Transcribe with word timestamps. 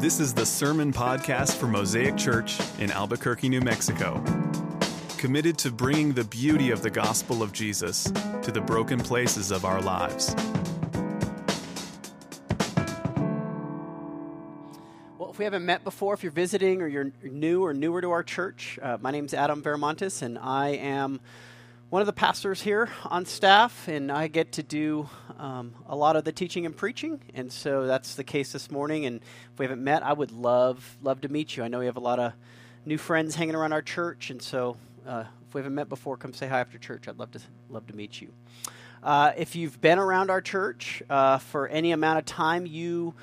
This 0.00 0.20
is 0.20 0.32
the 0.32 0.46
Sermon 0.46 0.92
Podcast 0.92 1.56
for 1.56 1.66
Mosaic 1.66 2.16
Church 2.16 2.60
in 2.78 2.92
Albuquerque, 2.92 3.48
New 3.48 3.60
Mexico. 3.60 4.22
Committed 5.16 5.58
to 5.58 5.72
bringing 5.72 6.12
the 6.12 6.22
beauty 6.22 6.70
of 6.70 6.82
the 6.82 6.88
gospel 6.88 7.42
of 7.42 7.52
Jesus 7.52 8.04
to 8.04 8.52
the 8.52 8.60
broken 8.60 9.00
places 9.00 9.50
of 9.50 9.64
our 9.64 9.82
lives. 9.82 10.36
Well, 15.18 15.30
if 15.30 15.38
we 15.40 15.44
haven't 15.44 15.66
met 15.66 15.82
before, 15.82 16.14
if 16.14 16.22
you're 16.22 16.30
visiting 16.30 16.80
or 16.80 16.86
you're 16.86 17.10
new 17.24 17.64
or 17.64 17.74
newer 17.74 18.00
to 18.00 18.12
our 18.12 18.22
church, 18.22 18.78
uh, 18.80 18.98
my 19.00 19.10
is 19.12 19.34
Adam 19.34 19.64
Veramontes, 19.64 20.22
and 20.22 20.38
I 20.38 20.68
am 20.76 21.18
one 21.90 22.02
of 22.02 22.06
the 22.06 22.12
pastors 22.12 22.60
here 22.60 22.90
on 23.06 23.24
staff, 23.24 23.88
and 23.88 24.12
I 24.12 24.28
get 24.28 24.52
to 24.52 24.62
do 24.62 25.08
um, 25.38 25.74
a 25.86 25.96
lot 25.96 26.16
of 26.16 26.24
the 26.24 26.32
teaching 26.32 26.66
and 26.66 26.76
preaching, 26.76 27.18
and 27.32 27.50
so 27.50 27.86
that's 27.86 28.14
the 28.14 28.24
case 28.24 28.52
this 28.52 28.70
morning. 28.70 29.06
And 29.06 29.20
if 29.52 29.58
we 29.58 29.64
haven't 29.64 29.82
met, 29.82 30.02
I 30.02 30.12
would 30.12 30.30
love 30.30 30.98
love 31.02 31.22
to 31.22 31.30
meet 31.30 31.56
you. 31.56 31.62
I 31.62 31.68
know 31.68 31.78
we 31.78 31.86
have 31.86 31.96
a 31.96 32.00
lot 32.00 32.18
of 32.18 32.34
new 32.84 32.98
friends 32.98 33.34
hanging 33.34 33.54
around 33.54 33.72
our 33.72 33.80
church, 33.80 34.28
and 34.28 34.42
so 34.42 34.76
uh, 35.06 35.24
if 35.48 35.54
we 35.54 35.60
haven't 35.60 35.74
met 35.74 35.88
before, 35.88 36.18
come 36.18 36.34
say 36.34 36.46
hi 36.46 36.60
after 36.60 36.76
church. 36.76 37.08
I'd 37.08 37.18
love 37.18 37.30
to 37.30 37.40
love 37.70 37.86
to 37.86 37.96
meet 37.96 38.20
you. 38.20 38.34
Uh, 39.02 39.32
if 39.38 39.56
you've 39.56 39.80
been 39.80 39.98
around 39.98 40.30
our 40.30 40.42
church 40.42 41.02
uh, 41.08 41.38
for 41.38 41.68
any 41.68 41.92
amount 41.92 42.18
of 42.18 42.26
time, 42.26 42.66
you 42.66 43.14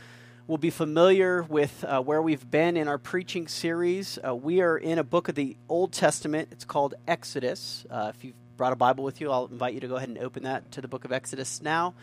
will 0.48 0.58
be 0.58 0.72
familiar 0.72 1.44
with 1.44 1.84
uh, 1.84 2.02
where 2.02 2.22
we've 2.22 2.50
been 2.50 2.78
in 2.78 2.88
our 2.88 2.98
preaching 2.98 3.48
series. 3.48 4.18
Uh, 4.28 4.34
we 4.34 4.62
are 4.62 4.78
in 4.78 4.98
a 4.98 5.04
book 5.04 5.28
of 5.28 5.36
the 5.36 5.56
Old 5.70 5.92
Testament. 5.92 6.50
It's 6.52 6.66
called 6.66 6.96
Exodus. 7.08 7.86
Uh, 7.92 8.12
if 8.16 8.24
you've 8.24 8.36
brought 8.58 8.74
a 8.74 8.76
Bible 8.78 9.04
with 9.04 9.22
you, 9.22 9.32
I'll 9.32 9.46
invite 9.46 9.74
you 9.74 9.80
to 9.82 9.88
go 9.88 9.96
ahead 9.96 10.10
and 10.10 10.18
open 10.18 10.44
that 10.44 10.72
to 10.74 10.82
the 10.82 10.88
book 10.88 11.06
of 11.06 11.12
Exodus 11.12 11.62
now. 11.62 11.94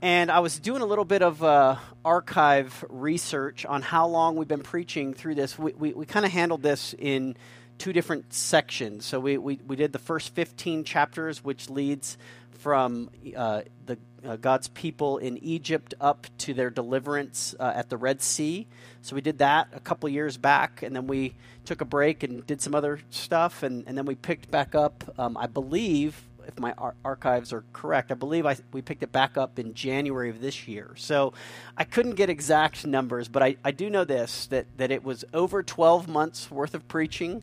And 0.00 0.30
I 0.30 0.40
was 0.40 0.58
doing 0.58 0.82
a 0.82 0.86
little 0.86 1.04
bit 1.04 1.22
of 1.22 1.44
uh, 1.44 1.76
archive 2.04 2.84
research 2.88 3.64
on 3.64 3.82
how 3.82 4.08
long 4.08 4.36
we've 4.36 4.48
been 4.48 4.62
preaching 4.62 5.14
through 5.14 5.36
this. 5.36 5.58
We, 5.58 5.72
we, 5.72 5.92
we 5.92 6.06
kind 6.06 6.26
of 6.26 6.32
handled 6.32 6.62
this 6.62 6.94
in 6.98 7.36
two 7.78 7.92
different 7.92 8.32
sections. 8.32 9.04
So 9.04 9.20
we, 9.20 9.38
we, 9.38 9.60
we 9.66 9.76
did 9.76 9.92
the 9.92 9.98
first 9.98 10.34
15 10.34 10.84
chapters, 10.84 11.44
which 11.44 11.70
leads 11.70 12.16
from 12.62 13.10
uh, 13.36 13.62
the 13.86 13.98
uh, 14.24 14.36
God's 14.36 14.68
people 14.68 15.18
in 15.18 15.36
Egypt 15.38 15.94
up 16.00 16.28
to 16.38 16.54
their 16.54 16.70
deliverance 16.70 17.56
uh, 17.58 17.72
at 17.74 17.90
the 17.90 17.96
Red 17.96 18.22
Sea. 18.22 18.68
So 19.00 19.16
we 19.16 19.20
did 19.20 19.38
that 19.38 19.66
a 19.72 19.80
couple 19.80 20.08
years 20.08 20.36
back, 20.36 20.80
and 20.84 20.94
then 20.94 21.08
we 21.08 21.34
took 21.64 21.80
a 21.80 21.84
break 21.84 22.22
and 22.22 22.46
did 22.46 22.62
some 22.62 22.72
other 22.72 23.00
stuff, 23.10 23.64
and, 23.64 23.82
and 23.88 23.98
then 23.98 24.06
we 24.06 24.14
picked 24.14 24.48
back 24.48 24.76
up. 24.76 25.02
Um, 25.18 25.36
I 25.36 25.48
believe, 25.48 26.22
if 26.46 26.56
my 26.60 26.72
ar- 26.78 26.94
archives 27.04 27.52
are 27.52 27.64
correct, 27.72 28.12
I 28.12 28.14
believe 28.14 28.46
I, 28.46 28.56
we 28.72 28.80
picked 28.80 29.02
it 29.02 29.10
back 29.10 29.36
up 29.36 29.58
in 29.58 29.74
January 29.74 30.30
of 30.30 30.40
this 30.40 30.68
year. 30.68 30.92
So 30.96 31.32
I 31.76 31.82
couldn't 31.82 32.14
get 32.14 32.30
exact 32.30 32.86
numbers, 32.86 33.26
but 33.26 33.42
I, 33.42 33.56
I 33.64 33.72
do 33.72 33.90
know 33.90 34.04
this 34.04 34.46
that, 34.46 34.66
that 34.76 34.92
it 34.92 35.02
was 35.02 35.24
over 35.34 35.64
12 35.64 36.06
months 36.06 36.48
worth 36.48 36.74
of 36.74 36.86
preaching. 36.86 37.42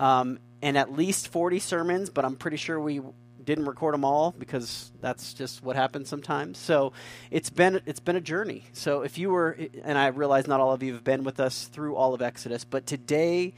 Um, 0.00 0.40
and 0.60 0.76
at 0.76 0.92
least 0.92 1.28
40 1.28 1.60
sermons, 1.60 2.10
but 2.10 2.24
I'm 2.24 2.34
pretty 2.34 2.56
sure 2.56 2.80
we 2.80 3.00
didn't 3.48 3.64
record 3.64 3.94
them 3.94 4.04
all 4.04 4.34
because 4.38 4.92
that's 5.00 5.32
just 5.32 5.62
what 5.62 5.74
happens 5.74 6.06
sometimes. 6.06 6.58
So 6.58 6.92
it's 7.30 7.48
been 7.48 7.80
it's 7.86 7.98
been 7.98 8.16
a 8.16 8.20
journey. 8.20 8.64
So 8.74 9.00
if 9.00 9.16
you 9.16 9.30
were, 9.30 9.56
and 9.84 9.96
I 9.96 10.08
realize 10.08 10.46
not 10.46 10.60
all 10.60 10.74
of 10.74 10.82
you 10.82 10.92
have 10.92 11.02
been 11.02 11.24
with 11.24 11.40
us 11.40 11.64
through 11.64 11.96
all 11.96 12.12
of 12.12 12.20
Exodus, 12.20 12.64
but 12.64 12.84
today 12.84 13.54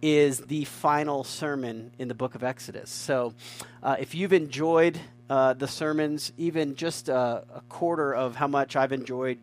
is 0.00 0.38
the 0.38 0.64
final 0.64 1.24
sermon 1.24 1.90
in 1.98 2.06
the 2.06 2.14
book 2.14 2.36
of 2.36 2.44
Exodus. 2.44 2.88
So 2.88 3.34
uh, 3.82 3.96
if 3.98 4.14
you've 4.14 4.32
enjoyed 4.32 5.00
uh, 5.28 5.54
the 5.54 5.66
sermons, 5.66 6.32
even 6.38 6.76
just 6.76 7.08
a, 7.08 7.42
a, 7.52 7.62
quarter 7.68 8.14
of 8.14 8.36
how 8.36 8.46
much 8.46 8.76
I've 8.76 8.92
enjoyed. 8.92 9.38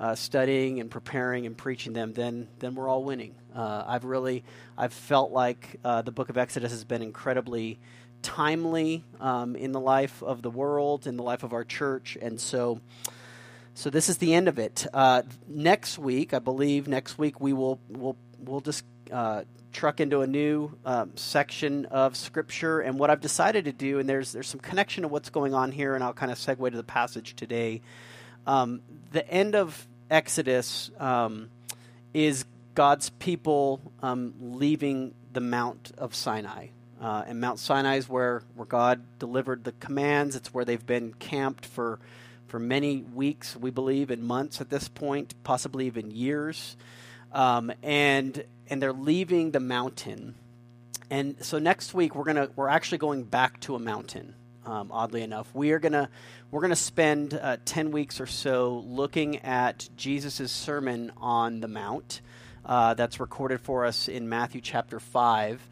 Uh, 0.00 0.14
studying 0.14 0.78
and 0.78 0.92
preparing 0.92 1.44
and 1.44 1.58
preaching 1.58 1.92
them, 1.92 2.12
then 2.12 2.46
then 2.60 2.76
we're 2.76 2.88
all 2.88 3.02
winning. 3.02 3.34
Uh, 3.52 3.82
I've 3.84 4.04
really 4.04 4.44
I've 4.76 4.92
felt 4.92 5.32
like 5.32 5.80
uh, 5.84 6.02
the 6.02 6.12
Book 6.12 6.28
of 6.28 6.38
Exodus 6.38 6.70
has 6.70 6.84
been 6.84 7.02
incredibly 7.02 7.80
timely 8.22 9.04
um, 9.20 9.56
in 9.56 9.72
the 9.72 9.80
life 9.80 10.22
of 10.22 10.42
the 10.42 10.50
world, 10.50 11.06
in 11.06 11.16
the 11.16 11.22
life 11.22 11.42
of 11.42 11.52
our 11.52 11.64
church, 11.64 12.16
and 12.20 12.40
so. 12.40 12.80
So 13.74 13.90
this 13.90 14.08
is 14.08 14.18
the 14.18 14.34
end 14.34 14.48
of 14.48 14.58
it. 14.58 14.88
Uh, 14.92 15.22
next 15.46 16.00
week, 16.00 16.34
I 16.34 16.40
believe, 16.40 16.88
next 16.88 17.16
week 17.16 17.40
we 17.40 17.52
will 17.52 17.78
we'll 17.88 18.16
we'll 18.40 18.60
just 18.60 18.84
uh, 19.12 19.44
truck 19.72 20.00
into 20.00 20.22
a 20.22 20.26
new 20.26 20.76
um, 20.84 21.16
section 21.16 21.84
of 21.86 22.16
scripture. 22.16 22.80
And 22.80 22.98
what 22.98 23.10
I've 23.10 23.20
decided 23.20 23.66
to 23.66 23.72
do, 23.72 24.00
and 24.00 24.08
there's 24.08 24.32
there's 24.32 24.48
some 24.48 24.58
connection 24.60 25.02
to 25.02 25.08
what's 25.08 25.30
going 25.30 25.54
on 25.54 25.70
here, 25.70 25.94
and 25.94 26.02
I'll 26.02 26.12
kind 26.12 26.32
of 26.32 26.38
segue 26.38 26.70
to 26.70 26.76
the 26.76 26.82
passage 26.82 27.36
today. 27.36 27.80
Um, 28.46 28.80
the 29.12 29.28
end 29.28 29.54
of 29.54 29.86
Exodus 30.10 30.90
um, 30.98 31.50
is 32.14 32.44
God's 32.74 33.10
people 33.10 33.80
um, 34.02 34.34
leaving 34.40 35.14
the 35.32 35.40
Mount 35.40 35.92
of 35.98 36.14
Sinai. 36.14 36.68
Uh, 37.00 37.24
and 37.26 37.40
Mount 37.40 37.58
Sinai 37.58 37.96
is 37.96 38.08
where, 38.08 38.42
where 38.54 38.66
God 38.66 39.00
delivered 39.18 39.64
the 39.64 39.72
commands. 39.72 40.34
It's 40.36 40.52
where 40.52 40.64
they've 40.64 40.86
been 40.86 41.14
camped 41.14 41.64
for, 41.66 41.98
for 42.48 42.58
many 42.58 43.02
weeks, 43.14 43.56
we 43.56 43.70
believe, 43.70 44.10
and 44.10 44.22
months 44.22 44.60
at 44.60 44.68
this 44.70 44.88
point, 44.88 45.34
possibly 45.44 45.86
even 45.86 46.10
years. 46.10 46.76
Um, 47.32 47.72
and, 47.82 48.44
and 48.68 48.82
they're 48.82 48.92
leaving 48.92 49.52
the 49.52 49.60
mountain. 49.60 50.34
And 51.10 51.42
so 51.42 51.58
next 51.58 51.94
week 51.94 52.14
we're 52.14 52.24
gonna 52.24 52.50
we're 52.54 52.68
actually 52.68 52.98
going 52.98 53.24
back 53.24 53.60
to 53.60 53.74
a 53.74 53.78
mountain. 53.78 54.34
Um, 54.66 54.90
oddly 54.92 55.22
enough, 55.22 55.48
we 55.54 55.72
are 55.72 55.78
gonna 55.78 56.10
we're 56.50 56.60
gonna 56.60 56.76
spend 56.76 57.32
uh, 57.32 57.56
ten 57.64 57.92
weeks 57.92 58.20
or 58.20 58.26
so 58.26 58.84
looking 58.86 59.38
at 59.38 59.88
Jesus' 59.96 60.52
sermon 60.52 61.10
on 61.16 61.60
the 61.60 61.68
Mount. 61.68 62.20
Uh, 62.62 62.92
that's 62.92 63.20
recorded 63.20 63.62
for 63.62 63.86
us 63.86 64.08
in 64.08 64.28
Matthew 64.28 64.60
chapter 64.60 65.00
five. 65.00 65.66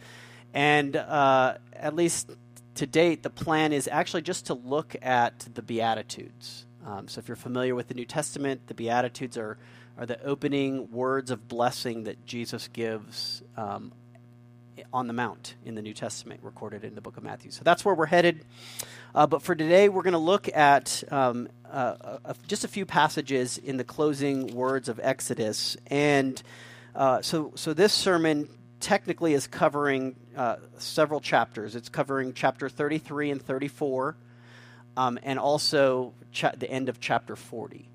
And 0.56 0.96
uh, 0.96 1.58
at 1.74 1.94
least 1.94 2.30
to 2.76 2.86
date, 2.86 3.22
the 3.22 3.28
plan 3.28 3.74
is 3.74 3.86
actually 3.92 4.22
just 4.22 4.46
to 4.46 4.54
look 4.54 4.96
at 5.02 5.46
the 5.52 5.60
Beatitudes. 5.60 6.64
Um, 6.86 7.08
so 7.08 7.18
if 7.18 7.28
you're 7.28 7.36
familiar 7.36 7.74
with 7.74 7.88
the 7.88 7.94
New 7.94 8.06
Testament, 8.06 8.66
the 8.66 8.72
Beatitudes 8.72 9.36
are, 9.36 9.58
are 9.98 10.06
the 10.06 10.18
opening 10.24 10.90
words 10.90 11.30
of 11.30 11.46
blessing 11.46 12.04
that 12.04 12.24
Jesus 12.24 12.68
gives 12.68 13.42
um, 13.58 13.92
on 14.94 15.08
the 15.08 15.12
Mount 15.12 15.56
in 15.66 15.74
the 15.74 15.82
New 15.82 15.92
Testament, 15.92 16.40
recorded 16.42 16.84
in 16.84 16.94
the 16.94 17.02
book 17.02 17.18
of 17.18 17.22
Matthew. 17.22 17.50
So 17.50 17.60
that's 17.62 17.84
where 17.84 17.94
we're 17.94 18.06
headed. 18.06 18.42
Uh, 19.14 19.26
but 19.26 19.42
for 19.42 19.54
today, 19.54 19.90
we're 19.90 20.02
going 20.02 20.12
to 20.12 20.18
look 20.18 20.48
at 20.56 21.04
um, 21.12 21.50
uh, 21.70 22.18
uh, 22.24 22.32
just 22.48 22.64
a 22.64 22.68
few 22.68 22.86
passages 22.86 23.58
in 23.58 23.76
the 23.76 23.84
closing 23.84 24.54
words 24.54 24.88
of 24.88 24.98
Exodus. 25.02 25.76
And 25.88 26.42
uh, 26.94 27.20
so, 27.20 27.52
so 27.56 27.74
this 27.74 27.92
sermon 27.92 28.48
technically 28.86 29.34
is 29.34 29.48
covering 29.48 30.14
uh, 30.36 30.54
several 30.78 31.18
chapters. 31.18 31.74
It's 31.74 31.88
covering 31.88 32.32
chapter 32.32 32.68
33 32.68 33.32
and 33.32 33.42
34, 33.42 34.16
um, 34.96 35.18
and 35.24 35.40
also 35.40 36.12
cha- 36.30 36.52
the 36.56 36.70
end 36.70 36.88
of 36.88 37.00
chapter 37.00 37.34
40. 37.34 37.88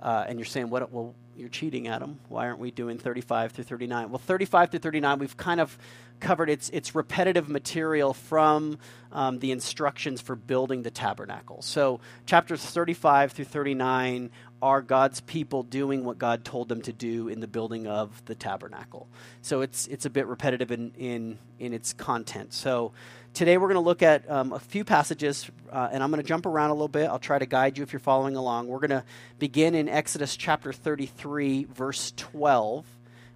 Uh, 0.00 0.24
and 0.28 0.38
you're 0.38 0.46
saying, 0.46 0.70
what? 0.70 0.92
Well, 0.92 1.16
you're 1.36 1.48
cheating, 1.48 1.88
Adam. 1.88 2.20
Why 2.28 2.46
aren't 2.46 2.60
we 2.60 2.70
doing 2.70 2.96
35 2.96 3.52
through 3.52 3.64
39? 3.64 4.10
Well, 4.10 4.18
35 4.18 4.70
through 4.70 4.78
39, 4.78 5.18
we've 5.18 5.36
kind 5.36 5.60
of 5.60 5.76
covered 6.20 6.48
its, 6.48 6.68
its 6.68 6.94
repetitive 6.94 7.48
material 7.48 8.14
from 8.14 8.78
um, 9.10 9.40
the 9.40 9.50
instructions 9.50 10.20
for 10.20 10.36
building 10.36 10.82
the 10.82 10.92
tabernacle. 10.92 11.60
So, 11.60 11.98
chapters 12.24 12.64
35 12.64 13.32
through 13.32 13.46
39 13.46 14.30
are 14.62 14.80
God's 14.82 15.20
people 15.20 15.62
doing 15.62 16.04
what 16.04 16.18
God 16.18 16.44
told 16.44 16.68
them 16.68 16.82
to 16.82 16.92
do 16.92 17.28
in 17.28 17.40
the 17.40 17.46
building 17.46 17.86
of 17.86 18.24
the 18.24 18.34
tabernacle. 18.34 19.08
So, 19.42 19.60
it's, 19.60 19.86
it's 19.86 20.06
a 20.06 20.10
bit 20.10 20.26
repetitive 20.26 20.70
in, 20.70 20.92
in, 20.98 21.38
in 21.58 21.72
its 21.72 21.92
content. 21.92 22.52
So, 22.52 22.92
today 23.34 23.58
we're 23.58 23.68
going 23.68 23.74
to 23.74 23.80
look 23.80 24.02
at 24.02 24.28
um, 24.30 24.54
a 24.54 24.58
few 24.58 24.82
passages, 24.82 25.50
uh, 25.70 25.90
and 25.92 26.02
I'm 26.02 26.10
going 26.10 26.22
to 26.22 26.26
jump 26.26 26.46
around 26.46 26.70
a 26.70 26.72
little 26.72 26.88
bit. 26.88 27.08
I'll 27.08 27.18
try 27.18 27.38
to 27.38 27.44
guide 27.44 27.76
you 27.76 27.82
if 27.82 27.92
you're 27.92 28.00
following 28.00 28.34
along. 28.34 28.68
We're 28.68 28.78
going 28.78 28.90
to 28.90 29.04
begin 29.38 29.74
in 29.74 29.88
Exodus 29.90 30.36
chapter 30.36 30.72
33, 30.72 31.64
verse 31.64 32.14
12. 32.16 32.86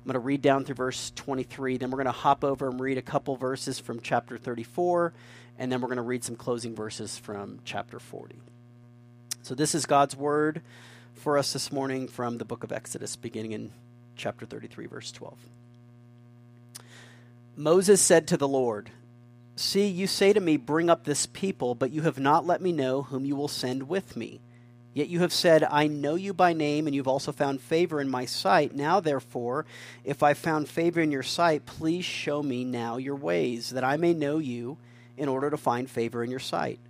I'm 0.00 0.04
going 0.04 0.14
to 0.14 0.20
read 0.20 0.40
down 0.40 0.64
through 0.64 0.76
verse 0.76 1.12
23. 1.16 1.76
Then 1.76 1.90
we're 1.90 1.98
going 1.98 2.06
to 2.06 2.12
hop 2.12 2.44
over 2.44 2.70
and 2.70 2.80
read 2.80 2.96
a 2.96 3.02
couple 3.02 3.36
verses 3.36 3.78
from 3.78 4.00
chapter 4.00 4.38
34. 4.38 5.12
And 5.58 5.70
then 5.70 5.82
we're 5.82 5.88
going 5.88 5.96
to 5.96 6.02
read 6.02 6.24
some 6.24 6.36
closing 6.36 6.74
verses 6.74 7.18
from 7.18 7.58
chapter 7.66 7.98
40. 7.98 8.36
So, 9.42 9.54
this 9.54 9.74
is 9.74 9.84
God's 9.84 10.16
word 10.16 10.62
for 11.14 11.36
us 11.36 11.52
this 11.52 11.70
morning 11.70 12.08
from 12.08 12.38
the 12.38 12.44
book 12.44 12.64
of 12.64 12.72
Exodus, 12.72 13.16
beginning 13.16 13.52
in 13.52 13.70
chapter 14.16 14.46
33, 14.46 14.86
verse 14.86 15.12
12. 15.12 15.38
Moses 17.56 18.00
said 18.00 18.26
to 18.28 18.36
the 18.36 18.48
Lord, 18.48 18.90
See, 19.56 19.86
you 19.86 20.06
say 20.06 20.32
to 20.32 20.40
me, 20.40 20.56
Bring 20.56 20.88
up 20.88 21.04
this 21.04 21.26
people, 21.26 21.74
but 21.74 21.90
you 21.90 22.02
have 22.02 22.18
not 22.18 22.46
let 22.46 22.62
me 22.62 22.72
know 22.72 23.02
whom 23.02 23.26
you 23.26 23.36
will 23.36 23.48
send 23.48 23.88
with 23.88 24.16
me. 24.16 24.40
Yet 24.94 25.08
you 25.08 25.20
have 25.20 25.32
said, 25.32 25.62
I 25.62 25.86
know 25.86 26.14
you 26.14 26.32
by 26.32 26.52
name, 26.52 26.86
and 26.86 26.96
you've 26.96 27.06
also 27.06 27.30
found 27.30 27.60
favor 27.60 28.00
in 28.00 28.08
my 28.08 28.24
sight. 28.24 28.74
Now, 28.74 28.98
therefore, 28.98 29.66
if 30.02 30.22
I 30.22 30.34
found 30.34 30.68
favor 30.68 31.00
in 31.00 31.12
your 31.12 31.22
sight, 31.22 31.66
please 31.66 32.04
show 32.04 32.42
me 32.42 32.64
now 32.64 32.96
your 32.96 33.14
ways, 33.14 33.70
that 33.70 33.84
I 33.84 33.96
may 33.98 34.14
know 34.14 34.38
you 34.38 34.78
in 35.16 35.28
order 35.28 35.50
to 35.50 35.56
find 35.56 35.88
favor 35.88 36.24
in 36.24 36.30
your 36.30 36.40
sight. 36.40 36.80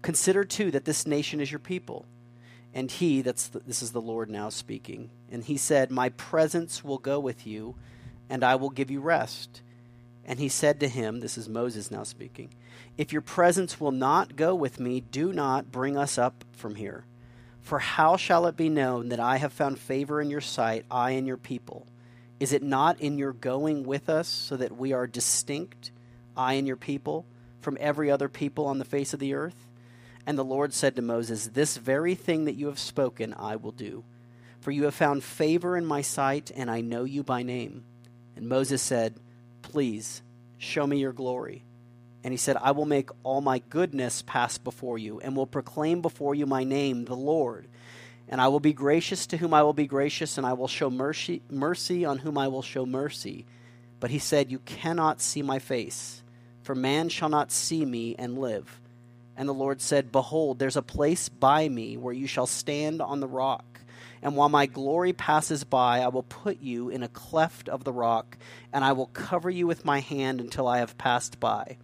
Consider, 0.00 0.44
too, 0.44 0.70
that 0.70 0.86
this 0.86 1.06
nation 1.06 1.40
is 1.40 1.50
your 1.50 1.58
people. 1.58 2.06
And 2.72 2.90
he, 2.90 3.22
that's 3.22 3.48
the, 3.48 3.60
this 3.60 3.82
is 3.82 3.92
the 3.92 4.00
Lord 4.00 4.30
now 4.30 4.48
speaking, 4.48 5.10
and 5.30 5.42
he 5.42 5.56
said, 5.56 5.90
My 5.90 6.10
presence 6.10 6.84
will 6.84 6.98
go 6.98 7.18
with 7.18 7.46
you, 7.46 7.74
and 8.28 8.44
I 8.44 8.54
will 8.54 8.70
give 8.70 8.90
you 8.90 9.00
rest. 9.00 9.62
And 10.24 10.38
he 10.38 10.48
said 10.48 10.78
to 10.80 10.88
him, 10.88 11.18
This 11.18 11.36
is 11.36 11.48
Moses 11.48 11.90
now 11.90 12.04
speaking, 12.04 12.50
If 12.96 13.12
your 13.12 13.22
presence 13.22 13.80
will 13.80 13.90
not 13.90 14.36
go 14.36 14.54
with 14.54 14.78
me, 14.78 15.00
do 15.00 15.32
not 15.32 15.72
bring 15.72 15.96
us 15.96 16.16
up 16.16 16.44
from 16.52 16.76
here. 16.76 17.04
For 17.60 17.80
how 17.80 18.16
shall 18.16 18.46
it 18.46 18.56
be 18.56 18.68
known 18.68 19.08
that 19.08 19.20
I 19.20 19.38
have 19.38 19.52
found 19.52 19.78
favor 19.78 20.20
in 20.20 20.30
your 20.30 20.40
sight, 20.40 20.86
I 20.90 21.12
and 21.12 21.26
your 21.26 21.36
people? 21.36 21.86
Is 22.38 22.52
it 22.52 22.62
not 22.62 23.00
in 23.00 23.18
your 23.18 23.32
going 23.32 23.82
with 23.82 24.08
us, 24.08 24.28
so 24.28 24.56
that 24.56 24.76
we 24.76 24.92
are 24.92 25.06
distinct, 25.06 25.90
I 26.36 26.54
and 26.54 26.66
your 26.66 26.76
people, 26.76 27.26
from 27.60 27.76
every 27.80 28.10
other 28.10 28.28
people 28.28 28.66
on 28.66 28.78
the 28.78 28.84
face 28.84 29.12
of 29.12 29.20
the 29.20 29.34
earth? 29.34 29.66
And 30.30 30.38
the 30.38 30.44
Lord 30.44 30.72
said 30.72 30.94
to 30.94 31.02
Moses, 31.02 31.48
This 31.48 31.76
very 31.76 32.14
thing 32.14 32.44
that 32.44 32.54
you 32.54 32.66
have 32.66 32.78
spoken 32.78 33.34
I 33.36 33.56
will 33.56 33.72
do. 33.72 34.04
For 34.60 34.70
you 34.70 34.84
have 34.84 34.94
found 34.94 35.24
favor 35.24 35.76
in 35.76 35.84
my 35.84 36.02
sight, 36.02 36.52
and 36.54 36.70
I 36.70 36.82
know 36.82 37.02
you 37.02 37.24
by 37.24 37.42
name. 37.42 37.82
And 38.36 38.48
Moses 38.48 38.80
said, 38.80 39.16
Please, 39.62 40.22
show 40.56 40.86
me 40.86 40.98
your 40.98 41.12
glory. 41.12 41.64
And 42.22 42.32
he 42.32 42.36
said, 42.36 42.56
I 42.58 42.70
will 42.70 42.86
make 42.86 43.10
all 43.24 43.40
my 43.40 43.58
goodness 43.58 44.22
pass 44.22 44.56
before 44.56 44.98
you, 44.98 45.18
and 45.18 45.34
will 45.34 45.48
proclaim 45.48 46.00
before 46.00 46.36
you 46.36 46.46
my 46.46 46.62
name, 46.62 47.06
the 47.06 47.16
Lord. 47.16 47.66
And 48.28 48.40
I 48.40 48.46
will 48.46 48.60
be 48.60 48.72
gracious 48.72 49.26
to 49.26 49.36
whom 49.36 49.52
I 49.52 49.64
will 49.64 49.72
be 49.72 49.88
gracious, 49.88 50.38
and 50.38 50.46
I 50.46 50.52
will 50.52 50.68
show 50.68 50.90
mercy, 50.90 51.42
mercy 51.50 52.04
on 52.04 52.18
whom 52.18 52.38
I 52.38 52.46
will 52.46 52.62
show 52.62 52.86
mercy. 52.86 53.46
But 53.98 54.12
he 54.12 54.20
said, 54.20 54.52
You 54.52 54.60
cannot 54.60 55.20
see 55.20 55.42
my 55.42 55.58
face, 55.58 56.22
for 56.62 56.76
man 56.76 57.08
shall 57.08 57.30
not 57.30 57.50
see 57.50 57.84
me 57.84 58.14
and 58.16 58.38
live. 58.38 58.80
And 59.40 59.48
the 59.48 59.54
Lord 59.54 59.80
said, 59.80 60.12
Behold, 60.12 60.58
there's 60.58 60.76
a 60.76 60.82
place 60.82 61.30
by 61.30 61.66
me 61.66 61.96
where 61.96 62.12
you 62.12 62.26
shall 62.26 62.46
stand 62.46 63.00
on 63.00 63.20
the 63.20 63.26
rock. 63.26 63.80
And 64.20 64.36
while 64.36 64.50
my 64.50 64.66
glory 64.66 65.14
passes 65.14 65.64
by, 65.64 66.00
I 66.00 66.08
will 66.08 66.24
put 66.24 66.60
you 66.60 66.90
in 66.90 67.02
a 67.02 67.08
cleft 67.08 67.66
of 67.66 67.82
the 67.82 67.92
rock, 67.92 68.36
and 68.70 68.84
I 68.84 68.92
will 68.92 69.06
cover 69.06 69.48
you 69.48 69.66
with 69.66 69.82
my 69.82 70.00
hand 70.00 70.42
until 70.42 70.68
I 70.68 70.80
have 70.80 70.98
passed 70.98 71.40
by. 71.40 71.78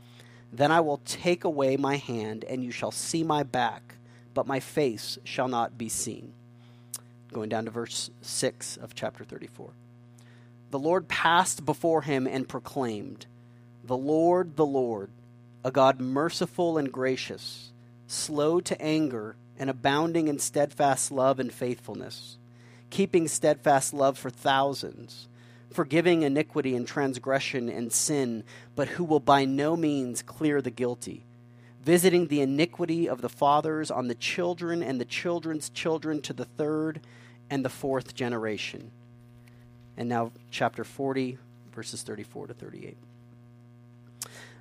Then 0.52 0.70
I 0.70 0.80
will 0.80 1.00
take 1.06 1.44
away 1.44 1.78
my 1.78 1.96
hand, 1.96 2.44
and 2.44 2.62
you 2.62 2.70
shall 2.70 2.90
see 2.90 3.24
my 3.24 3.42
back, 3.42 3.94
but 4.34 4.46
my 4.46 4.60
face 4.60 5.16
shall 5.24 5.48
not 5.48 5.78
be 5.78 5.88
seen. 5.88 6.34
Going 7.32 7.48
down 7.48 7.64
to 7.64 7.70
verse 7.70 8.10
6 8.20 8.76
of 8.76 8.94
chapter 8.94 9.24
34. 9.24 9.70
The 10.72 10.78
Lord 10.78 11.08
passed 11.08 11.64
before 11.64 12.02
him 12.02 12.26
and 12.26 12.46
proclaimed, 12.46 13.24
The 13.82 13.96
Lord, 13.96 14.56
the 14.56 14.66
Lord 14.66 15.08
a 15.66 15.70
God 15.72 16.00
merciful 16.00 16.78
and 16.78 16.92
gracious, 16.92 17.72
slow 18.06 18.60
to 18.60 18.80
anger, 18.80 19.34
and 19.58 19.68
abounding 19.68 20.28
in 20.28 20.38
steadfast 20.38 21.10
love 21.10 21.40
and 21.40 21.52
faithfulness, 21.52 22.38
keeping 22.88 23.26
steadfast 23.26 23.92
love 23.92 24.16
for 24.16 24.30
thousands, 24.30 25.26
forgiving 25.72 26.22
iniquity 26.22 26.76
and 26.76 26.86
transgression 26.86 27.68
and 27.68 27.92
sin, 27.92 28.44
but 28.76 28.86
who 28.90 29.02
will 29.02 29.18
by 29.18 29.44
no 29.44 29.76
means 29.76 30.22
clear 30.22 30.62
the 30.62 30.70
guilty, 30.70 31.24
visiting 31.82 32.28
the 32.28 32.42
iniquity 32.42 33.08
of 33.08 33.20
the 33.20 33.28
fathers 33.28 33.90
on 33.90 34.06
the 34.06 34.14
children 34.14 34.84
and 34.84 35.00
the 35.00 35.04
children's 35.04 35.68
children 35.70 36.22
to 36.22 36.32
the 36.32 36.44
third 36.44 37.00
and 37.50 37.64
the 37.64 37.68
fourth 37.68 38.14
generation. 38.14 38.92
And 39.96 40.08
now, 40.08 40.30
chapter 40.48 40.84
40, 40.84 41.38
verses 41.72 42.04
34 42.04 42.46
to 42.46 42.54
38. 42.54 42.96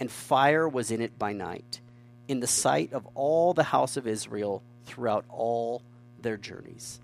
and 0.00 0.10
fire 0.10 0.66
was 0.66 0.90
in 0.90 1.02
it 1.02 1.18
by 1.18 1.34
night, 1.34 1.80
in 2.26 2.40
the 2.40 2.46
sight 2.46 2.94
of 2.94 3.06
all 3.14 3.52
the 3.52 3.62
house 3.62 3.98
of 3.98 4.06
Israel 4.06 4.62
throughout 4.86 5.26
all 5.28 5.82
their 6.20 6.38
journeys. 6.38 6.98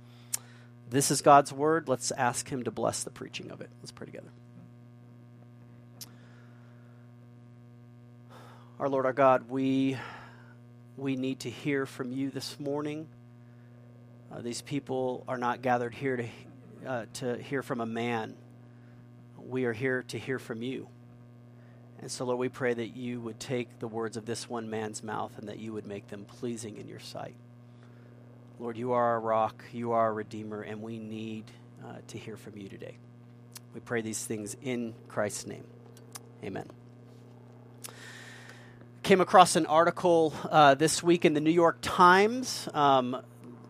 This 0.88 1.10
is 1.10 1.20
God's 1.20 1.52
word. 1.52 1.88
Let's 1.88 2.10
ask 2.10 2.48
Him 2.48 2.64
to 2.64 2.70
bless 2.70 3.04
the 3.04 3.10
preaching 3.10 3.50
of 3.50 3.60
it. 3.60 3.68
Let's 3.82 3.92
pray 3.92 4.06
together. 4.06 4.30
Our 8.78 8.88
Lord, 8.88 9.04
our 9.04 9.12
God, 9.12 9.48
we, 9.50 9.96
we 10.96 11.16
need 11.16 11.40
to 11.40 11.50
hear 11.50 11.86
from 11.86 12.12
you 12.12 12.30
this 12.30 12.58
morning. 12.60 13.08
Uh, 14.32 14.40
these 14.40 14.62
people 14.62 15.24
are 15.28 15.38
not 15.38 15.62
gathered 15.62 15.94
here 15.94 16.16
to, 16.16 16.28
uh, 16.86 17.06
to 17.14 17.36
hear 17.36 17.62
from 17.62 17.80
a 17.80 17.86
man. 17.86 18.34
We 19.38 19.64
are 19.64 19.72
here 19.72 20.02
to 20.08 20.18
hear 20.18 20.38
from 20.38 20.62
you. 20.62 20.88
And 22.00 22.10
so, 22.10 22.24
Lord, 22.24 22.38
we 22.38 22.48
pray 22.48 22.74
that 22.74 22.96
you 22.96 23.20
would 23.20 23.40
take 23.40 23.78
the 23.78 23.88
words 23.88 24.16
of 24.16 24.26
this 24.26 24.48
one 24.48 24.68
man's 24.68 25.02
mouth 25.02 25.38
and 25.38 25.48
that 25.48 25.58
you 25.58 25.72
would 25.72 25.86
make 25.86 26.08
them 26.08 26.24
pleasing 26.24 26.76
in 26.76 26.88
your 26.88 27.00
sight. 27.00 27.34
Lord, 28.58 28.76
you 28.76 28.92
are 28.92 29.04
our 29.04 29.20
rock, 29.20 29.64
you 29.72 29.92
are 29.92 30.02
our 30.02 30.14
Redeemer, 30.14 30.62
and 30.62 30.82
we 30.82 30.98
need 30.98 31.44
uh, 31.84 31.96
to 32.08 32.18
hear 32.18 32.36
from 32.36 32.56
you 32.56 32.68
today. 32.68 32.96
We 33.74 33.80
pray 33.80 34.00
these 34.00 34.24
things 34.24 34.56
in 34.62 34.94
Christ's 35.08 35.46
name. 35.46 35.64
Amen. 36.42 36.66
Came 39.02 39.20
across 39.20 39.56
an 39.56 39.66
article 39.66 40.34
uh, 40.50 40.74
this 40.74 41.02
week 41.02 41.24
in 41.24 41.34
the 41.34 41.40
New 41.40 41.50
York 41.50 41.78
Times. 41.82 42.68
Um, 42.72 43.22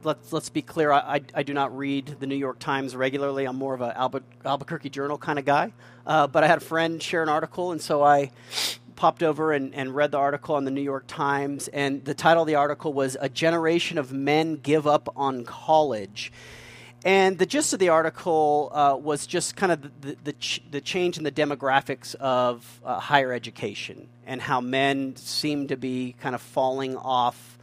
let's 0.07 0.33
let's 0.33 0.49
be 0.49 0.63
clear. 0.63 0.93
I, 0.93 1.17
I, 1.17 1.21
I, 1.35 1.43
do 1.43 1.53
not 1.53 1.77
read 1.77 2.17
the 2.21 2.27
New 2.27 2.37
York 2.37 2.61
Times 2.61 2.95
regularly. 2.95 3.45
I'm 3.45 3.57
more 3.57 3.75
of 3.75 3.81
an 3.81 3.91
Albu- 3.91 4.23
Albuquerque 4.45 4.89
Journal 4.89 5.19
kind 5.19 5.39
of 5.39 5.45
guy. 5.45 5.73
Uh, 6.07 6.29
but 6.29 6.45
I 6.45 6.47
had 6.47 6.59
a 6.59 6.65
friend 6.65 7.03
share 7.03 7.25
an 7.25 7.29
article, 7.29 7.73
and 7.73 7.83
so 7.83 8.03
I 8.03 8.31
popped 8.95 9.23
over 9.23 9.53
and, 9.53 9.75
and 9.75 9.95
read 9.95 10.13
the 10.13 10.19
article 10.19 10.55
on 10.55 10.65
the 10.65 10.71
New 10.71 10.81
York 10.81 11.05
Times. 11.09 11.69
And 11.69 12.05
the 12.05 12.15
title 12.15 12.45
of 12.45 12.47
the 12.47 12.55
article 12.55 12.93
was 12.93 13.17
"A 13.21 13.29
Generation 13.29 13.99
of 13.99 14.13
Men 14.13 14.57
Give 14.57 14.87
Up 14.87 15.13
on 15.17 15.45
College." 15.45 16.33
And 17.05 17.39
the 17.39 17.47
gist 17.47 17.73
of 17.73 17.79
the 17.79 17.91
article 17.91 18.71
uh, 18.73 18.97
was 19.01 19.27
just 19.27 19.55
kind 19.55 19.71
of 19.71 20.01
the, 20.01 20.17
the, 20.25 20.33
ch- 20.33 20.63
the, 20.71 20.81
change 20.81 21.19
in 21.19 21.25
the 21.25 21.31
demographics 21.31 22.17
of 22.17 22.81
uh, 22.85 22.99
higher 22.99 23.33
education 23.33 24.09
and 24.27 24.41
how 24.41 24.61
men 24.61 25.15
seem 25.15 25.69
to 25.69 25.77
be 25.77 26.17
kind 26.21 26.35
of 26.35 26.41
falling 26.41 26.97
off 26.97 27.56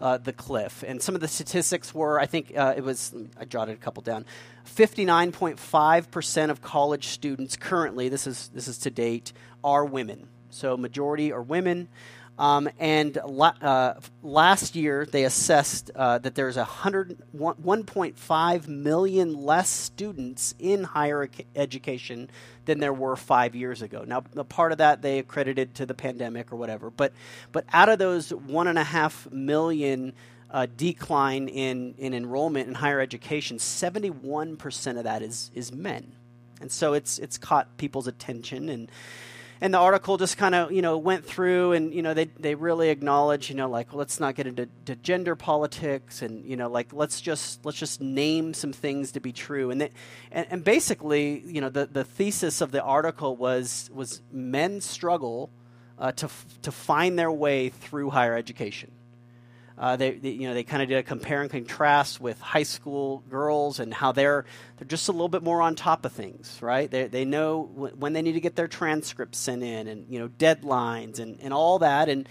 uh, 0.00 0.18
the 0.18 0.32
cliff. 0.32 0.84
And 0.86 1.02
some 1.02 1.14
of 1.14 1.20
the 1.20 1.28
statistics 1.28 1.94
were, 1.94 2.20
I 2.20 2.26
think 2.26 2.56
uh, 2.56 2.74
it 2.76 2.84
was, 2.84 3.14
I 3.38 3.44
jotted 3.44 3.74
a 3.74 3.78
couple 3.78 4.02
down. 4.02 4.24
59.5% 4.66 6.50
of 6.50 6.62
college 6.62 7.08
students 7.08 7.56
currently, 7.56 8.08
this 8.08 8.26
is, 8.26 8.48
this 8.54 8.68
is 8.68 8.78
to 8.78 8.90
date, 8.90 9.32
are 9.64 9.84
women. 9.84 10.28
So 10.50 10.76
majority 10.76 11.32
are 11.32 11.42
women. 11.42 11.88
Um, 12.38 12.68
and 12.78 13.18
la- 13.24 13.54
uh, 13.62 13.94
last 14.22 14.76
year, 14.76 15.06
they 15.06 15.24
assessed 15.24 15.90
uh, 15.94 16.18
that 16.18 16.34
there's 16.34 16.56
100, 16.56 17.18
1.5 17.34 18.68
million 18.68 19.42
less 19.42 19.70
students 19.70 20.54
in 20.58 20.84
higher 20.84 21.30
education 21.54 22.28
than 22.66 22.78
there 22.80 22.92
were 22.92 23.16
five 23.16 23.54
years 23.54 23.80
ago. 23.80 24.04
Now, 24.06 24.24
a 24.36 24.44
part 24.44 24.72
of 24.72 24.78
that 24.78 25.00
they 25.00 25.18
accredited 25.18 25.74
to 25.76 25.86
the 25.86 25.94
pandemic 25.94 26.52
or 26.52 26.56
whatever, 26.56 26.90
but 26.90 27.12
but 27.52 27.64
out 27.72 27.88
of 27.88 27.98
those 27.98 28.30
one 28.30 28.66
and 28.68 28.78
a 28.78 28.84
half 28.84 29.30
million 29.30 30.12
uh, 30.50 30.66
decline 30.76 31.48
in 31.48 31.94
in 31.96 32.12
enrollment 32.12 32.68
in 32.68 32.74
higher 32.74 33.00
education, 33.00 33.58
71 33.58 34.56
percent 34.56 34.98
of 34.98 35.04
that 35.04 35.22
is 35.22 35.50
is 35.54 35.72
men, 35.72 36.12
and 36.60 36.70
so 36.70 36.92
it's 36.92 37.18
it's 37.18 37.38
caught 37.38 37.76
people's 37.78 38.08
attention 38.08 38.68
and 38.68 38.90
and 39.60 39.72
the 39.72 39.78
article 39.78 40.16
just 40.16 40.36
kind 40.36 40.54
of 40.54 40.72
you 40.72 40.82
know 40.82 40.98
went 40.98 41.24
through 41.24 41.72
and 41.72 41.94
you 41.94 42.02
know 42.02 42.14
they 42.14 42.26
they 42.38 42.54
really 42.54 42.90
acknowledge 42.90 43.48
you 43.48 43.56
know 43.56 43.68
like 43.68 43.92
let's 43.94 44.20
not 44.20 44.34
get 44.34 44.46
into 44.46 44.66
gender 45.02 45.36
politics 45.36 46.22
and 46.22 46.44
you 46.44 46.56
know 46.56 46.68
like 46.68 46.92
let's 46.92 47.20
just 47.20 47.64
let's 47.64 47.78
just 47.78 48.00
name 48.00 48.54
some 48.54 48.72
things 48.72 49.12
to 49.12 49.20
be 49.20 49.32
true. 49.32 49.70
And 49.70 49.80
they, 49.80 49.90
and, 50.30 50.46
and 50.50 50.64
basically 50.64 51.42
you 51.46 51.60
know 51.60 51.68
the 51.68 51.86
the 51.86 52.04
thesis 52.04 52.60
of 52.60 52.72
the 52.72 52.82
article 52.82 53.36
was 53.36 53.90
was 53.92 54.20
men 54.32 54.80
struggle 54.80 55.50
uh, 55.98 56.12
to 56.12 56.28
to 56.62 56.72
find 56.72 57.18
their 57.18 57.32
way 57.32 57.70
through 57.70 58.10
higher 58.10 58.34
education 58.34 58.90
uh, 59.78 59.96
they, 59.96 60.12
they, 60.12 60.30
you 60.30 60.48
know, 60.48 60.54
they 60.54 60.64
kind 60.64 60.82
of 60.82 60.88
did 60.88 60.96
a 60.96 61.02
compare 61.02 61.42
and 61.42 61.50
contrast 61.50 62.20
with 62.20 62.40
high 62.40 62.62
school 62.62 63.22
girls 63.28 63.78
and 63.78 63.92
how 63.92 64.12
they're 64.12 64.46
they're 64.78 64.88
just 64.88 65.08
a 65.08 65.12
little 65.12 65.28
bit 65.28 65.42
more 65.42 65.60
on 65.60 65.74
top 65.74 66.06
of 66.06 66.12
things, 66.12 66.58
right? 66.62 66.90
They, 66.90 67.08
they 67.08 67.24
know 67.24 67.68
w- 67.74 67.94
when 67.94 68.14
they 68.14 68.22
need 68.22 68.32
to 68.32 68.40
get 68.40 68.56
their 68.56 68.68
transcripts 68.68 69.38
sent 69.38 69.62
in, 69.62 69.86
and 69.86 70.06
you 70.08 70.18
know 70.18 70.28
deadlines 70.28 71.18
and, 71.18 71.38
and 71.40 71.52
all 71.52 71.80
that, 71.80 72.08
and 72.08 72.26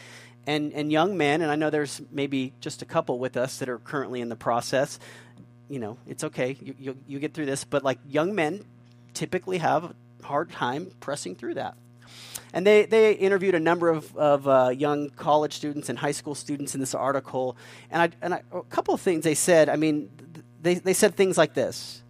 and, 0.47 0.73
and 0.73 0.91
young 0.91 1.17
men, 1.17 1.41
and 1.41 1.51
I 1.51 1.55
know 1.55 1.69
there's 1.69 2.01
maybe 2.11 2.53
just 2.61 2.81
a 2.81 2.85
couple 2.85 3.19
with 3.19 3.37
us 3.37 3.59
that 3.59 3.69
are 3.69 3.79
currently 3.79 4.21
in 4.21 4.29
the 4.29 4.35
process. 4.35 4.99
You 5.69 5.79
know, 5.79 5.97
it's 6.07 6.23
okay. 6.23 6.57
You, 6.61 6.75
you, 6.77 6.97
you 7.07 7.19
get 7.19 7.33
through 7.33 7.47
this. 7.47 7.63
But 7.63 7.83
like 7.83 7.97
young 8.07 8.35
men 8.35 8.63
typically 9.13 9.57
have 9.57 9.85
a 9.85 9.95
hard 10.23 10.51
time 10.51 10.91
pressing 10.99 11.35
through 11.35 11.55
that. 11.55 11.75
And 12.55 12.65
they, 12.65 12.85
they 12.85 13.11
interviewed 13.11 13.53
a 13.53 13.59
number 13.59 13.89
of, 13.89 14.15
of 14.15 14.47
uh, 14.47 14.69
young 14.69 15.09
college 15.09 15.53
students 15.53 15.89
and 15.89 15.99
high 15.99 16.13
school 16.13 16.33
students 16.33 16.73
in 16.73 16.79
this 16.79 16.95
article. 16.95 17.57
And, 17.91 18.01
I, 18.01 18.09
and 18.21 18.33
I, 18.33 18.43
a 18.53 18.63
couple 18.63 18.93
of 18.93 19.01
things 19.01 19.25
they 19.25 19.35
said, 19.35 19.67
I 19.67 19.75
mean, 19.75 20.09
they, 20.61 20.75
they 20.75 20.93
said 20.93 21.15
things 21.15 21.37
like 21.37 21.53
this 21.53 22.01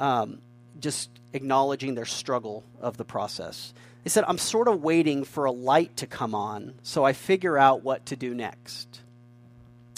um, 0.00 0.40
just 0.80 1.10
acknowledging 1.34 1.94
their 1.94 2.06
struggle 2.06 2.64
of 2.80 2.96
the 2.96 3.04
process. 3.04 3.74
They 4.02 4.08
said, 4.08 4.24
I'm 4.26 4.38
sort 4.38 4.66
of 4.66 4.82
waiting 4.82 5.24
for 5.24 5.44
a 5.44 5.52
light 5.52 5.98
to 5.98 6.06
come 6.06 6.34
on 6.34 6.74
so 6.82 7.04
I 7.04 7.12
figure 7.12 7.58
out 7.58 7.82
what 7.82 8.06
to 8.06 8.16
do 8.16 8.34
next. 8.34 9.00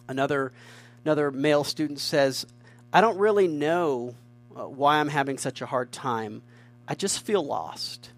Another, 0.08 0.50
another 1.04 1.30
male 1.30 1.62
student 1.62 2.00
says, 2.00 2.46
I 2.92 3.00
don't 3.00 3.18
really 3.18 3.46
know 3.46 4.16
uh, 4.56 4.62
why 4.66 4.98
I'm 4.98 5.08
having 5.08 5.38
such 5.38 5.62
a 5.62 5.66
hard 5.66 5.92
time. 5.92 6.42
I 6.88 6.96
just 6.96 7.24
feel 7.24 7.44
lost. 7.44 8.10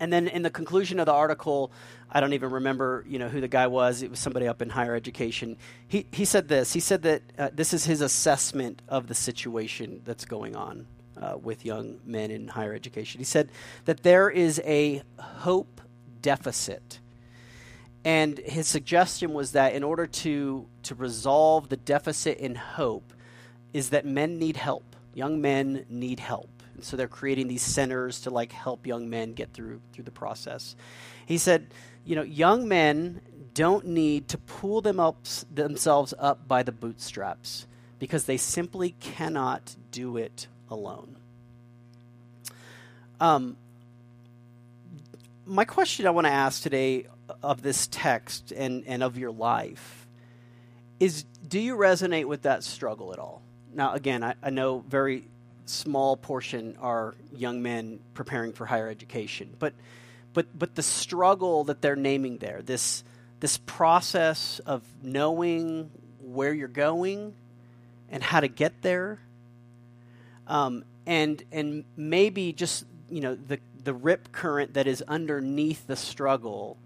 And 0.00 0.12
then 0.12 0.28
in 0.28 0.42
the 0.42 0.50
conclusion 0.50 1.00
of 1.00 1.06
the 1.06 1.12
article, 1.12 1.72
I 2.10 2.20
don't 2.20 2.32
even 2.32 2.50
remember, 2.50 3.04
you 3.08 3.18
know, 3.18 3.28
who 3.28 3.40
the 3.40 3.48
guy 3.48 3.66
was. 3.66 4.02
It 4.02 4.10
was 4.10 4.18
somebody 4.18 4.46
up 4.46 4.62
in 4.62 4.70
higher 4.70 4.94
education. 4.94 5.56
He 5.86 6.06
he 6.12 6.24
said 6.24 6.48
this. 6.48 6.72
He 6.72 6.80
said 6.80 7.02
that 7.02 7.22
uh, 7.38 7.50
this 7.52 7.74
is 7.74 7.84
his 7.84 8.00
assessment 8.00 8.80
of 8.88 9.08
the 9.08 9.14
situation 9.14 10.02
that's 10.04 10.24
going 10.24 10.54
on 10.56 10.86
uh, 11.20 11.36
with 11.42 11.64
young 11.64 11.98
men 12.04 12.30
in 12.30 12.48
higher 12.48 12.74
education. 12.74 13.18
He 13.18 13.24
said 13.24 13.50
that 13.84 14.02
there 14.02 14.30
is 14.30 14.60
a 14.64 15.02
hope 15.18 15.80
deficit. 16.22 17.00
And 18.04 18.38
his 18.38 18.66
suggestion 18.66 19.34
was 19.34 19.52
that 19.52 19.74
in 19.74 19.82
order 19.82 20.06
to, 20.06 20.66
to 20.84 20.94
resolve 20.94 21.68
the 21.68 21.76
deficit 21.76 22.38
in 22.38 22.54
hope, 22.54 23.12
is 23.72 23.90
that 23.90 24.06
men 24.06 24.38
need 24.38 24.56
help. 24.56 24.96
Young 25.14 25.40
men 25.40 25.84
need 25.90 26.20
help. 26.20 26.57
And 26.78 26.84
so 26.84 26.96
they're 26.96 27.08
creating 27.08 27.48
these 27.48 27.62
centers 27.62 28.20
to 28.20 28.30
like 28.30 28.52
help 28.52 28.86
young 28.86 29.10
men 29.10 29.32
get 29.32 29.52
through 29.52 29.80
through 29.92 30.04
the 30.04 30.12
process. 30.12 30.76
He 31.26 31.36
said, 31.38 31.66
you 32.04 32.14
know, 32.14 32.22
young 32.22 32.68
men 32.68 33.20
don't 33.52 33.84
need 33.84 34.28
to 34.28 34.38
pull 34.38 34.80
them 34.80 35.00
up, 35.00 35.24
themselves 35.52 36.14
up 36.20 36.46
by 36.46 36.62
the 36.62 36.70
bootstraps 36.70 37.66
because 37.98 38.26
they 38.26 38.36
simply 38.36 38.94
cannot 39.00 39.74
do 39.90 40.16
it 40.16 40.46
alone. 40.70 41.16
Um, 43.20 43.56
my 45.44 45.64
question 45.64 46.06
I 46.06 46.10
want 46.10 46.28
to 46.28 46.32
ask 46.32 46.62
today 46.62 47.08
of 47.42 47.62
this 47.62 47.88
text 47.88 48.52
and, 48.52 48.84
and 48.86 49.02
of 49.02 49.18
your 49.18 49.32
life 49.32 50.06
is 51.00 51.24
do 51.48 51.58
you 51.58 51.76
resonate 51.76 52.26
with 52.26 52.42
that 52.42 52.62
struggle 52.62 53.12
at 53.12 53.18
all? 53.18 53.42
Now, 53.74 53.94
again, 53.94 54.22
I, 54.22 54.34
I 54.40 54.50
know 54.50 54.84
very 54.88 55.24
small 55.68 56.16
portion 56.16 56.76
are 56.80 57.14
young 57.34 57.62
men 57.62 58.00
preparing 58.14 58.52
for 58.52 58.66
higher 58.66 58.88
education, 58.88 59.54
but 59.58 59.74
but 60.34 60.46
but 60.58 60.74
the 60.74 60.82
struggle 60.82 61.64
that 61.64 61.82
they're 61.82 61.96
naming 61.96 62.38
there, 62.38 62.62
this 62.62 63.04
this 63.40 63.58
process 63.58 64.60
of 64.60 64.82
knowing 65.02 65.90
where 66.20 66.52
you're 66.52 66.68
going 66.68 67.34
and 68.10 68.22
how 68.22 68.40
to 68.40 68.48
get 68.48 68.82
there, 68.82 69.18
um, 70.46 70.84
and 71.06 71.42
and 71.52 71.84
maybe 71.96 72.52
just 72.52 72.84
you 73.10 73.20
know 73.20 73.34
the 73.34 73.58
the 73.84 73.94
rip 73.94 74.32
current 74.32 74.74
that 74.74 74.86
is 74.86 75.02
underneath 75.08 75.86
the 75.86 75.96
struggle 75.96 76.76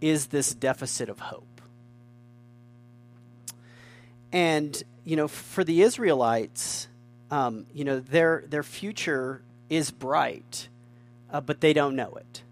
is 0.00 0.26
this 0.26 0.54
deficit 0.54 1.08
of 1.08 1.18
hope. 1.18 1.44
And 4.32 4.82
you 5.04 5.16
know, 5.16 5.28
for 5.28 5.64
the 5.64 5.82
Israelites, 5.82 6.88
um, 7.30 7.66
you 7.72 7.84
know 7.84 8.00
their 8.00 8.44
their 8.48 8.62
future 8.62 9.42
is 9.68 9.90
bright, 9.90 10.68
uh, 11.32 11.40
but 11.40 11.60
they 11.60 11.72
don't 11.72 11.96
know 11.96 12.14
it. 12.14 12.42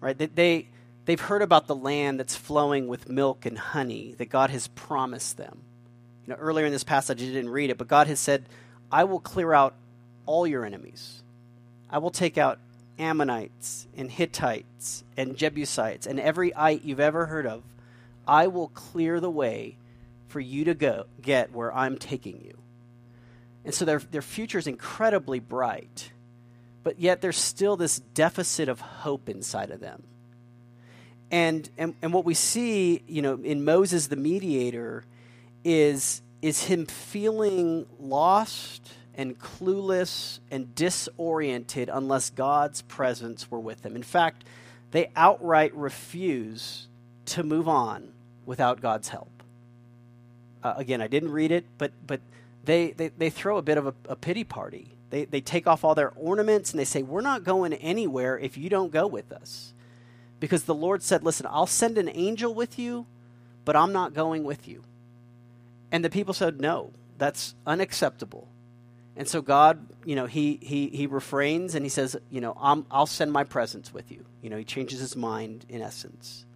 Right? 0.00 0.16
They, 0.16 0.26
they 0.26 0.68
they've 1.04 1.20
heard 1.20 1.42
about 1.42 1.66
the 1.66 1.74
land 1.74 2.20
that's 2.20 2.36
flowing 2.36 2.86
with 2.86 3.08
milk 3.08 3.44
and 3.44 3.58
honey 3.58 4.14
that 4.18 4.28
God 4.28 4.50
has 4.50 4.68
promised 4.68 5.36
them. 5.36 5.62
You 6.24 6.34
know, 6.34 6.38
earlier 6.38 6.66
in 6.66 6.72
this 6.72 6.84
passage, 6.84 7.20
I 7.20 7.26
didn't 7.26 7.50
read 7.50 7.70
it, 7.70 7.78
but 7.78 7.88
God 7.88 8.06
has 8.06 8.20
said, 8.20 8.44
"I 8.92 9.04
will 9.04 9.20
clear 9.20 9.52
out 9.52 9.74
all 10.26 10.46
your 10.46 10.64
enemies. 10.64 11.22
I 11.90 11.98
will 11.98 12.10
take 12.10 12.38
out 12.38 12.58
Ammonites 12.98 13.86
and 13.96 14.10
Hittites 14.10 15.04
and 15.16 15.36
Jebusites 15.36 16.06
and 16.06 16.20
every 16.20 16.54
ite 16.54 16.84
you've 16.84 17.00
ever 17.00 17.26
heard 17.26 17.46
of. 17.46 17.62
I 18.26 18.46
will 18.46 18.68
clear 18.68 19.20
the 19.20 19.30
way 19.30 19.76
for 20.28 20.40
you 20.40 20.64
to 20.66 20.74
go 20.74 21.06
get 21.20 21.52
where 21.52 21.74
I'm 21.74 21.98
taking 21.98 22.44
you." 22.44 22.58
And 23.68 23.74
so 23.74 23.84
their 23.84 23.98
their 23.98 24.22
future 24.22 24.56
is 24.56 24.66
incredibly 24.66 25.40
bright. 25.40 26.10
But 26.82 26.98
yet 26.98 27.20
there's 27.20 27.36
still 27.36 27.76
this 27.76 27.98
deficit 27.98 28.66
of 28.66 28.80
hope 28.80 29.28
inside 29.28 29.70
of 29.70 29.78
them. 29.78 30.04
And, 31.30 31.68
and 31.76 31.94
and 32.00 32.14
what 32.14 32.24
we 32.24 32.32
see, 32.32 33.02
you 33.06 33.20
know, 33.20 33.34
in 33.34 33.66
Moses 33.66 34.06
the 34.06 34.16
mediator 34.16 35.04
is 35.64 36.22
is 36.40 36.64
him 36.64 36.86
feeling 36.86 37.84
lost 38.00 38.90
and 39.14 39.38
clueless 39.38 40.38
and 40.50 40.74
disoriented 40.74 41.90
unless 41.92 42.30
God's 42.30 42.80
presence 42.80 43.50
were 43.50 43.60
with 43.60 43.82
them. 43.82 43.96
In 43.96 44.02
fact, 44.02 44.44
they 44.92 45.10
outright 45.14 45.74
refuse 45.74 46.88
to 47.26 47.42
move 47.42 47.68
on 47.68 48.14
without 48.46 48.80
God's 48.80 49.08
help. 49.08 49.42
Uh, 50.62 50.72
again, 50.78 51.02
I 51.02 51.06
didn't 51.06 51.32
read 51.32 51.52
it, 51.52 51.66
but, 51.76 51.92
but 52.06 52.22
they, 52.64 52.92
they, 52.92 53.08
they 53.08 53.30
throw 53.30 53.56
a 53.58 53.62
bit 53.62 53.78
of 53.78 53.86
a, 53.86 53.94
a 54.08 54.16
pity 54.16 54.44
party. 54.44 54.96
They, 55.10 55.24
they 55.24 55.40
take 55.40 55.66
off 55.66 55.84
all 55.84 55.94
their 55.94 56.12
ornaments 56.16 56.70
and 56.70 56.78
they 56.78 56.84
say, 56.84 57.02
We're 57.02 57.20
not 57.20 57.44
going 57.44 57.72
anywhere 57.74 58.38
if 58.38 58.58
you 58.58 58.68
don't 58.68 58.92
go 58.92 59.06
with 59.06 59.32
us. 59.32 59.72
Because 60.40 60.64
the 60.64 60.74
Lord 60.74 61.02
said, 61.02 61.24
Listen, 61.24 61.46
I'll 61.48 61.66
send 61.66 61.98
an 61.98 62.10
angel 62.12 62.52
with 62.52 62.78
you, 62.78 63.06
but 63.64 63.76
I'm 63.76 63.92
not 63.92 64.14
going 64.14 64.44
with 64.44 64.68
you. 64.68 64.84
And 65.90 66.04
the 66.04 66.10
people 66.10 66.34
said, 66.34 66.60
No, 66.60 66.92
that's 67.16 67.54
unacceptable. 67.66 68.48
And 69.18 69.26
so 69.26 69.42
God, 69.42 69.84
you 70.04 70.14
know, 70.14 70.26
he 70.26 70.60
he 70.62 70.88
he 70.90 71.08
refrains 71.08 71.74
and 71.74 71.84
he 71.84 71.88
says, 71.88 72.16
you 72.30 72.40
know, 72.40 72.56
i 72.56 72.74
will 72.96 73.06
send 73.06 73.32
my 73.32 73.42
presence 73.42 73.92
with 73.92 74.12
you. 74.12 74.24
You 74.42 74.48
know, 74.48 74.56
he 74.56 74.64
changes 74.64 75.00
his 75.00 75.16
mind 75.16 75.66
in 75.68 75.82
essence. 75.82 76.46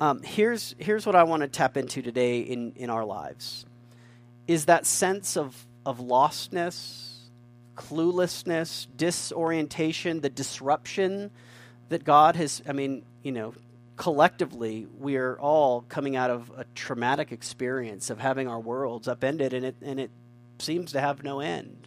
Um, 0.00 0.22
here's 0.22 0.74
here's 0.78 1.04
what 1.04 1.14
I 1.14 1.24
want 1.24 1.42
to 1.42 1.48
tap 1.48 1.76
into 1.76 2.00
today 2.00 2.40
in 2.40 2.72
in 2.76 2.88
our 2.88 3.04
lives, 3.04 3.66
is 4.46 4.66
that 4.66 4.86
sense 4.86 5.36
of 5.36 5.66
of 5.84 5.98
lostness, 5.98 7.14
cluelessness, 7.76 8.88
disorientation, 8.96 10.20
the 10.20 10.28
disruption 10.28 11.30
that 11.88 12.04
God 12.04 12.34
has. 12.36 12.60
I 12.68 12.72
mean, 12.72 13.04
you 13.22 13.32
know, 13.32 13.54
collectively, 13.96 14.86
we 14.98 15.16
are 15.16 15.38
all 15.38 15.82
coming 15.82 16.16
out 16.16 16.30
of 16.30 16.50
a 16.56 16.64
traumatic 16.74 17.30
experience 17.30 18.10
of 18.10 18.18
having 18.18 18.48
our 18.48 18.58
worlds 18.58 19.06
upended, 19.06 19.52
and 19.52 19.64
it 19.64 19.76
and 19.82 20.00
it 20.00 20.10
seems 20.58 20.92
to 20.92 21.00
have 21.00 21.22
no 21.22 21.40
end. 21.40 21.86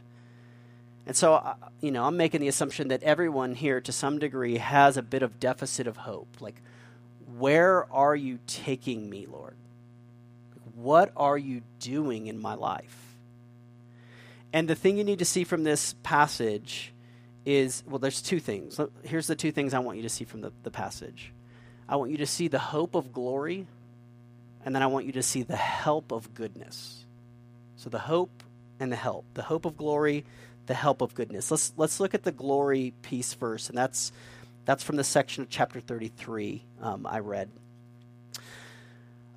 And 1.06 1.16
so, 1.16 1.34
uh, 1.34 1.56
you 1.82 1.92
know, 1.92 2.06
I'm 2.06 2.18
making 2.18 2.40
the 2.40 2.48
assumption 2.48 2.90
that 2.90 3.02
everyone 3.02 3.56
here, 3.56 3.82
to 3.82 3.92
some 3.92 4.20
degree, 4.20 4.58
has 4.58 4.96
a 4.96 5.02
bit 5.02 5.24
of 5.24 5.40
deficit 5.40 5.88
of 5.88 5.98
hope. 5.98 6.28
Like, 6.40 6.62
where 7.38 7.92
are 7.92 8.16
you 8.16 8.38
taking 8.46 9.10
me, 9.10 9.26
Lord? 9.26 9.56
What 10.82 11.12
are 11.18 11.38
you 11.38 11.62
doing 11.80 12.28
in 12.28 12.42
my 12.42 12.56
life? 12.56 12.98
And 14.54 14.68
the 14.68 14.76
thing 14.76 14.98
you 14.98 15.04
need 15.04 15.20
to 15.20 15.26
see 15.26 15.44
from 15.44 15.64
this 15.64 15.94
passage 16.04 16.94
is 17.46 17.84
well, 17.88 18.00
there's 18.00 18.22
two 18.22 18.40
things. 18.40 18.80
Here's 19.04 19.28
the 19.28 19.36
two 19.36 19.52
things 19.52 19.74
I 19.74 19.80
want 19.80 19.98
you 19.98 20.04
to 20.04 20.10
see 20.10 20.26
from 20.26 20.42
the, 20.42 20.52
the 20.64 20.72
passage 20.72 21.32
I 21.90 21.96
want 21.96 22.12
you 22.12 22.18
to 22.18 22.28
see 22.28 22.48
the 22.48 22.60
hope 22.60 22.94
of 22.94 23.12
glory, 23.12 23.66
and 24.64 24.76
then 24.76 24.84
I 24.84 24.88
want 24.88 25.08
you 25.08 25.12
to 25.14 25.24
see 25.24 25.42
the 25.42 25.56
help 25.56 26.12
of 26.12 26.36
goodness. 26.36 27.04
So 27.78 27.90
the 27.90 27.98
hope 27.98 28.44
and 28.80 28.92
the 28.92 28.96
help. 28.96 29.26
The 29.34 29.42
hope 29.42 29.66
of 29.66 29.76
glory, 29.76 30.24
the 30.68 30.76
help 30.76 31.02
of 31.02 31.16
goodness. 31.16 31.50
Let's 31.50 31.74
let's 31.78 32.00
look 32.00 32.14
at 32.14 32.24
the 32.24 32.32
glory 32.32 32.94
piece 33.02 33.34
first, 33.34 33.70
and 33.70 33.78
that's 33.78 34.12
that's 34.66 34.84
from 34.84 34.98
the 34.98 35.04
section 35.04 35.44
of 35.44 35.50
chapter 35.50 35.80
33 35.80 36.64
um, 36.82 37.08
I 37.08 37.20
read. 37.20 37.50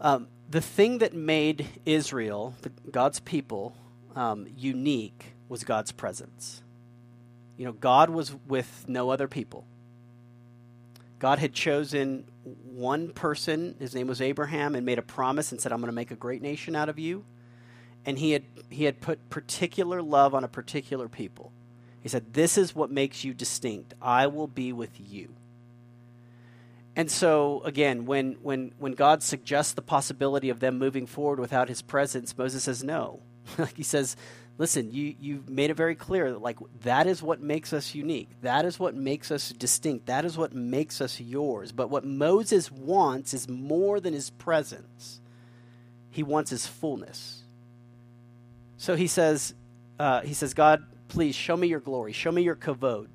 Um, 0.02 0.28
the 0.50 0.61
thing 0.61 0.99
that 0.99 1.14
made 1.14 1.66
Israel, 1.87 2.54
the, 2.61 2.71
God's 2.90 3.21
people, 3.21 3.75
um, 4.14 4.47
unique 4.54 5.32
was 5.49 5.64
God's 5.64 5.92
presence. 5.92 6.62
You 7.56 7.64
know, 7.64 7.73
God 7.73 8.11
was 8.11 8.35
with 8.47 8.85
no 8.87 9.09
other 9.09 9.28
people. 9.28 9.64
God 11.18 11.38
had 11.38 11.54
chosen 11.54 12.25
one 12.44 13.12
person, 13.12 13.76
his 13.78 13.94
name 13.94 14.09
was 14.09 14.21
Abraham, 14.21 14.75
and 14.75 14.85
made 14.85 14.99
a 14.99 15.02
promise 15.02 15.52
and 15.52 15.61
said, 15.61 15.73
I'm 15.73 15.78
going 15.78 15.87
to 15.87 15.94
make 15.94 16.11
a 16.11 16.16
great 16.16 16.42
nation 16.42 16.76
out 16.76 16.90
of 16.90 16.99
you 16.99 17.25
and 18.04 18.18
he 18.18 18.32
had 18.32 18.44
he 18.71 18.85
had 18.85 19.00
put 19.00 19.30
particular 19.30 20.02
love 20.02 20.35
on 20.35 20.44
a 20.44 20.49
particular 20.49 21.09
people. 21.09 21.52
He 22.00 22.09
said, 22.09 22.35
"This 22.35 22.59
is 22.59 22.75
what 22.75 22.90
makes 22.90 23.25
you 23.25 23.32
distinct. 23.35 23.94
I 24.00 24.26
will 24.26 24.49
be 24.49 24.73
with 24.73 24.99
you." 24.99 25.35
And 26.95 27.11
so 27.11 27.63
again, 27.65 28.05
when 28.05 28.35
when 28.43 28.73
when 28.79 28.93
God 28.93 29.23
suggests 29.23 29.73
the 29.73 29.83
possibility 29.83 30.51
of 30.51 30.61
them 30.61 30.79
moving 30.79 31.07
forward 31.07 31.41
without 31.41 31.69
his 31.69 31.81
presence, 31.81 32.37
Moses 32.37 32.65
says 32.65 32.85
no. 32.85 33.21
like 33.59 33.77
he 33.77 33.83
says, 33.83 34.17
listen, 34.59 34.93
you 34.93 35.15
you've 35.19 35.49
made 35.49 35.71
it 35.71 35.75
very 35.75 35.95
clear 35.95 36.31
that 36.31 36.43
like 36.43 36.59
that 36.83 37.07
is 37.07 37.23
what 37.23 37.41
makes 37.41 37.73
us 37.73 37.95
unique. 37.95 38.29
That 38.43 38.65
is 38.67 38.79
what 38.79 38.95
makes 38.95 39.31
us 39.31 39.51
distinct. 39.51 40.07
That 40.07 40.25
is 40.25 40.37
what 40.37 40.53
makes 40.53 41.01
us 41.01 41.19
yours. 41.19 41.73
But 41.73 41.89
what 41.89 42.05
Moses 42.05 42.71
wants 42.71 43.33
is 43.33 43.49
more 43.49 43.99
than 43.99 44.13
his 44.13 44.29
presence. 44.31 45.21
He 46.11 46.23
wants 46.23 46.51
his 46.51 46.67
fullness. 46.67 47.43
So 48.77 48.97
he 48.97 49.07
says, 49.07 49.55
uh, 49.99 50.21
he 50.21 50.35
says, 50.35 50.53
God, 50.53 50.85
please 51.09 51.35
show 51.35 51.57
me 51.57 51.69
your 51.69 51.81
glory. 51.81 52.13
Show 52.13 52.33
me 52.33 52.43
your 52.43 52.57
kavod. 52.57 53.07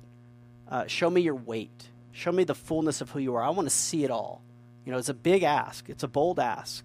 Uh, 0.68 0.86
show 0.86 1.08
me 1.08 1.20
your 1.20 1.36
weight. 1.36 1.88
Show 2.18 2.32
me 2.32 2.42
the 2.42 2.54
fullness 2.56 3.00
of 3.00 3.12
who 3.12 3.20
you 3.20 3.36
are. 3.36 3.42
I 3.44 3.50
want 3.50 3.68
to 3.68 3.74
see 3.74 4.02
it 4.02 4.10
all. 4.10 4.42
You 4.84 4.90
know, 4.90 4.98
it's 4.98 5.08
a 5.08 5.14
big 5.14 5.44
ask. 5.44 5.88
It's 5.88 6.02
a 6.02 6.08
bold 6.08 6.40
ask. 6.40 6.84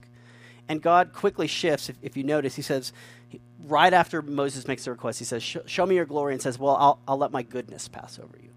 And 0.70 0.80
God 0.80 1.12
quickly 1.12 1.48
shifts. 1.48 1.90
If, 1.90 1.96
if 2.04 2.16
you 2.16 2.24
notice, 2.24 2.56
he 2.56 2.62
says, 2.62 2.94
right 3.58 3.94
after 3.94 4.22
Moses 4.22 4.68
makes 4.68 4.86
the 4.86 4.92
request, 4.92 5.18
he 5.18 5.26
says, 5.26 5.42
Show 5.42 5.88
me 5.88 5.96
your 5.96 6.06
glory, 6.06 6.34
and 6.34 6.42
says, 6.42 6.60
Well, 6.60 6.76
I'll, 6.76 7.00
I'll 7.08 7.18
let 7.18 7.32
my 7.32 7.42
goodness 7.42 7.88
pass 7.88 8.20
over 8.20 8.38
you. 8.44 8.52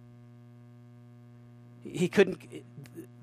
He 1.91 2.09
couldn't, 2.09 2.43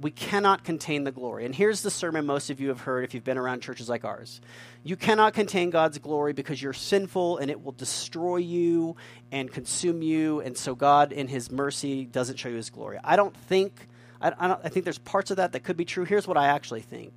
we 0.04 0.12
cannot 0.12 0.66
contain 0.66 1.06
the 1.06 1.12
glory. 1.12 1.46
And 1.46 1.56
here's 1.56 1.82
the 1.82 1.90
sermon 1.90 2.26
most 2.26 2.50
of 2.50 2.60
you 2.60 2.68
have 2.68 2.82
heard 2.82 3.06
if 3.06 3.14
you've 3.14 3.24
been 3.24 3.38
around 3.38 3.62
churches 3.62 3.88
like 3.88 4.04
ours. 4.04 4.42
You 4.84 4.98
cannot 4.98 5.34
contain 5.34 5.70
God's 5.70 5.98
glory 5.98 6.34
because 6.34 6.62
you're 6.62 6.74
sinful 6.74 7.38
and 7.38 7.50
it 7.50 7.64
will 7.64 7.72
destroy 7.72 8.38
you 8.38 8.98
and 9.32 9.52
consume 9.52 10.02
you. 10.02 10.42
And 10.42 10.58
so 10.58 10.76
God, 10.76 11.14
in 11.14 11.30
His 11.30 11.50
mercy, 11.50 12.04
doesn't 12.04 12.38
show 12.38 12.50
you 12.50 12.58
His 12.58 12.70
glory. 12.70 13.00
I 13.04 13.16
don't 13.16 13.36
think, 13.36 13.88
I, 14.22 14.32
I, 14.32 14.58
I 14.66 14.70
think 14.70 14.84
there's 14.84 15.00
parts 15.00 15.32
of 15.32 15.38
that 15.38 15.54
that 15.54 15.64
could 15.64 15.78
be 15.78 15.86
true. 15.86 16.04
Here's 16.04 16.28
what 16.28 16.38
I 16.38 16.48
actually 16.48 16.82
think. 16.82 17.14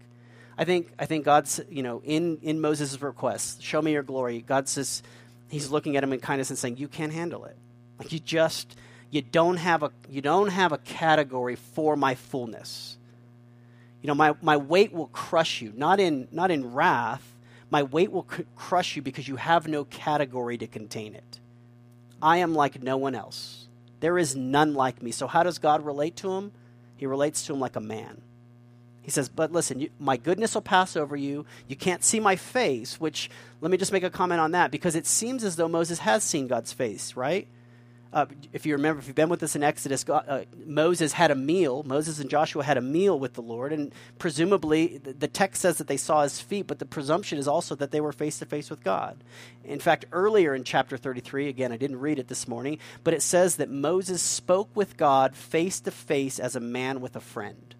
I 0.56 0.64
think, 0.64 0.88
I 0.98 1.06
think 1.06 1.24
God's, 1.24 1.60
you 1.68 1.82
know, 1.82 2.00
in, 2.04 2.38
in 2.40 2.60
Moses' 2.60 3.02
request, 3.02 3.62
show 3.62 3.82
me 3.82 3.92
your 3.92 4.04
glory, 4.04 4.40
God 4.40 4.68
says, 4.68 5.02
He's 5.48 5.70
looking 5.70 5.96
at 5.96 6.02
him 6.02 6.12
in 6.12 6.20
kindness 6.20 6.50
and 6.50 6.58
saying, 6.58 6.78
You 6.78 6.88
can't 6.88 7.12
handle 7.12 7.44
it. 7.44 7.56
Like 7.98 8.12
you 8.12 8.18
just, 8.18 8.76
you 9.10 9.22
don't 9.22 9.56
have 9.56 9.82
a 9.82 9.92
you 10.08 10.20
don't 10.20 10.48
have 10.48 10.72
a 10.72 10.78
category 10.78 11.56
for 11.56 11.96
my 11.96 12.14
fullness. 12.14 12.96
You 14.02 14.08
know, 14.08 14.14
my, 14.14 14.34
my 14.40 14.56
weight 14.56 14.92
will 14.92 15.08
crush 15.08 15.60
you, 15.60 15.72
not 15.74 15.98
in 16.00 16.28
not 16.30 16.50
in 16.50 16.74
wrath. 16.74 17.34
My 17.70 17.82
weight 17.82 18.12
will 18.12 18.26
c- 18.30 18.44
crush 18.54 18.94
you 18.94 19.02
because 19.02 19.26
you 19.26 19.36
have 19.36 19.66
no 19.66 19.84
category 19.84 20.56
to 20.58 20.66
contain 20.66 21.14
it. 21.14 21.40
I 22.22 22.38
am 22.38 22.54
like 22.54 22.82
no 22.82 22.96
one 22.96 23.14
else. 23.14 23.66
There 24.00 24.18
is 24.18 24.36
none 24.36 24.74
like 24.74 25.02
me. 25.02 25.10
So 25.10 25.26
how 25.26 25.42
does 25.42 25.58
God 25.58 25.84
relate 25.84 26.16
to 26.16 26.32
him? 26.32 26.52
He 26.96 27.06
relates 27.06 27.44
to 27.46 27.52
him 27.52 27.60
like 27.60 27.76
a 27.76 27.80
man. 27.80 28.22
He 29.02 29.10
says, 29.10 29.28
But 29.28 29.52
listen, 29.52 29.80
you, 29.80 29.90
my 29.98 30.16
goodness 30.16 30.54
will 30.54 30.62
pass 30.62 30.96
over 30.96 31.16
you. 31.16 31.46
You 31.68 31.76
can't 31.76 32.02
see 32.04 32.20
my 32.20 32.36
face, 32.36 33.00
which, 33.00 33.30
let 33.60 33.70
me 33.70 33.76
just 33.76 33.92
make 33.92 34.02
a 34.02 34.10
comment 34.10 34.40
on 34.40 34.52
that, 34.52 34.70
because 34.70 34.96
it 34.96 35.06
seems 35.06 35.44
as 35.44 35.56
though 35.56 35.68
Moses 35.68 36.00
has 36.00 36.24
seen 36.24 36.48
God's 36.48 36.72
face, 36.72 37.14
right? 37.14 37.46
Uh, 38.12 38.26
if 38.52 38.64
you 38.64 38.74
remember, 38.74 39.00
if 39.00 39.06
you've 39.06 39.16
been 39.16 39.28
with 39.28 39.42
us 39.42 39.56
in 39.56 39.62
Exodus, 39.62 40.04
God, 40.04 40.24
uh, 40.28 40.44
Moses 40.64 41.12
had 41.12 41.30
a 41.30 41.34
meal. 41.34 41.82
Moses 41.84 42.18
and 42.18 42.30
Joshua 42.30 42.64
had 42.64 42.76
a 42.76 42.80
meal 42.80 43.18
with 43.18 43.34
the 43.34 43.42
Lord, 43.42 43.72
and 43.72 43.92
presumably 44.18 44.98
the, 44.98 45.12
the 45.12 45.28
text 45.28 45.62
says 45.62 45.78
that 45.78 45.86
they 45.86 45.96
saw 45.96 46.22
his 46.22 46.40
feet, 46.40 46.66
but 46.66 46.78
the 46.78 46.86
presumption 46.86 47.38
is 47.38 47.46
also 47.46 47.74
that 47.74 47.90
they 47.90 48.00
were 48.00 48.12
face 48.12 48.38
to 48.38 48.46
face 48.46 48.70
with 48.70 48.82
God. 48.82 49.22
In 49.64 49.80
fact, 49.80 50.06
earlier 50.12 50.54
in 50.54 50.64
chapter 50.64 50.96
33, 50.96 51.48
again, 51.48 51.72
I 51.72 51.76
didn't 51.76 52.00
read 52.00 52.18
it 52.18 52.28
this 52.28 52.48
morning, 52.48 52.78
but 53.04 53.14
it 53.14 53.22
says 53.22 53.56
that 53.56 53.70
Moses 53.70 54.22
spoke 54.22 54.74
with 54.74 54.96
God 54.96 55.36
face 55.36 55.80
to 55.80 55.90
face 55.90 56.38
as 56.38 56.56
a 56.56 56.60
man 56.60 57.00
with 57.00 57.16
a 57.16 57.20
friend. 57.20 57.75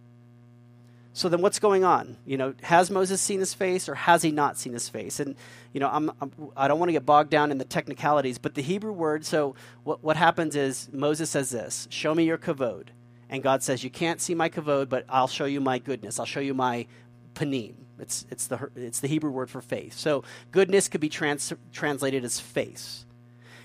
So 1.17 1.31
then 1.31 1.41
what's 1.41 1.59
going 1.59 1.83
on? 1.83 2.19
You 2.27 2.37
know, 2.37 2.53
has 2.63 2.91
Moses 2.91 3.23
seen 3.23 3.41
his 3.41 3.55
face 3.55 3.89
or 3.89 3.95
has 3.95 4.21
he 4.21 4.31
not 4.31 4.59
seen 4.59 4.75
his 4.75 4.91
face? 4.91 5.19
And, 5.19 5.35
you 5.73 5.81
know, 5.81 5.89
I'm, 5.91 6.11
I'm, 6.21 6.31
I 6.55 6.67
do 6.67 6.73
not 6.73 6.79
want 6.79 6.89
to 6.91 6.93
get 6.93 7.07
bogged 7.07 7.31
down 7.31 7.51
in 7.51 7.57
the 7.57 7.65
technicalities, 7.65 8.37
but 8.37 8.55
the 8.55 8.61
Hebrew 8.61 8.93
word, 8.93 9.25
so 9.25 9.55
what, 9.83 10.05
what 10.05 10.19
happens 10.19 10.55
is 10.55 10.91
Moses 10.93 11.31
says 11.31 11.49
this 11.49 11.89
Show 11.91 12.15
me 12.15 12.25
your 12.25 12.37
kavod. 12.37 12.89
And 13.31 13.43
God 13.43 13.63
says, 13.63 13.83
You 13.83 13.89
can't 13.89 14.21
see 14.21 14.35
my 14.35 14.51
kavod, 14.51 14.91
but 14.91 15.07
I'll 15.09 15.27
show 15.27 15.47
you 15.47 15.59
my 15.59 15.79
goodness. 15.79 16.21
I'll 16.21 16.27
show 16.27 16.41
you 16.41 16.53
my 16.53 16.87
panim. 17.33 17.77
It's, 17.99 18.27
it's, 18.31 18.47
the, 18.49 18.71
it's 18.77 19.01
the 19.01 19.09
Hebrew 19.09 19.31
word 19.31 19.49
for 19.49 19.63
faith. 19.63 19.95
So 19.95 20.23
goodness 20.53 20.87
could 20.87 21.01
be 21.01 21.09
trans, 21.09 21.51
translated 21.73 22.27
as 22.27 22.41
face. 22.41 23.07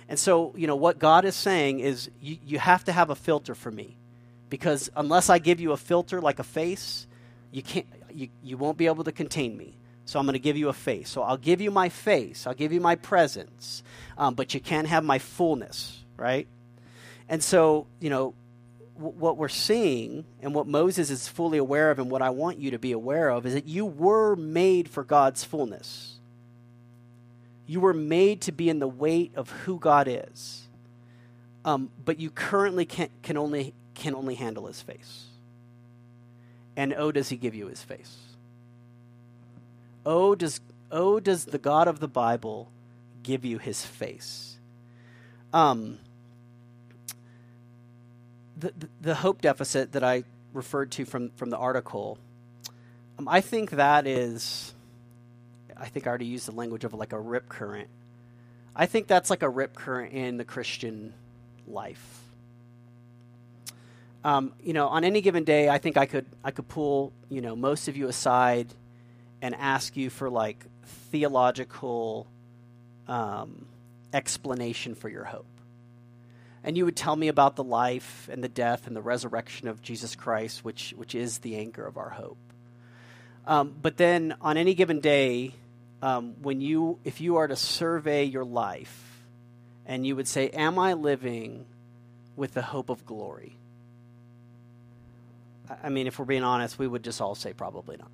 And 0.07 0.17
so, 0.17 0.53
you 0.55 0.67
know, 0.67 0.77
what 0.77 0.99
God 0.99 1.25
is 1.25 1.35
saying 1.35 1.81
is 1.81 2.09
you, 2.21 2.37
you 2.45 2.59
have 2.59 2.85
to 2.85 2.93
have 2.93 3.09
a 3.09 3.15
filter 3.15 3.55
for 3.55 3.71
me. 3.71 3.97
Because 4.49 4.89
unless 4.95 5.29
I 5.29 5.37
give 5.37 5.59
you 5.59 5.73
a 5.73 5.77
filter 5.77 6.21
like 6.21 6.39
a 6.39 6.43
face, 6.43 7.07
you 7.51 7.61
can't 7.61 7.85
you, 8.13 8.29
you 8.43 8.57
won't 8.57 8.77
be 8.77 8.87
able 8.87 9.03
to 9.03 9.11
contain 9.11 9.57
me 9.57 9.77
so 10.05 10.19
i'm 10.19 10.25
going 10.25 10.33
to 10.33 10.39
give 10.39 10.57
you 10.57 10.69
a 10.69 10.73
face. 10.73 11.09
So 11.09 11.21
i'll 11.21 11.37
give 11.37 11.61
you 11.61 11.71
my 11.71 11.89
face 11.89 12.47
i'll 12.47 12.53
give 12.53 12.73
you 12.73 12.81
my 12.81 12.95
presence 12.95 13.83
um, 14.17 14.33
but 14.35 14.53
you 14.53 14.59
can't 14.59 14.87
have 14.87 15.03
my 15.03 15.19
fullness 15.19 16.01
right? 16.17 16.47
And 17.27 17.43
so 17.43 17.87
you 17.99 18.09
know 18.09 18.35
w- 18.95 19.17
what 19.17 19.37
we're 19.37 19.49
seeing 19.49 20.25
and 20.41 20.53
what 20.53 20.67
moses 20.67 21.09
is 21.09 21.27
fully 21.27 21.57
aware 21.57 21.89
of 21.89 21.97
and 21.97 22.11
what 22.11 22.21
i 22.21 22.29
want 22.29 22.59
you 22.59 22.71
to 22.71 22.79
be 22.79 22.91
aware 22.91 23.29
of 23.29 23.45
is 23.45 23.53
that 23.53 23.65
you 23.65 23.85
were 23.85 24.35
made 24.35 24.89
for 24.89 25.03
god's 25.03 25.43
fullness. 25.43 26.19
You 27.65 27.79
were 27.79 27.93
made 27.93 28.41
to 28.41 28.51
be 28.51 28.69
in 28.69 28.79
the 28.79 28.87
weight 28.87 29.31
of 29.35 29.49
who 29.49 29.79
god 29.79 30.07
is 30.09 30.67
um, 31.63 31.91
but 32.03 32.19
you 32.19 32.29
currently 32.31 32.85
can, 32.85 33.09
can 33.23 33.37
only 33.37 33.73
can 33.95 34.13
only 34.13 34.35
handle 34.35 34.67
his 34.67 34.81
face 34.81 35.25
and 36.75 36.93
oh, 36.97 37.11
does 37.11 37.29
he 37.29 37.37
give 37.37 37.55
you 37.55 37.67
his 37.67 37.81
face? 37.81 38.17
Oh, 40.05 40.35
does, 40.35 40.61
oh, 40.91 41.19
does 41.19 41.45
the 41.45 41.57
God 41.57 41.87
of 41.87 41.99
the 41.99 42.07
Bible 42.07 42.69
give 43.23 43.45
you 43.45 43.57
his 43.57 43.85
face? 43.85 44.57
Um, 45.53 45.99
the, 48.57 48.73
the, 48.77 48.89
the 49.01 49.15
hope 49.15 49.41
deficit 49.41 49.91
that 49.91 50.03
I 50.03 50.23
referred 50.53 50.91
to 50.91 51.05
from, 51.05 51.29
from 51.31 51.49
the 51.49 51.57
article, 51.57 52.17
um, 53.19 53.27
I 53.27 53.41
think 53.41 53.71
that 53.71 54.07
is, 54.07 54.73
I 55.77 55.87
think 55.87 56.07
I 56.07 56.09
already 56.09 56.25
used 56.25 56.47
the 56.47 56.53
language 56.53 56.83
of 56.83 56.93
like 56.93 57.13
a 57.13 57.19
rip 57.19 57.49
current. 57.49 57.89
I 58.75 58.85
think 58.85 59.07
that's 59.07 59.29
like 59.29 59.43
a 59.43 59.49
rip 59.49 59.75
current 59.75 60.13
in 60.13 60.37
the 60.37 60.45
Christian 60.45 61.13
life 61.67 62.20
um, 64.23 64.53
you 64.61 64.73
know, 64.73 64.87
on 64.87 65.03
any 65.03 65.21
given 65.21 65.43
day, 65.43 65.69
I 65.69 65.77
think 65.77 65.97
I 65.97 66.05
could 66.05 66.25
I 66.43 66.51
could 66.51 66.67
pull 66.67 67.13
you 67.29 67.41
know 67.41 67.55
most 67.55 67.87
of 67.87 67.97
you 67.97 68.07
aside 68.07 68.67
and 69.41 69.55
ask 69.55 69.97
you 69.97 70.09
for 70.09 70.29
like 70.29 70.63
theological 71.11 72.27
um, 73.07 73.65
explanation 74.13 74.95
for 74.95 75.09
your 75.09 75.23
hope. 75.23 75.47
And 76.63 76.77
you 76.77 76.85
would 76.85 76.95
tell 76.95 77.15
me 77.15 77.27
about 77.27 77.55
the 77.55 77.63
life 77.63 78.29
and 78.31 78.43
the 78.43 78.47
death 78.47 78.85
and 78.85 78.95
the 78.95 79.01
resurrection 79.01 79.67
of 79.67 79.81
Jesus 79.81 80.15
Christ, 80.15 80.63
which 80.63 80.93
which 80.95 81.15
is 81.15 81.39
the 81.39 81.55
anchor 81.57 81.85
of 81.85 81.97
our 81.97 82.09
hope. 82.09 82.37
Um, 83.47 83.75
but 83.81 83.97
then 83.97 84.35
on 84.41 84.57
any 84.57 84.75
given 84.75 84.99
day, 84.99 85.55
um, 86.03 86.35
when 86.43 86.61
you 86.61 86.99
if 87.03 87.21
you 87.21 87.37
are 87.37 87.47
to 87.47 87.55
survey 87.55 88.25
your 88.25 88.45
life, 88.45 89.23
and 89.87 90.05
you 90.05 90.15
would 90.15 90.27
say, 90.27 90.49
"Am 90.49 90.77
I 90.77 90.93
living 90.93 91.65
with 92.35 92.53
the 92.53 92.61
hope 92.61 92.89
of 92.89 93.03
glory?" 93.07 93.57
I 95.83 95.89
mean, 95.89 96.07
if 96.07 96.19
we're 96.19 96.25
being 96.25 96.43
honest, 96.43 96.77
we 96.77 96.87
would 96.87 97.03
just 97.03 97.21
all 97.21 97.35
say 97.35 97.53
probably 97.53 97.97
not. 97.97 98.11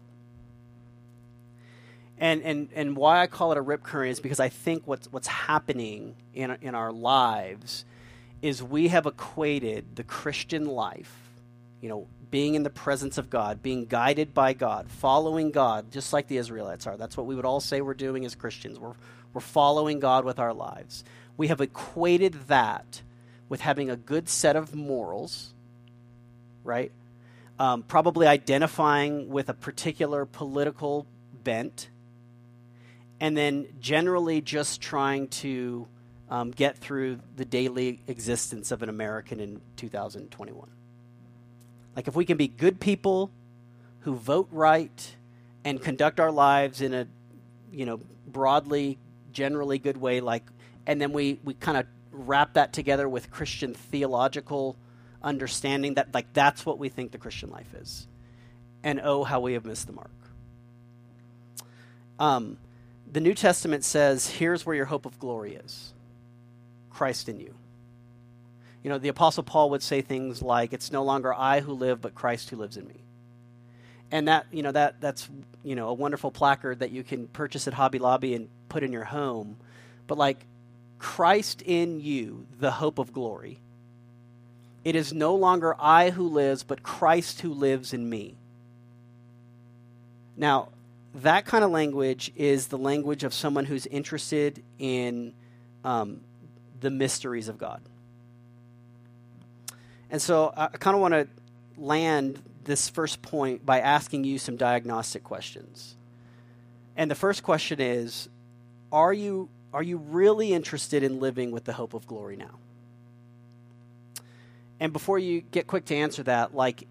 And, 2.19 2.41
and, 2.41 2.69
and 2.73 2.97
why 2.97 3.21
I 3.21 3.27
call 3.27 3.51
it 3.51 3.57
a 3.57 3.61
rip 3.61 3.83
current 3.83 4.11
is 4.11 4.19
because 4.19 4.39
I 4.39 4.49
think 4.49 4.87
what's, 4.87 5.11
what's 5.11 5.27
happening 5.27 6.15
in, 6.33 6.57
in 6.61 6.73
our 6.73 6.91
lives 6.91 7.85
is 8.41 8.61
we 8.63 8.87
have 8.87 9.05
equated 9.05 9.95
the 9.95 10.03
Christian 10.03 10.65
life, 10.65 11.13
you 11.81 11.89
know, 11.89 12.07
being 12.29 12.55
in 12.55 12.63
the 12.63 12.69
presence 12.69 13.17
of 13.17 13.29
God, 13.29 13.61
being 13.61 13.85
guided 13.85 14.33
by 14.33 14.53
God, 14.53 14.89
following 14.89 15.51
God, 15.51 15.91
just 15.91 16.11
like 16.11 16.27
the 16.27 16.37
Israelites 16.37 16.87
are. 16.87 16.97
That's 16.97 17.15
what 17.15 17.25
we 17.25 17.35
would 17.35 17.45
all 17.45 17.59
say 17.59 17.81
we're 17.81 17.93
doing 17.93 18.25
as 18.25 18.35
Christians. 18.35 18.79
We're, 18.79 18.93
we're 19.33 19.41
following 19.41 19.99
God 19.99 20.25
with 20.25 20.39
our 20.39 20.53
lives. 20.53 21.03
We 21.37 21.47
have 21.47 21.61
equated 21.61 22.33
that 22.47 23.01
with 23.47 23.61
having 23.61 23.89
a 23.89 23.95
good 23.95 24.27
set 24.27 24.55
of 24.55 24.75
morals, 24.75 25.53
right? 26.63 26.91
Um, 27.59 27.83
probably 27.83 28.27
identifying 28.27 29.29
with 29.29 29.49
a 29.49 29.53
particular 29.53 30.25
political 30.25 31.07
bent, 31.43 31.89
and 33.19 33.35
then 33.35 33.67
generally 33.79 34.41
just 34.41 34.81
trying 34.81 35.27
to 35.27 35.87
um, 36.29 36.51
get 36.51 36.77
through 36.77 37.19
the 37.35 37.45
daily 37.45 38.01
existence 38.07 38.71
of 38.71 38.83
an 38.83 38.89
American 38.89 39.39
in 39.39 39.61
2021. 39.77 40.69
Like, 41.95 42.07
if 42.07 42.15
we 42.15 42.25
can 42.25 42.37
be 42.37 42.47
good 42.47 42.79
people 42.79 43.31
who 44.01 44.13
vote 44.15 44.47
right 44.51 45.15
and 45.63 45.81
conduct 45.81 46.19
our 46.19 46.31
lives 46.31 46.81
in 46.81 46.93
a, 46.93 47.07
you 47.71 47.85
know, 47.85 47.99
broadly, 48.27 48.99
generally 49.31 49.79
good 49.79 49.97
way, 49.97 50.21
like, 50.21 50.43
and 50.85 51.01
then 51.01 51.11
we, 51.11 51.39
we 51.43 51.53
kind 51.55 51.77
of 51.77 51.85
wrap 52.11 52.53
that 52.53 52.71
together 52.71 53.09
with 53.09 53.31
Christian 53.31 53.73
theological 53.73 54.75
understanding 55.23 55.95
that 55.95 56.13
like 56.13 56.31
that's 56.33 56.65
what 56.65 56.79
we 56.79 56.89
think 56.89 57.11
the 57.11 57.17
Christian 57.17 57.49
life 57.49 57.73
is. 57.73 58.07
and 58.83 59.01
oh, 59.03 59.23
how 59.23 59.39
we 59.39 59.53
have 59.53 59.65
missed 59.65 59.87
the 59.87 59.93
mark. 59.93 60.11
Um, 62.19 62.57
the 63.11 63.19
New 63.19 63.33
Testament 63.33 63.83
says, 63.83 64.27
here's 64.27 64.65
where 64.65 64.75
your 64.75 64.85
hope 64.85 65.05
of 65.05 65.19
glory 65.19 65.55
is 65.55 65.93
Christ 66.89 67.29
in 67.29 67.39
you. 67.39 67.53
You 68.83 68.89
know, 68.89 68.97
the 68.97 69.09
Apostle 69.09 69.43
Paul 69.43 69.71
would 69.71 69.83
say 69.83 70.01
things 70.01 70.41
like, 70.41 70.73
It's 70.73 70.91
no 70.91 71.03
longer 71.03 71.33
I 71.33 71.59
who 71.59 71.73
live, 71.73 72.01
but 72.01 72.15
Christ 72.15 72.49
who 72.49 72.57
lives 72.57 72.77
in 72.77 72.87
me. 72.87 73.03
And 74.11 74.27
that, 74.29 74.45
you 74.51 74.63
know, 74.63 74.71
that 74.71 75.01
that's 75.01 75.27
you 75.63 75.75
know, 75.75 75.89
a 75.89 75.93
wonderful 75.93 76.31
placard 76.31 76.79
that 76.79 76.91
you 76.91 77.03
can 77.03 77.27
purchase 77.27 77.67
at 77.67 77.73
Hobby 77.73 77.99
Lobby 77.99 78.33
and 78.35 78.47
put 78.69 78.83
in 78.83 78.93
your 78.93 79.03
home. 79.03 79.57
But 80.07 80.17
like 80.17 80.45
Christ 80.99 81.61
in 81.61 81.99
you, 81.99 82.47
the 82.59 82.71
hope 82.71 82.99
of 82.99 83.11
glory. 83.11 83.59
It 84.87 84.95
is 84.95 85.11
no 85.11 85.35
longer 85.35 85.75
I 85.77 86.11
who 86.11 86.29
lives, 86.29 86.63
but 86.63 86.81
Christ 86.81 87.41
who 87.41 87.53
lives 87.53 87.91
in 87.91 88.09
me. 88.09 88.37
Now, 90.37 90.69
that 91.15 91.45
kind 91.45 91.65
of 91.65 91.71
language 91.71 92.31
is 92.37 92.67
the 92.67 92.77
language 92.77 93.25
of 93.25 93.33
someone 93.33 93.65
who's 93.65 93.85
interested 93.85 94.63
in 94.79 95.33
um, 95.83 96.21
the 96.79 96.89
mysteries 96.89 97.49
of 97.49 97.57
God. 97.57 97.81
And 100.09 100.21
so 100.21 100.53
I 100.55 100.67
kind 100.67 100.95
of 100.95 101.01
want 101.01 101.15
to 101.15 101.27
land 101.75 102.41
this 102.63 102.87
first 102.87 103.21
point 103.21 103.65
by 103.65 103.81
asking 103.81 104.23
you 104.23 104.39
some 104.39 104.55
diagnostic 104.55 105.21
questions. 105.21 105.97
And 106.95 107.11
the 107.11 107.15
first 107.15 107.43
question 107.43 107.81
is 107.81 108.29
Are 108.93 109.11
you, 109.11 109.49
are 109.73 109.83
you 109.83 109.97
really 109.97 110.53
interested 110.53 111.03
in 111.03 111.19
living 111.19 111.51
with 111.51 111.65
the 111.65 111.73
hope 111.73 111.93
of 111.93 112.07
glory 112.07 112.37
now? 112.37 112.51
And 114.79 114.93
before 114.93 115.19
you 115.19 115.41
get 115.41 115.67
quick 115.67 115.85
to 115.85 115.95
answer 115.95 116.23
that, 116.23 116.53
like, 116.53 116.87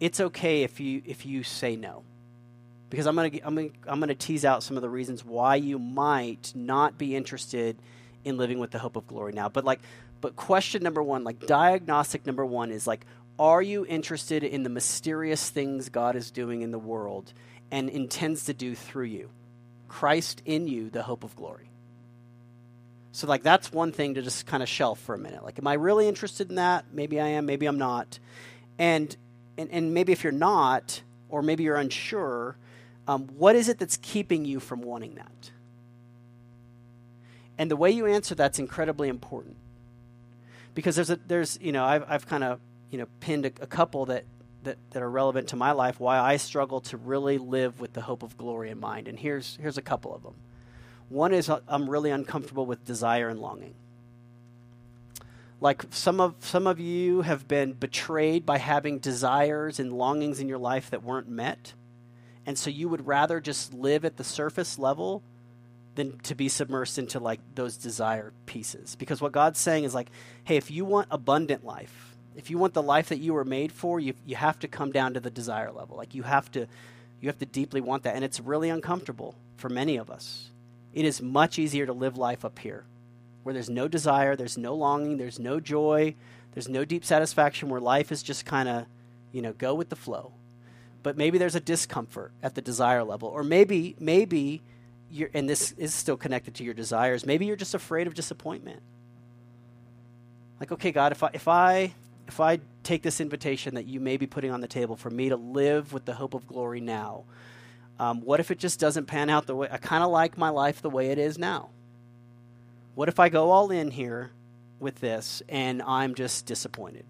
it's 0.00 0.20
okay 0.20 0.62
if 0.62 0.80
you, 0.80 1.02
if 1.04 1.26
you 1.26 1.42
say 1.42 1.76
no 1.76 2.04
because 2.90 3.06
I'm 3.06 3.14
going 3.14 3.30
to 3.30 3.46
I'm 3.46 3.54
going 3.54 3.76
I'm 3.86 3.98
going 3.98 4.08
to 4.08 4.14
tease 4.14 4.44
out 4.44 4.62
some 4.62 4.76
of 4.76 4.82
the 4.82 4.88
reasons 4.88 5.24
why 5.24 5.56
you 5.56 5.78
might 5.78 6.52
not 6.54 6.98
be 6.98 7.16
interested 7.16 7.76
in 8.24 8.36
living 8.36 8.58
with 8.58 8.70
the 8.70 8.78
hope 8.78 8.96
of 8.96 9.06
glory 9.06 9.32
now. 9.32 9.48
But 9.48 9.64
like 9.64 9.80
but 10.20 10.34
question 10.36 10.82
number 10.82 11.02
1, 11.02 11.24
like 11.24 11.46
diagnostic 11.46 12.26
number 12.26 12.44
1 12.44 12.70
is 12.70 12.86
like 12.86 13.04
are 13.38 13.60
you 13.60 13.84
interested 13.84 14.44
in 14.44 14.62
the 14.62 14.70
mysterious 14.70 15.50
things 15.50 15.90
God 15.90 16.16
is 16.16 16.30
doing 16.30 16.62
in 16.62 16.70
the 16.70 16.78
world 16.78 17.32
and 17.70 17.90
intends 17.90 18.44
to 18.44 18.54
do 18.54 18.74
through 18.74 19.04
you? 19.04 19.30
Christ 19.88 20.42
in 20.44 20.66
you, 20.66 20.88
the 20.88 21.02
hope 21.02 21.22
of 21.22 21.36
glory. 21.36 21.70
So 23.16 23.26
like 23.26 23.42
that's 23.42 23.72
one 23.72 23.92
thing 23.92 24.12
to 24.16 24.22
just 24.22 24.44
kind 24.44 24.62
of 24.62 24.68
shelf 24.68 25.00
for 25.00 25.14
a 25.14 25.18
minute. 25.18 25.42
Like 25.42 25.58
am 25.58 25.66
I 25.66 25.72
really 25.72 26.06
interested 26.06 26.50
in 26.50 26.56
that? 26.56 26.84
Maybe 26.92 27.18
I 27.18 27.28
am, 27.28 27.46
maybe 27.46 27.64
I'm 27.64 27.78
not. 27.78 28.18
And 28.78 29.16
and, 29.56 29.70
and 29.70 29.94
maybe 29.94 30.12
if 30.12 30.22
you're 30.22 30.34
not, 30.34 31.00
or 31.30 31.40
maybe 31.40 31.64
you're 31.64 31.78
unsure, 31.78 32.58
um, 33.08 33.28
what 33.28 33.56
is 33.56 33.70
it 33.70 33.78
that's 33.78 33.96
keeping 33.96 34.44
you 34.44 34.60
from 34.60 34.82
wanting 34.82 35.14
that? 35.14 35.50
And 37.56 37.70
the 37.70 37.76
way 37.76 37.90
you 37.90 38.04
answer 38.04 38.34
that's 38.34 38.58
incredibly 38.58 39.08
important. 39.08 39.56
Because 40.74 40.96
there's 40.96 41.08
a 41.08 41.16
there's 41.16 41.58
you 41.62 41.72
know 41.72 41.86
I've 41.86 42.04
I've 42.06 42.26
kind 42.26 42.44
of 42.44 42.60
you 42.90 42.98
know 42.98 43.06
pinned 43.20 43.46
a, 43.46 43.52
a 43.62 43.66
couple 43.66 44.04
that, 44.06 44.24
that 44.64 44.76
that 44.90 45.02
are 45.02 45.08
relevant 45.08 45.48
to 45.48 45.56
my 45.56 45.72
life 45.72 45.98
why 45.98 46.18
I 46.18 46.36
struggle 46.36 46.82
to 46.82 46.98
really 46.98 47.38
live 47.38 47.80
with 47.80 47.94
the 47.94 48.02
hope 48.02 48.22
of 48.22 48.36
glory 48.36 48.68
in 48.68 48.78
mind. 48.78 49.08
And 49.08 49.18
here's 49.18 49.56
here's 49.58 49.78
a 49.78 49.82
couple 49.82 50.14
of 50.14 50.22
them. 50.22 50.34
One 51.08 51.32
is 51.32 51.48
uh, 51.48 51.60
I'm 51.68 51.88
really 51.88 52.10
uncomfortable 52.10 52.66
with 52.66 52.84
desire 52.84 53.28
and 53.28 53.40
longing. 53.40 53.74
Like 55.60 55.84
some 55.90 56.20
of 56.20 56.34
some 56.40 56.66
of 56.66 56.78
you 56.78 57.22
have 57.22 57.48
been 57.48 57.72
betrayed 57.72 58.44
by 58.44 58.58
having 58.58 58.98
desires 58.98 59.80
and 59.80 59.92
longings 59.92 60.40
in 60.40 60.48
your 60.48 60.58
life 60.58 60.90
that 60.90 61.02
weren't 61.02 61.28
met 61.28 61.72
and 62.46 62.56
so 62.56 62.70
you 62.70 62.88
would 62.88 63.06
rather 63.06 63.40
just 63.40 63.74
live 63.74 64.04
at 64.04 64.16
the 64.16 64.24
surface 64.24 64.78
level 64.78 65.22
than 65.96 66.18
to 66.20 66.34
be 66.34 66.48
submersed 66.48 66.96
into 66.96 67.18
like 67.18 67.40
those 67.54 67.76
desire 67.76 68.32
pieces. 68.46 68.94
Because 68.94 69.20
what 69.20 69.32
God's 69.32 69.58
saying 69.58 69.84
is 69.84 69.94
like, 69.94 70.10
hey, 70.44 70.56
if 70.56 70.70
you 70.70 70.84
want 70.84 71.08
abundant 71.10 71.64
life, 71.64 72.16
if 72.36 72.48
you 72.50 72.58
want 72.58 72.74
the 72.74 72.82
life 72.82 73.08
that 73.08 73.18
you 73.18 73.34
were 73.34 73.44
made 73.44 73.72
for, 73.72 73.98
you 73.98 74.14
you 74.24 74.36
have 74.36 74.58
to 74.60 74.68
come 74.68 74.92
down 74.92 75.14
to 75.14 75.20
the 75.20 75.30
desire 75.30 75.72
level. 75.72 75.96
Like 75.96 76.14
you 76.14 76.22
have 76.22 76.50
to 76.52 76.68
you 77.20 77.28
have 77.28 77.38
to 77.38 77.46
deeply 77.46 77.80
want 77.80 78.04
that 78.04 78.14
and 78.14 78.24
it's 78.24 78.38
really 78.38 78.70
uncomfortable 78.70 79.34
for 79.56 79.68
many 79.68 79.96
of 79.96 80.10
us. 80.10 80.50
It 80.96 81.04
is 81.04 81.20
much 81.20 81.58
easier 81.58 81.84
to 81.84 81.92
live 81.92 82.16
life 82.16 82.42
up 82.42 82.58
here 82.58 82.86
where 83.42 83.52
there's 83.52 83.68
no 83.68 83.86
desire, 83.86 84.34
there's 84.34 84.56
no 84.56 84.74
longing, 84.74 85.18
there's 85.18 85.38
no 85.38 85.60
joy, 85.60 86.14
there's 86.54 86.70
no 86.70 86.86
deep 86.86 87.04
satisfaction 87.04 87.68
where 87.68 87.82
life 87.82 88.10
is 88.10 88.22
just 88.22 88.46
kind 88.46 88.66
of, 88.66 88.86
you 89.30 89.42
know, 89.42 89.52
go 89.52 89.74
with 89.74 89.90
the 89.90 89.94
flow. 89.94 90.32
But 91.02 91.18
maybe 91.18 91.36
there's 91.36 91.54
a 91.54 91.60
discomfort 91.60 92.32
at 92.42 92.54
the 92.54 92.62
desire 92.62 93.04
level 93.04 93.28
or 93.28 93.44
maybe 93.44 93.94
maybe 94.00 94.62
you're 95.10 95.28
and 95.34 95.46
this 95.46 95.72
is 95.72 95.92
still 95.92 96.16
connected 96.16 96.54
to 96.54 96.64
your 96.64 96.74
desires 96.74 97.24
maybe 97.26 97.44
you're 97.44 97.56
just 97.56 97.74
afraid 97.74 98.06
of 98.06 98.14
disappointment. 98.14 98.80
Like 100.58 100.72
okay 100.72 100.92
god 100.92 101.12
if 101.12 101.22
i 101.22 101.30
if 101.34 101.46
i 101.46 101.94
if 102.26 102.40
i 102.40 102.58
take 102.82 103.02
this 103.02 103.20
invitation 103.20 103.74
that 103.74 103.84
you 103.84 104.00
may 104.00 104.16
be 104.16 104.26
putting 104.26 104.50
on 104.50 104.62
the 104.62 104.66
table 104.66 104.96
for 104.96 105.10
me 105.10 105.28
to 105.28 105.36
live 105.36 105.92
with 105.92 106.06
the 106.06 106.14
hope 106.14 106.32
of 106.32 106.46
glory 106.46 106.80
now 106.80 107.24
um, 107.98 108.20
what 108.20 108.40
if 108.40 108.50
it 108.50 108.58
just 108.58 108.78
doesn't 108.78 109.06
pan 109.06 109.30
out 109.30 109.46
the 109.46 109.54
way 109.54 109.68
i 109.70 109.78
kind 109.78 110.04
of 110.04 110.10
like 110.10 110.36
my 110.36 110.50
life 110.50 110.82
the 110.82 110.90
way 110.90 111.10
it 111.10 111.18
is 111.18 111.38
now. 111.38 111.70
What 112.94 113.08
if 113.08 113.18
i 113.18 113.28
go 113.28 113.50
all 113.50 113.70
in 113.70 113.90
here 113.90 114.30
with 114.78 115.00
this 115.00 115.42
and 115.48 115.82
i'm 115.82 116.14
just 116.14 116.46
disappointed? 116.46 117.04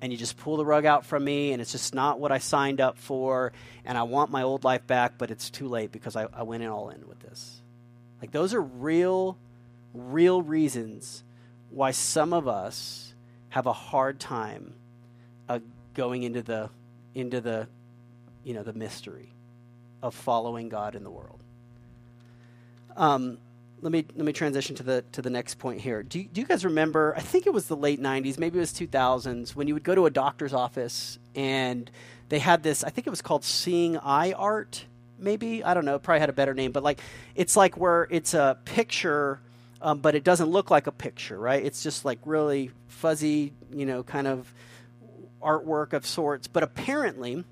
And 0.00 0.12
you 0.12 0.18
just 0.18 0.36
pull 0.36 0.58
the 0.58 0.66
rug 0.66 0.84
out 0.84 1.06
from 1.06 1.24
me 1.24 1.52
and 1.52 1.62
it's 1.62 1.72
just 1.72 1.94
not 1.94 2.20
what 2.20 2.30
I 2.30 2.36
signed 2.36 2.80
up 2.80 2.98
for 2.98 3.52
and 3.86 3.96
I 3.96 4.02
want 4.02 4.30
my 4.30 4.42
old 4.42 4.62
life 4.62 4.86
back, 4.86 5.14
but 5.16 5.30
it's 5.30 5.48
too 5.48 5.66
late 5.66 5.92
because 5.92 6.14
I, 6.14 6.26
I 6.34 6.42
went 6.42 6.62
in 6.62 6.68
all 6.68 6.90
in 6.90 7.08
with 7.08 7.20
this. 7.20 7.62
Like 8.20 8.30
those 8.30 8.52
are 8.52 8.60
real, 8.60 9.38
real 9.94 10.42
reasons 10.42 11.24
why 11.70 11.90
some 11.90 12.32
of 12.32 12.46
us 12.46 13.14
have 13.48 13.66
a 13.66 13.72
hard 13.72 14.20
time 14.20 14.74
uh, 15.48 15.58
going 15.94 16.22
into 16.22 16.42
the 16.42 16.70
into 17.14 17.40
the 17.40 17.68
you 18.42 18.54
know 18.54 18.62
the 18.62 18.72
mystery 18.72 19.33
of 20.04 20.14
following 20.14 20.68
God 20.68 20.94
in 20.94 21.02
the 21.02 21.10
world. 21.10 21.40
Um, 22.94 23.38
let 23.80 23.90
me 23.90 24.04
let 24.14 24.24
me 24.24 24.32
transition 24.32 24.76
to 24.76 24.82
the 24.82 25.02
to 25.12 25.22
the 25.22 25.30
next 25.30 25.58
point 25.58 25.80
here. 25.80 26.02
Do 26.02 26.18
you, 26.18 26.26
do 26.26 26.42
you 26.42 26.46
guys 26.46 26.64
remember? 26.64 27.14
I 27.16 27.20
think 27.20 27.46
it 27.46 27.54
was 27.54 27.66
the 27.66 27.76
late 27.76 28.00
'90s, 28.00 28.38
maybe 28.38 28.58
it 28.58 28.60
was 28.60 28.72
2000s, 28.72 29.56
when 29.56 29.66
you 29.66 29.74
would 29.74 29.82
go 29.82 29.94
to 29.94 30.04
a 30.04 30.10
doctor's 30.10 30.52
office 30.52 31.18
and 31.34 31.90
they 32.28 32.38
had 32.38 32.62
this. 32.62 32.84
I 32.84 32.90
think 32.90 33.06
it 33.06 33.10
was 33.10 33.22
called 33.22 33.44
Seeing 33.44 33.96
Eye 33.96 34.32
Art. 34.32 34.84
Maybe 35.18 35.64
I 35.64 35.72
don't 35.72 35.86
know. 35.86 35.98
Probably 35.98 36.20
had 36.20 36.28
a 36.28 36.34
better 36.34 36.52
name, 36.54 36.70
but 36.70 36.82
like 36.82 37.00
it's 37.34 37.56
like 37.56 37.78
where 37.78 38.06
it's 38.10 38.34
a 38.34 38.58
picture, 38.66 39.40
um, 39.80 40.00
but 40.00 40.14
it 40.14 40.22
doesn't 40.22 40.48
look 40.48 40.70
like 40.70 40.86
a 40.86 40.92
picture, 40.92 41.38
right? 41.38 41.64
It's 41.64 41.82
just 41.82 42.04
like 42.04 42.18
really 42.26 42.72
fuzzy, 42.88 43.54
you 43.72 43.86
know, 43.86 44.02
kind 44.02 44.26
of 44.26 44.52
artwork 45.42 45.94
of 45.94 46.06
sorts. 46.06 46.46
But 46.46 46.62
apparently, 46.62 47.44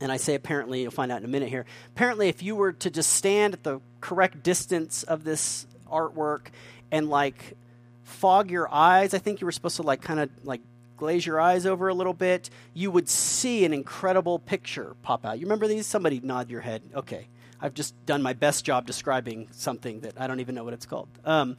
and 0.00 0.10
I 0.10 0.16
say 0.16 0.34
apparently, 0.34 0.82
you'll 0.82 0.90
find 0.90 1.12
out 1.12 1.18
in 1.18 1.24
a 1.24 1.28
minute 1.28 1.48
here. 1.48 1.64
Apparently, 1.88 2.28
if 2.28 2.42
you 2.42 2.56
were 2.56 2.72
to 2.72 2.90
just 2.90 3.10
stand 3.10 3.54
at 3.54 3.62
the 3.62 3.80
correct 4.00 4.42
distance 4.42 5.02
of 5.04 5.24
this 5.24 5.66
artwork 5.92 6.48
and 6.90 7.08
like 7.08 7.56
fog 8.02 8.50
your 8.50 8.72
eyes. 8.72 9.14
I 9.14 9.18
think 9.18 9.40
you 9.40 9.46
were 9.46 9.52
supposed 9.52 9.76
to 9.76 9.82
like 9.82 10.02
kind 10.02 10.20
of 10.20 10.30
like 10.44 10.60
glaze 10.96 11.26
your 11.26 11.40
eyes 11.40 11.66
over 11.66 11.88
a 11.88 11.94
little 11.94 12.12
bit. 12.14 12.50
You 12.74 12.90
would 12.90 13.08
see 13.08 13.64
an 13.64 13.72
incredible 13.72 14.38
picture 14.38 14.94
pop 15.02 15.24
out. 15.24 15.38
You 15.38 15.46
remember 15.46 15.66
these? 15.66 15.86
Somebody 15.86 16.20
nod 16.20 16.50
your 16.50 16.60
head. 16.60 16.82
Okay. 16.94 17.28
I've 17.60 17.74
just 17.74 17.94
done 18.06 18.22
my 18.22 18.32
best 18.32 18.64
job 18.64 18.86
describing 18.86 19.48
something 19.52 20.00
that 20.00 20.20
I 20.20 20.26
don't 20.26 20.40
even 20.40 20.54
know 20.54 20.64
what 20.64 20.74
it's 20.74 20.86
called. 20.86 21.08
Um, 21.24 21.56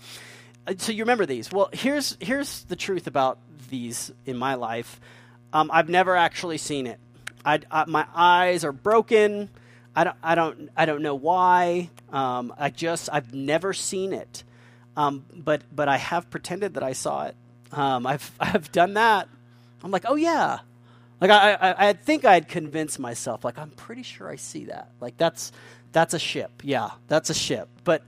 so 0.77 0.91
you 0.91 1.03
remember 1.03 1.25
these? 1.25 1.51
Well, 1.51 1.69
here's 1.71 2.17
here's 2.19 2.63
the 2.65 2.75
truth 2.75 3.07
about 3.07 3.39
these 3.69 4.11
in 4.25 4.37
my 4.37 4.55
life. 4.55 4.99
Um, 5.53 5.69
I've 5.73 5.89
never 5.89 6.15
actually 6.15 6.57
seen 6.57 6.87
it. 6.87 6.99
I, 7.45 7.59
I, 7.69 7.85
my 7.85 8.05
eyes 8.13 8.63
are 8.63 8.71
broken. 8.71 9.49
I 9.95 10.03
don't, 10.03 10.17
I 10.23 10.35
don't, 10.35 10.69
I 10.75 10.85
don't 10.85 11.01
know 11.01 11.15
why. 11.15 11.89
Um, 12.11 12.53
I 12.57 12.69
just, 12.69 13.09
I've 13.11 13.33
never 13.33 13.73
seen 13.73 14.13
it, 14.13 14.43
um, 14.97 15.25
but, 15.35 15.61
but 15.73 15.87
I 15.87 15.97
have 15.97 16.29
pretended 16.29 16.75
that 16.75 16.83
I 16.83 16.93
saw 16.93 17.25
it. 17.25 17.35
Um, 17.71 18.05
I've, 18.07 18.31
I've 18.39 18.71
done 18.71 18.95
that. 18.95 19.29
I'm 19.83 19.91
like, 19.91 20.05
oh 20.07 20.15
yeah, 20.15 20.59
like 21.19 21.29
I, 21.29 21.53
I, 21.53 21.89
I 21.89 21.93
think 21.93 22.25
I'd 22.25 22.47
convince 22.47 22.97
myself, 22.97 23.43
like 23.43 23.57
I'm 23.57 23.71
pretty 23.71 24.03
sure 24.03 24.29
I 24.29 24.37
see 24.37 24.65
that. 24.65 24.89
Like 24.99 25.17
that's, 25.17 25.51
that's 25.91 26.13
a 26.13 26.19
ship. 26.19 26.51
Yeah, 26.63 26.89
that's 27.07 27.29
a 27.29 27.33
ship. 27.33 27.69
But, 27.83 28.01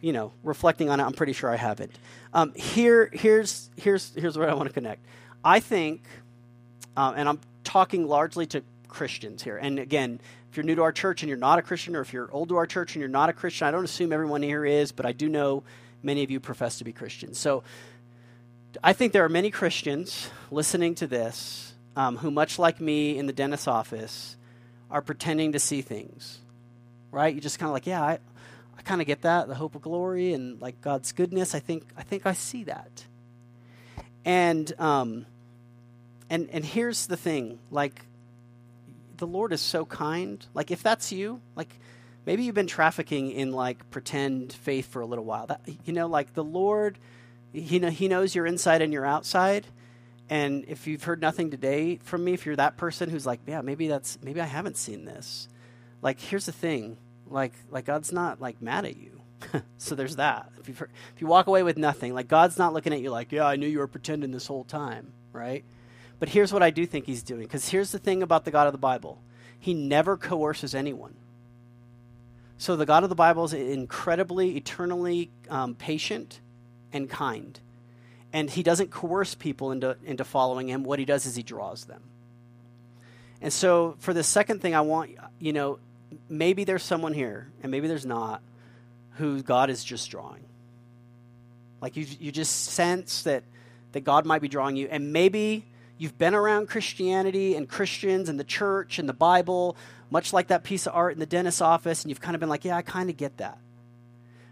you 0.00 0.12
know, 0.12 0.32
reflecting 0.42 0.88
on 0.88 1.00
it, 1.00 1.02
I'm 1.02 1.12
pretty 1.12 1.32
sure 1.32 1.50
I 1.50 1.56
haven't. 1.56 1.92
Um, 2.32 2.52
here, 2.54 3.10
here's, 3.12 3.70
here's, 3.76 4.14
here's 4.14 4.38
where 4.38 4.48
I 4.48 4.54
want 4.54 4.68
to 4.68 4.72
connect. 4.72 5.04
I 5.44 5.60
think, 5.60 6.02
uh, 6.96 7.12
and 7.16 7.28
I'm 7.28 7.40
talking 7.64 8.06
largely 8.06 8.46
to 8.46 8.62
Christians 8.94 9.42
here. 9.42 9.56
And 9.56 9.78
again, 9.80 10.20
if 10.50 10.56
you're 10.56 10.64
new 10.64 10.76
to 10.76 10.82
our 10.82 10.92
church 10.92 11.22
and 11.22 11.28
you're 11.28 11.36
not 11.36 11.58
a 11.58 11.62
Christian, 11.62 11.96
or 11.96 12.00
if 12.00 12.12
you're 12.12 12.30
old 12.30 12.48
to 12.50 12.56
our 12.56 12.66
church 12.66 12.94
and 12.94 13.00
you're 13.00 13.08
not 13.08 13.28
a 13.28 13.32
Christian, 13.32 13.66
I 13.66 13.72
don't 13.72 13.84
assume 13.84 14.12
everyone 14.12 14.40
here 14.40 14.64
is, 14.64 14.92
but 14.92 15.04
I 15.04 15.12
do 15.12 15.28
know 15.28 15.64
many 16.02 16.22
of 16.22 16.30
you 16.30 16.38
profess 16.38 16.78
to 16.78 16.84
be 16.84 16.92
Christians. 16.92 17.38
So 17.38 17.64
I 18.82 18.92
think 18.92 19.12
there 19.12 19.24
are 19.24 19.28
many 19.28 19.50
Christians 19.50 20.30
listening 20.52 20.94
to 20.96 21.08
this 21.08 21.74
um, 21.96 22.18
who, 22.18 22.30
much 22.30 22.58
like 22.58 22.80
me 22.80 23.18
in 23.18 23.26
the 23.26 23.32
dentist's 23.32 23.66
office, 23.66 24.36
are 24.90 25.02
pretending 25.02 25.52
to 25.52 25.58
see 25.58 25.82
things, 25.82 26.38
right? 27.10 27.34
You 27.34 27.40
just 27.40 27.58
kind 27.58 27.68
of 27.68 27.72
like, 27.72 27.86
yeah, 27.86 28.02
I, 28.02 28.18
I 28.78 28.82
kind 28.82 29.00
of 29.00 29.08
get 29.08 29.22
that, 29.22 29.48
the 29.48 29.56
hope 29.56 29.74
of 29.74 29.82
glory 29.82 30.34
and 30.34 30.60
like 30.60 30.80
God's 30.80 31.10
goodness. 31.12 31.54
I 31.54 31.58
think, 31.58 31.82
I 31.96 32.04
think 32.04 32.26
I 32.26 32.32
see 32.32 32.64
that. 32.64 33.04
And, 34.24 34.72
um, 34.78 35.26
and, 36.30 36.48
and 36.50 36.64
here's 36.64 37.06
the 37.06 37.16
thing, 37.16 37.58
like, 37.70 38.02
the 39.16 39.26
Lord 39.26 39.52
is 39.52 39.60
so 39.60 39.84
kind. 39.84 40.44
Like, 40.54 40.70
if 40.70 40.82
that's 40.82 41.12
you, 41.12 41.40
like, 41.56 41.68
maybe 42.26 42.44
you've 42.44 42.54
been 42.54 42.66
trafficking 42.66 43.30
in 43.30 43.52
like 43.52 43.90
pretend 43.90 44.52
faith 44.52 44.86
for 44.86 45.00
a 45.02 45.06
little 45.06 45.24
while. 45.24 45.46
That 45.46 45.60
you 45.84 45.92
know, 45.92 46.06
like 46.06 46.34
the 46.34 46.44
Lord, 46.44 46.98
he 47.52 47.78
know, 47.78 47.90
he 47.90 48.08
knows 48.08 48.34
your 48.34 48.46
inside 48.46 48.82
and 48.82 48.92
your 48.92 49.04
outside. 49.04 49.66
And 50.30 50.64
if 50.68 50.86
you've 50.86 51.04
heard 51.04 51.20
nothing 51.20 51.50
today 51.50 51.96
from 51.96 52.24
me, 52.24 52.32
if 52.32 52.46
you're 52.46 52.56
that 52.56 52.76
person 52.76 53.10
who's 53.10 53.26
like, 53.26 53.40
yeah, 53.46 53.60
maybe 53.60 53.88
that's 53.88 54.18
maybe 54.22 54.40
I 54.40 54.46
haven't 54.46 54.76
seen 54.76 55.04
this. 55.04 55.48
Like, 56.02 56.20
here's 56.20 56.46
the 56.46 56.52
thing, 56.52 56.98
like 57.28 57.52
like 57.70 57.84
God's 57.84 58.12
not 58.12 58.40
like 58.40 58.60
mad 58.62 58.84
at 58.84 58.96
you. 58.96 59.20
so 59.78 59.94
there's 59.94 60.16
that. 60.16 60.50
If 60.60 60.68
you 60.68 60.74
if 61.14 61.20
you 61.20 61.26
walk 61.26 61.46
away 61.46 61.62
with 61.62 61.76
nothing, 61.76 62.14
like 62.14 62.28
God's 62.28 62.58
not 62.58 62.72
looking 62.72 62.92
at 62.92 63.00
you 63.00 63.10
like, 63.10 63.32
yeah, 63.32 63.46
I 63.46 63.56
knew 63.56 63.66
you 63.66 63.78
were 63.78 63.86
pretending 63.86 64.30
this 64.30 64.46
whole 64.46 64.64
time, 64.64 65.12
right? 65.32 65.64
But 66.24 66.30
here's 66.30 66.54
what 66.54 66.62
I 66.62 66.70
do 66.70 66.86
think 66.86 67.04
He's 67.04 67.22
doing, 67.22 67.42
because 67.42 67.68
here's 67.68 67.92
the 67.92 67.98
thing 67.98 68.22
about 68.22 68.46
the 68.46 68.50
God 68.50 68.66
of 68.66 68.72
the 68.72 68.78
Bible: 68.78 69.20
He 69.60 69.74
never 69.74 70.16
coerces 70.16 70.74
anyone. 70.74 71.14
So 72.56 72.76
the 72.76 72.86
God 72.86 73.02
of 73.02 73.10
the 73.10 73.14
Bible 73.14 73.44
is 73.44 73.52
incredibly, 73.52 74.56
eternally 74.56 75.30
um, 75.50 75.74
patient 75.74 76.40
and 76.94 77.10
kind. 77.10 77.60
And 78.32 78.48
he 78.48 78.62
doesn't 78.62 78.90
coerce 78.90 79.34
people 79.34 79.70
into, 79.70 79.98
into 80.02 80.24
following 80.24 80.68
him. 80.68 80.82
What 80.82 80.98
he 80.98 81.04
does 81.04 81.26
is 81.26 81.36
he 81.36 81.42
draws 81.42 81.84
them. 81.84 82.00
And 83.42 83.52
so 83.52 83.96
for 83.98 84.14
the 84.14 84.22
second 84.22 84.62
thing, 84.62 84.74
I 84.74 84.80
want, 84.80 85.10
you 85.38 85.52
know, 85.52 85.78
maybe 86.30 86.64
there's 86.64 86.84
someone 86.84 87.12
here, 87.12 87.50
and 87.62 87.70
maybe 87.70 87.86
there's 87.86 88.06
not, 88.06 88.40
who 89.16 89.42
God 89.42 89.68
is 89.68 89.84
just 89.84 90.10
drawing. 90.10 90.44
Like 91.82 91.98
you, 91.98 92.06
you 92.18 92.32
just 92.32 92.64
sense 92.64 93.24
that, 93.24 93.44
that 93.92 94.04
God 94.04 94.24
might 94.24 94.40
be 94.40 94.48
drawing 94.48 94.76
you. 94.76 94.88
And 94.90 95.12
maybe 95.12 95.66
you've 95.98 96.18
been 96.18 96.34
around 96.34 96.68
Christianity 96.68 97.56
and 97.56 97.68
Christians 97.68 98.28
and 98.28 98.38
the 98.38 98.44
church 98.44 98.98
and 98.98 99.08
the 99.08 99.14
Bible 99.14 99.76
much 100.14 100.32
like 100.32 100.46
that 100.46 100.62
piece 100.62 100.86
of 100.86 100.94
art 100.94 101.12
in 101.12 101.18
the 101.18 101.26
dentist's 101.26 101.60
office, 101.60 102.02
and 102.02 102.08
you've 102.08 102.20
kind 102.20 102.36
of 102.36 102.40
been 102.40 102.48
like, 102.48 102.64
yeah, 102.64 102.76
I 102.76 102.82
kind 102.82 103.10
of 103.10 103.16
get 103.16 103.38
that. 103.38 103.58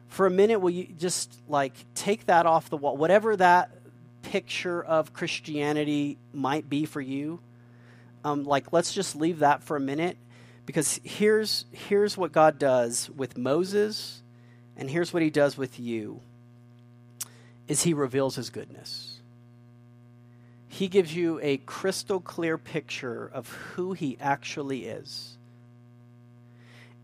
For 0.09 0.27
a 0.27 0.31
minute, 0.31 0.59
will 0.59 0.71
you 0.71 0.89
just 0.99 1.39
like 1.49 1.73
take 1.95 2.27
that 2.27 2.47
off 2.47 2.69
the 2.69 2.77
wall? 2.77 2.97
Whatever 2.97 3.37
that 3.37 3.71
picture 4.23 4.83
of 4.83 5.13
Christianity 5.13 6.19
might 6.33 6.69
be 6.69 6.85
for 6.85 7.01
you, 7.01 7.39
um, 8.25 8.43
like 8.43 8.73
let's 8.73 8.93
just 8.93 9.15
leave 9.15 9.39
that 9.39 9.63
for 9.63 9.77
a 9.77 9.81
minute 9.81 10.17
because 10.67 11.01
here's 11.05 11.65
here's 11.71 12.17
what 12.17 12.33
God 12.33 12.59
does 12.59 13.09
with 13.11 13.39
Moses, 13.39 14.21
and 14.77 14.91
here's 14.91 15.13
what 15.13 15.23
He 15.23 15.31
does 15.31 15.57
with 15.57 15.79
you. 15.79 16.21
Is 17.69 17.83
He 17.83 17.95
reveals 17.95 18.35
His 18.35 18.51
goodness. 18.51 19.12
He 20.83 20.89
gives 20.89 21.15
you 21.15 21.39
a 21.45 21.59
crystal 21.59 22.19
clear 22.19 22.59
picture 22.59 23.31
of 23.33 23.49
who 23.49 23.93
He 23.93 24.19
actually 24.21 24.87
is. 24.87 25.39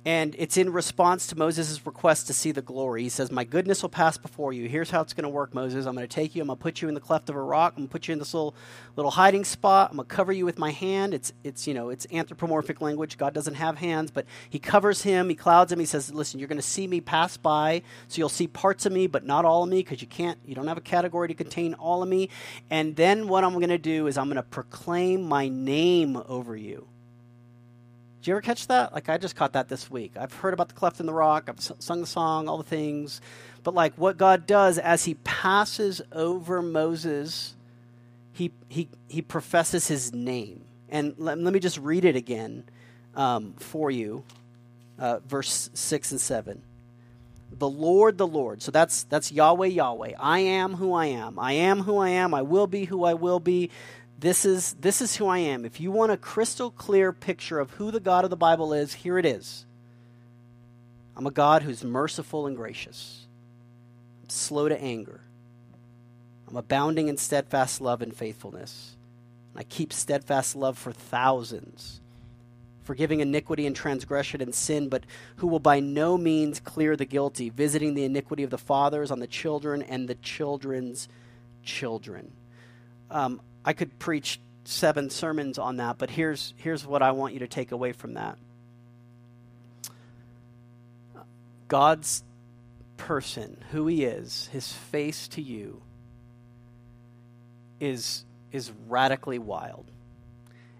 And 0.08 0.34
it's 0.38 0.56
in 0.56 0.72
response 0.72 1.26
to 1.26 1.36
Moses' 1.36 1.84
request 1.84 2.28
to 2.28 2.32
see 2.32 2.50
the 2.50 2.62
glory. 2.62 3.02
He 3.02 3.10
says, 3.10 3.30
My 3.30 3.44
goodness 3.44 3.82
will 3.82 3.90
pass 3.90 4.16
before 4.16 4.54
you. 4.54 4.66
Here's 4.66 4.88
how 4.88 5.02
it's 5.02 5.12
going 5.12 5.24
to 5.24 5.28
work, 5.28 5.52
Moses. 5.52 5.84
I'm 5.84 5.94
going 5.94 6.08
to 6.08 6.14
take 6.14 6.34
you, 6.34 6.40
I'm 6.40 6.48
going 6.48 6.56
to 6.56 6.62
put 6.62 6.80
you 6.80 6.88
in 6.88 6.94
the 6.94 7.00
cleft 7.00 7.28
of 7.28 7.36
a 7.36 7.42
rock, 7.42 7.74
I'm 7.76 7.82
going 7.82 7.88
to 7.88 7.92
put 7.92 8.08
you 8.08 8.14
in 8.14 8.18
this 8.18 8.32
little 8.32 8.54
little 8.96 9.10
hiding 9.10 9.44
spot. 9.44 9.90
I'm 9.90 9.98
going 9.98 10.08
to 10.08 10.14
cover 10.14 10.32
you 10.32 10.46
with 10.46 10.58
my 10.58 10.70
hand. 10.70 11.12
It's 11.12 11.34
it's 11.44 11.66
you 11.66 11.74
know, 11.74 11.90
it's 11.90 12.06
anthropomorphic 12.10 12.80
language. 12.80 13.18
God 13.18 13.34
doesn't 13.34 13.56
have 13.56 13.76
hands, 13.76 14.10
but 14.10 14.24
he 14.48 14.58
covers 14.58 15.02
him, 15.02 15.28
he 15.28 15.34
clouds 15.34 15.72
him, 15.72 15.78
he 15.78 15.84
says, 15.84 16.10
Listen, 16.10 16.40
you're 16.40 16.48
going 16.48 16.56
to 16.56 16.62
see 16.62 16.86
me 16.86 17.02
pass 17.02 17.36
by, 17.36 17.82
so 18.06 18.16
you'll 18.16 18.30
see 18.30 18.46
parts 18.46 18.86
of 18.86 18.92
me, 18.92 19.08
but 19.08 19.26
not 19.26 19.44
all 19.44 19.62
of 19.62 19.68
me, 19.68 19.80
because 19.80 20.00
you 20.00 20.08
can't 20.08 20.38
you 20.46 20.54
don't 20.54 20.68
have 20.68 20.78
a 20.78 20.80
category 20.80 21.28
to 21.28 21.34
contain 21.34 21.74
all 21.74 22.02
of 22.02 22.08
me. 22.08 22.30
And 22.70 22.96
then 22.96 23.28
what 23.28 23.44
I'm 23.44 23.52
going 23.52 23.68
to 23.68 23.76
do 23.76 24.06
is 24.06 24.16
I'm 24.16 24.28
going 24.28 24.36
to 24.36 24.42
proclaim 24.42 25.22
my 25.22 25.48
name 25.48 26.16
over 26.16 26.56
you. 26.56 26.88
Did 28.20 28.28
you 28.28 28.34
ever 28.34 28.40
catch 28.40 28.66
that? 28.66 28.92
Like, 28.92 29.08
I 29.08 29.18
just 29.18 29.36
caught 29.36 29.52
that 29.52 29.68
this 29.68 29.90
week. 29.90 30.12
I've 30.18 30.32
heard 30.32 30.54
about 30.54 30.68
the 30.68 30.74
cleft 30.74 31.00
in 31.00 31.06
the 31.06 31.12
rock, 31.12 31.48
I've 31.48 31.60
sung 31.60 32.00
the 32.00 32.06
song, 32.06 32.48
all 32.48 32.58
the 32.58 32.64
things. 32.64 33.20
But, 33.62 33.74
like, 33.74 33.94
what 33.94 34.16
God 34.16 34.46
does 34.46 34.78
as 34.78 35.04
He 35.04 35.14
passes 35.14 36.02
over 36.12 36.62
Moses, 36.62 37.54
He, 38.32 38.50
he, 38.68 38.88
he 39.08 39.22
professes 39.22 39.86
His 39.86 40.12
name. 40.12 40.64
And 40.88 41.14
let, 41.18 41.38
let 41.38 41.52
me 41.52 41.60
just 41.60 41.78
read 41.78 42.04
it 42.04 42.16
again 42.16 42.64
um, 43.14 43.54
for 43.58 43.90
you 43.90 44.24
uh, 44.98 45.20
verse 45.20 45.70
6 45.74 46.12
and 46.12 46.20
7 46.20 46.62
the 47.50 47.68
Lord, 47.68 48.18
the 48.18 48.26
Lord. 48.26 48.62
So 48.62 48.70
that's 48.70 49.04
that's 49.04 49.32
Yahweh, 49.32 49.68
Yahweh. 49.68 50.12
I 50.18 50.40
am 50.40 50.74
who 50.74 50.92
I 50.92 51.06
am. 51.06 51.38
I 51.38 51.52
am 51.52 51.80
who 51.80 51.96
I 51.96 52.10
am. 52.10 52.34
I 52.34 52.42
will 52.42 52.66
be 52.66 52.84
who 52.84 53.04
I 53.04 53.14
will 53.14 53.40
be. 53.40 53.70
This 54.18 54.44
is, 54.44 54.72
this 54.74 55.00
is 55.00 55.16
who 55.16 55.26
I 55.28 55.38
am. 55.38 55.64
If 55.64 55.80
you 55.80 55.92
want 55.92 56.10
a 56.10 56.16
crystal 56.16 56.72
clear 56.72 57.12
picture 57.12 57.60
of 57.60 57.70
who 57.72 57.92
the 57.92 58.00
God 58.00 58.24
of 58.24 58.30
the 58.30 58.36
Bible 58.36 58.72
is, 58.72 58.92
here 58.94 59.16
it 59.16 59.24
is. 59.24 59.64
I'm 61.16 61.26
a 61.26 61.30
God 61.30 61.62
who's 61.62 61.84
merciful 61.84 62.46
and 62.46 62.56
gracious. 62.56 63.26
I'm 64.22 64.28
slow 64.28 64.68
to 64.68 64.80
anger. 64.80 65.20
I'm 66.48 66.56
abounding 66.56 67.08
in 67.08 67.16
steadfast 67.16 67.80
love 67.80 68.02
and 68.02 68.14
faithfulness. 68.14 68.96
And 69.52 69.60
I 69.60 69.64
keep 69.64 69.92
steadfast 69.92 70.56
love 70.56 70.78
for 70.78 70.90
thousands, 70.90 72.00
forgiving 72.82 73.20
iniquity 73.20 73.66
and 73.66 73.76
transgression 73.76 74.40
and 74.40 74.54
sin, 74.54 74.88
but 74.88 75.04
who 75.36 75.46
will 75.46 75.60
by 75.60 75.78
no 75.78 76.18
means 76.18 76.58
clear 76.58 76.96
the 76.96 77.04
guilty, 77.04 77.50
visiting 77.50 77.94
the 77.94 78.04
iniquity 78.04 78.42
of 78.42 78.50
the 78.50 78.58
fathers 78.58 79.12
on 79.12 79.20
the 79.20 79.26
children 79.28 79.82
and 79.82 80.08
the 80.08 80.16
children's 80.16 81.08
children. 81.62 82.32
Um, 83.10 83.40
I 83.64 83.72
could 83.72 83.98
preach 83.98 84.40
seven 84.64 85.08
sermons 85.10 85.58
on 85.58 85.78
that, 85.78 85.98
but 85.98 86.10
here's, 86.10 86.52
here's 86.56 86.86
what 86.86 87.02
I 87.02 87.12
want 87.12 87.32
you 87.32 87.40
to 87.40 87.48
take 87.48 87.72
away 87.72 87.92
from 87.92 88.14
that 88.14 88.38
God's 91.68 92.22
person, 92.96 93.62
who 93.70 93.86
he 93.86 94.04
is, 94.04 94.48
his 94.52 94.72
face 94.72 95.28
to 95.28 95.42
you, 95.42 95.82
is, 97.80 98.24
is 98.52 98.72
radically 98.88 99.38
wild. 99.38 99.90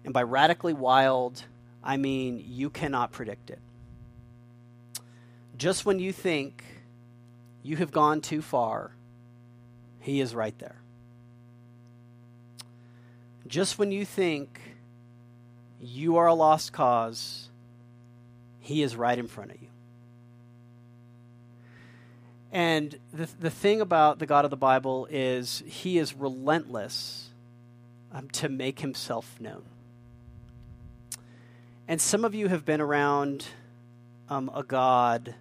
And 0.03 0.13
by 0.13 0.23
radically 0.23 0.73
wild, 0.73 1.43
I 1.83 1.97
mean 1.97 2.43
you 2.45 2.69
cannot 2.69 3.11
predict 3.11 3.49
it. 3.51 3.59
Just 5.57 5.85
when 5.85 5.99
you 5.99 6.11
think 6.11 6.63
you 7.61 7.75
have 7.77 7.91
gone 7.91 8.21
too 8.21 8.41
far, 8.41 8.91
he 9.99 10.21
is 10.21 10.33
right 10.33 10.57
there 10.57 10.78
just 13.49 13.79
when 13.79 13.91
you 13.91 14.05
think 14.05 14.61
you 15.81 16.17
are 16.17 16.27
a 16.27 16.33
lost 16.33 16.71
cause, 16.71 17.49
He 18.59 18.83
is 18.83 18.95
right 18.95 19.17
in 19.17 19.27
front 19.27 19.51
of 19.51 19.61
you. 19.61 19.67
And 22.51 22.97
the, 23.11 23.27
the 23.39 23.49
thing 23.49 23.81
about 23.81 24.19
the 24.19 24.25
God 24.25 24.45
of 24.45 24.51
the 24.51 24.57
Bible 24.57 25.07
is 25.09 25.63
He 25.65 25.97
is 25.97 26.13
relentless 26.13 27.29
um, 28.13 28.29
to 28.29 28.49
make 28.49 28.79
Himself 28.79 29.35
known. 29.39 29.63
And 31.87 31.99
some 31.99 32.23
of 32.23 32.35
you 32.35 32.49
have 32.49 32.65
been 32.65 32.81
around 32.81 33.47
um, 34.29 34.51
a 34.53 34.61
God 34.61 35.33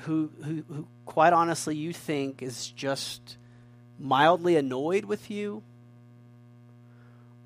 who, 0.00 0.32
who, 0.42 0.64
who, 0.66 0.88
quite 1.06 1.32
honestly, 1.32 1.76
you 1.76 1.92
think 1.92 2.42
is 2.42 2.68
just 2.68 3.36
mildly 4.00 4.56
annoyed 4.56 5.04
with 5.04 5.30
you 5.30 5.62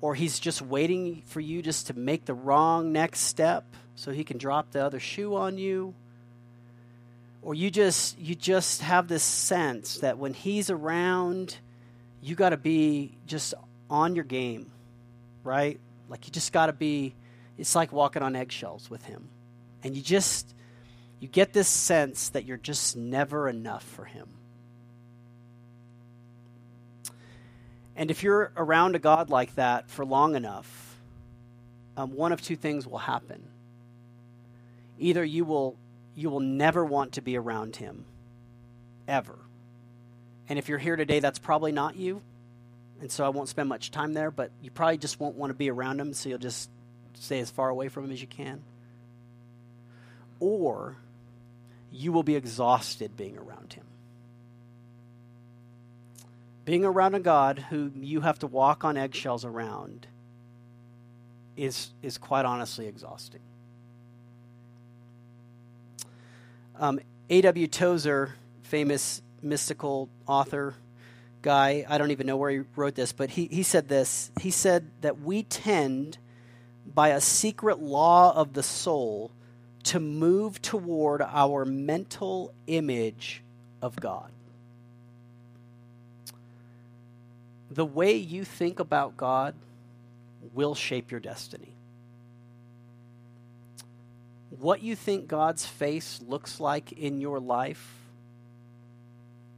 or 0.01 0.15
he's 0.15 0.39
just 0.39 0.61
waiting 0.61 1.23
for 1.25 1.39
you 1.39 1.61
just 1.61 1.87
to 1.87 1.93
make 1.93 2.25
the 2.25 2.33
wrong 2.33 2.91
next 2.91 3.21
step 3.21 3.65
so 3.95 4.11
he 4.11 4.23
can 4.23 4.37
drop 4.37 4.71
the 4.71 4.83
other 4.83 4.99
shoe 4.99 5.35
on 5.35 5.57
you. 5.57 5.93
Or 7.41 7.53
you 7.53 7.71
just 7.71 8.17
you 8.19 8.35
just 8.35 8.81
have 8.81 9.07
this 9.07 9.23
sense 9.23 9.99
that 9.99 10.17
when 10.17 10.33
he's 10.33 10.69
around 10.69 11.57
you 12.21 12.35
got 12.35 12.49
to 12.49 12.57
be 12.57 13.15
just 13.25 13.53
on 13.89 14.15
your 14.15 14.25
game 14.25 14.71
right? 15.47 15.79
Like 16.09 16.27
you 16.27 16.31
just 16.31 16.53
got 16.53 16.67
to 16.67 16.73
be 16.73 17.15
it's 17.57 17.75
like 17.75 17.91
walking 17.91 18.21
on 18.21 18.35
eggshells 18.35 18.89
with 18.89 19.03
him. 19.05 19.29
And 19.83 19.95
you 19.95 20.03
just 20.03 20.53
you 21.19 21.27
get 21.27 21.53
this 21.53 21.67
sense 21.67 22.29
that 22.29 22.45
you're 22.45 22.57
just 22.57 22.95
never 22.95 23.49
enough 23.49 23.83
for 23.83 24.05
him 24.05 24.27
And 27.97 28.11
if 28.11 28.21
you're 28.21 28.51
around 28.55 28.95
a 28.95 28.99
God 28.99 29.31
like 29.31 29.55
that 29.55 29.89
for 29.89 30.05
long 30.05 30.35
enough, 30.35 30.95
um, 31.97 32.13
one 32.13 32.31
of 32.31 32.41
two 32.41 32.55
things 32.55 32.85
will 32.85 32.99
happen. 32.99 33.43
Either 34.99 35.25
you 35.25 35.43
will, 35.43 35.75
you 36.15 36.29
will 36.29 36.39
never 36.39 36.85
want 36.85 37.13
to 37.13 37.21
be 37.21 37.35
around 37.35 37.75
him, 37.75 38.05
ever. 39.07 39.35
And 40.47 40.59
if 40.59 40.69
you're 40.69 40.77
here 40.77 40.95
today, 40.95 41.19
that's 41.19 41.39
probably 41.39 41.71
not 41.71 41.95
you. 41.95 42.21
And 43.01 43.11
so 43.11 43.25
I 43.25 43.29
won't 43.29 43.49
spend 43.49 43.67
much 43.67 43.89
time 43.89 44.13
there, 44.13 44.29
but 44.29 44.51
you 44.61 44.69
probably 44.69 44.99
just 44.99 45.19
won't 45.19 45.35
want 45.35 45.49
to 45.49 45.55
be 45.55 45.71
around 45.71 45.99
him, 45.99 46.13
so 46.13 46.29
you'll 46.29 46.37
just 46.37 46.69
stay 47.15 47.39
as 47.39 47.49
far 47.49 47.69
away 47.69 47.89
from 47.89 48.05
him 48.05 48.11
as 48.11 48.21
you 48.21 48.27
can. 48.27 48.61
Or 50.39 50.95
you 51.91 52.11
will 52.11 52.23
be 52.23 52.35
exhausted 52.35 53.17
being 53.17 53.37
around 53.37 53.73
him. 53.73 53.85
Being 56.67 56.83
around 56.83 57.15
a 57.15 57.21
God 57.21 57.59
who 57.69 57.93
you 57.95 58.19
have 58.19 58.39
to 58.39 58.47
walk 58.47 58.83
on 58.83 58.97
eggshells 58.97 59.45
around 59.45 60.05
is, 61.55 61.91
is 62.01 62.17
quite 62.17 62.43
honestly 62.43 62.87
exhausting. 62.87 63.39
Um, 66.77 66.99
A.W. 67.29 67.67
Tozer, 67.67 68.35
famous 68.63 69.21
mystical 69.41 70.09
author, 70.27 70.75
guy, 71.41 71.85
I 71.87 71.97
don't 71.97 72.11
even 72.11 72.27
know 72.27 72.35
where 72.35 72.51
he 72.51 72.63
wrote 72.75 72.95
this, 72.95 73.13
but 73.13 73.29
he, 73.29 73.45
he 73.45 73.63
said 73.63 73.87
this. 73.87 74.29
He 74.41 74.51
said 74.51 74.91
that 74.99 75.21
we 75.21 75.43
tend, 75.43 76.17
by 76.93 77.11
a 77.11 77.21
secret 77.21 77.79
law 77.79 78.35
of 78.35 78.51
the 78.51 78.61
soul, 78.61 79.31
to 79.83 80.01
move 80.01 80.61
toward 80.61 81.21
our 81.21 81.63
mental 81.63 82.53
image 82.67 83.41
of 83.81 83.95
God. 83.95 84.31
The 87.69 87.85
way 87.85 88.15
you 88.15 88.43
think 88.43 88.79
about 88.79 89.17
God 89.17 89.55
will 90.53 90.75
shape 90.75 91.11
your 91.11 91.19
destiny. 91.19 91.73
What 94.59 94.81
you 94.81 94.95
think 94.95 95.27
God's 95.27 95.65
face 95.65 96.21
looks 96.25 96.59
like 96.59 96.91
in 96.93 97.19
your 97.21 97.39
life, 97.39 97.93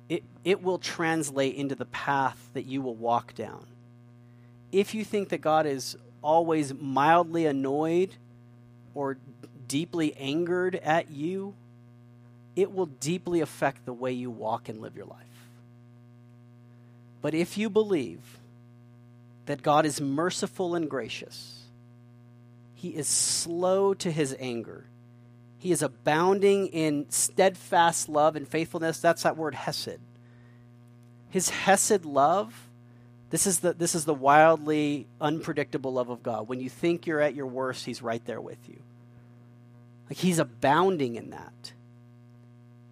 it, 0.09 0.23
it 0.43 0.61
will 0.63 0.79
translate 0.79 1.55
into 1.55 1.75
the 1.75 1.85
path 1.85 2.49
that 2.53 2.65
you 2.65 2.81
will 2.81 2.95
walk 2.95 3.35
down. 3.35 3.65
If 4.71 4.93
you 4.93 5.05
think 5.05 5.29
that 5.29 5.39
God 5.39 5.65
is 5.65 5.95
always 6.21 6.73
mildly 6.73 7.45
annoyed 7.45 8.15
or 8.93 9.17
deeply 9.67 10.15
angered 10.17 10.75
at 10.75 11.11
you, 11.11 11.53
it 12.55 12.73
will 12.73 12.87
deeply 12.87 13.39
affect 13.41 13.85
the 13.85 13.93
way 13.93 14.11
you 14.11 14.29
walk 14.29 14.67
and 14.67 14.81
live 14.81 14.95
your 14.95 15.05
life. 15.05 15.28
But 17.21 17.33
if 17.33 17.57
you 17.57 17.69
believe 17.69 18.39
that 19.45 19.61
God 19.61 19.85
is 19.85 19.99
merciful 19.99 20.75
and 20.75 20.89
gracious, 20.89 21.63
He 22.75 22.89
is 22.89 23.07
slow 23.07 23.93
to 23.95 24.11
His 24.11 24.35
anger, 24.39 24.85
He 25.57 25.71
is 25.71 25.81
abounding 25.81 26.67
in 26.67 27.09
steadfast 27.09 28.09
love 28.09 28.35
and 28.35 28.47
faithfulness. 28.47 28.99
That's 28.99 29.23
that 29.23 29.37
word 29.37 29.55
hesed. 29.55 29.99
His 31.29 31.49
hesed 31.49 32.05
love. 32.05 32.65
This 33.29 33.45
is, 33.45 33.59
the, 33.59 33.73
this 33.73 33.93
is 33.93 34.05
the 34.05 34.13
wildly 34.13 35.05
unpredictable 35.21 35.93
love 35.93 36.09
of 36.09 36.23
God. 36.23 36.47
When 36.47 36.59
you 36.59 36.67
think 36.67 37.05
you're 37.05 37.21
at 37.21 37.35
your 37.35 37.45
worst, 37.45 37.85
He's 37.85 38.01
right 38.01 38.25
there 38.25 38.41
with 38.41 38.57
you. 38.67 38.81
Like 40.09 40.17
he's 40.17 40.39
abounding 40.39 41.15
in 41.15 41.29
that. 41.29 41.73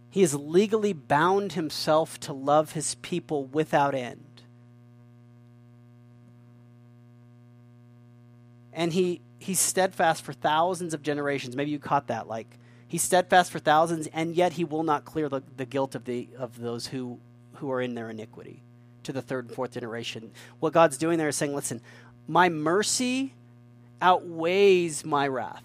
He 0.10 0.22
has 0.22 0.34
legally 0.34 0.94
bound 0.94 1.54
himself 1.54 2.20
to 2.22 2.34
love 2.34 2.72
his 2.72 2.96
people 2.96 3.46
without 3.46 3.94
end. 3.94 4.24
And 8.74 8.94
he 8.94 9.22
he's 9.40 9.60
steadfast 9.60 10.24
for 10.24 10.34
thousands 10.34 10.94
of 10.94 11.02
generations. 11.02 11.56
Maybe 11.56 11.72
you 11.72 11.80
caught 11.80 12.08
that. 12.08 12.28
Like 12.28 12.48
he's 12.88 13.04
steadfast 13.04 13.52
for 13.52 13.60
thousands, 13.60 14.08
and 14.08 14.36
yet 14.36 14.54
he 14.54 14.64
will 14.64 14.84
not 14.84 15.06
clear 15.06 15.30
the, 15.30 15.42
the 15.56 15.66
guilt 15.66 15.96
of 15.96 16.06
the 16.06 16.30
of 16.38 16.60
those 16.60 16.88
who 16.88 17.20
who 17.56 17.72
are 17.72 17.82
in 17.82 17.96
their 17.96 18.10
iniquity 18.10 18.62
to 19.04 19.14
the 19.14 19.22
third 19.22 19.46
and 19.46 19.56
fourth 19.56 19.72
generation. 19.72 20.32
What 20.60 20.74
God's 20.74 20.98
doing 20.98 21.18
there 21.18 21.30
is 21.30 21.36
saying, 21.36 21.56
listen, 21.56 21.82
my 22.28 22.50
mercy 22.50 23.34
outweighs 24.02 25.06
my 25.06 25.28
wrath. 25.28 25.64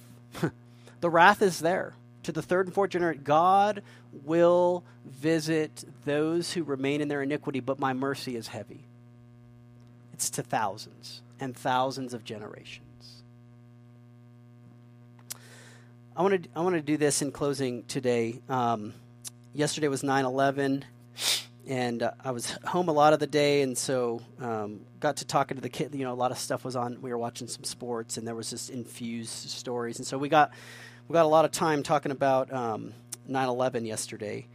the 1.00 1.10
wrath 1.10 1.42
is 1.42 1.58
there. 1.58 1.94
To 2.24 2.32
the 2.32 2.42
third 2.42 2.66
and 2.66 2.74
fourth 2.74 2.90
generation, 2.90 3.22
God 3.24 3.82
will 4.24 4.84
visit 5.04 5.84
those 6.04 6.52
who 6.52 6.62
remain 6.62 7.00
in 7.00 7.08
their 7.08 7.22
iniquity, 7.22 7.60
but 7.60 7.78
my 7.78 7.92
mercy 7.92 8.36
is 8.36 8.48
heavy. 8.48 8.84
It's 10.12 10.30
to 10.30 10.42
thousands 10.42 11.22
and 11.40 11.56
thousands 11.56 12.14
of 12.14 12.24
generations. 12.24 13.22
I 16.14 16.22
want 16.22 16.44
to 16.44 16.48
I 16.54 16.60
want 16.60 16.76
to 16.76 16.82
do 16.82 16.96
this 16.96 17.22
in 17.22 17.32
closing 17.32 17.84
today. 17.84 18.40
Um, 18.48 18.92
yesterday 19.54 19.88
was 19.88 20.02
9/11, 20.02 20.82
and 21.66 22.02
uh, 22.02 22.12
I 22.22 22.32
was 22.32 22.50
home 22.64 22.88
a 22.88 22.92
lot 22.92 23.14
of 23.14 23.18
the 23.18 23.26
day, 23.26 23.62
and 23.62 23.76
so 23.76 24.20
um, 24.38 24.82
got 25.00 25.16
to 25.16 25.24
talking 25.24 25.56
to 25.56 25.62
the 25.62 25.70
kid. 25.70 25.94
You 25.94 26.04
know, 26.04 26.12
a 26.12 26.14
lot 26.14 26.30
of 26.30 26.38
stuff 26.38 26.64
was 26.64 26.76
on. 26.76 27.00
We 27.00 27.10
were 27.10 27.18
watching 27.18 27.48
some 27.48 27.64
sports, 27.64 28.18
and 28.18 28.28
there 28.28 28.34
was 28.34 28.50
just 28.50 28.68
infused 28.68 29.30
stories, 29.30 29.98
and 29.98 30.06
so 30.06 30.18
we 30.18 30.28
got 30.28 30.52
we 31.12 31.14
got 31.14 31.26
a 31.26 31.28
lot 31.28 31.44
of 31.44 31.50
time 31.50 31.82
talking 31.82 32.10
about 32.10 32.50
um, 32.50 32.94
9/11 33.28 33.86
yesterday, 33.86 34.46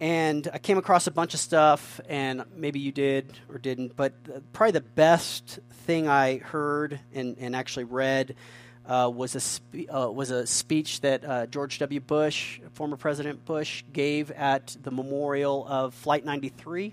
and 0.00 0.46
I 0.52 0.58
came 0.58 0.76
across 0.76 1.06
a 1.06 1.10
bunch 1.10 1.32
of 1.32 1.40
stuff, 1.40 1.98
and 2.10 2.44
maybe 2.54 2.78
you 2.78 2.92
did 2.92 3.32
or 3.48 3.56
didn't, 3.56 3.96
but 3.96 4.12
probably 4.52 4.72
the 4.72 4.82
best 4.82 5.60
thing 5.86 6.06
I 6.06 6.36
heard 6.36 7.00
and, 7.14 7.38
and 7.40 7.56
actually 7.56 7.84
read 7.84 8.36
uh, 8.84 9.10
was 9.14 9.34
a 9.34 9.40
spe- 9.40 9.88
uh, 9.88 10.10
was 10.12 10.30
a 10.30 10.46
speech 10.46 11.00
that 11.00 11.24
uh, 11.24 11.46
George 11.46 11.78
W. 11.78 12.00
Bush, 12.00 12.60
former 12.74 12.98
President 12.98 13.42
Bush, 13.46 13.82
gave 13.90 14.30
at 14.32 14.76
the 14.82 14.90
memorial 14.90 15.66
of 15.66 15.94
Flight 15.94 16.26
93. 16.26 16.92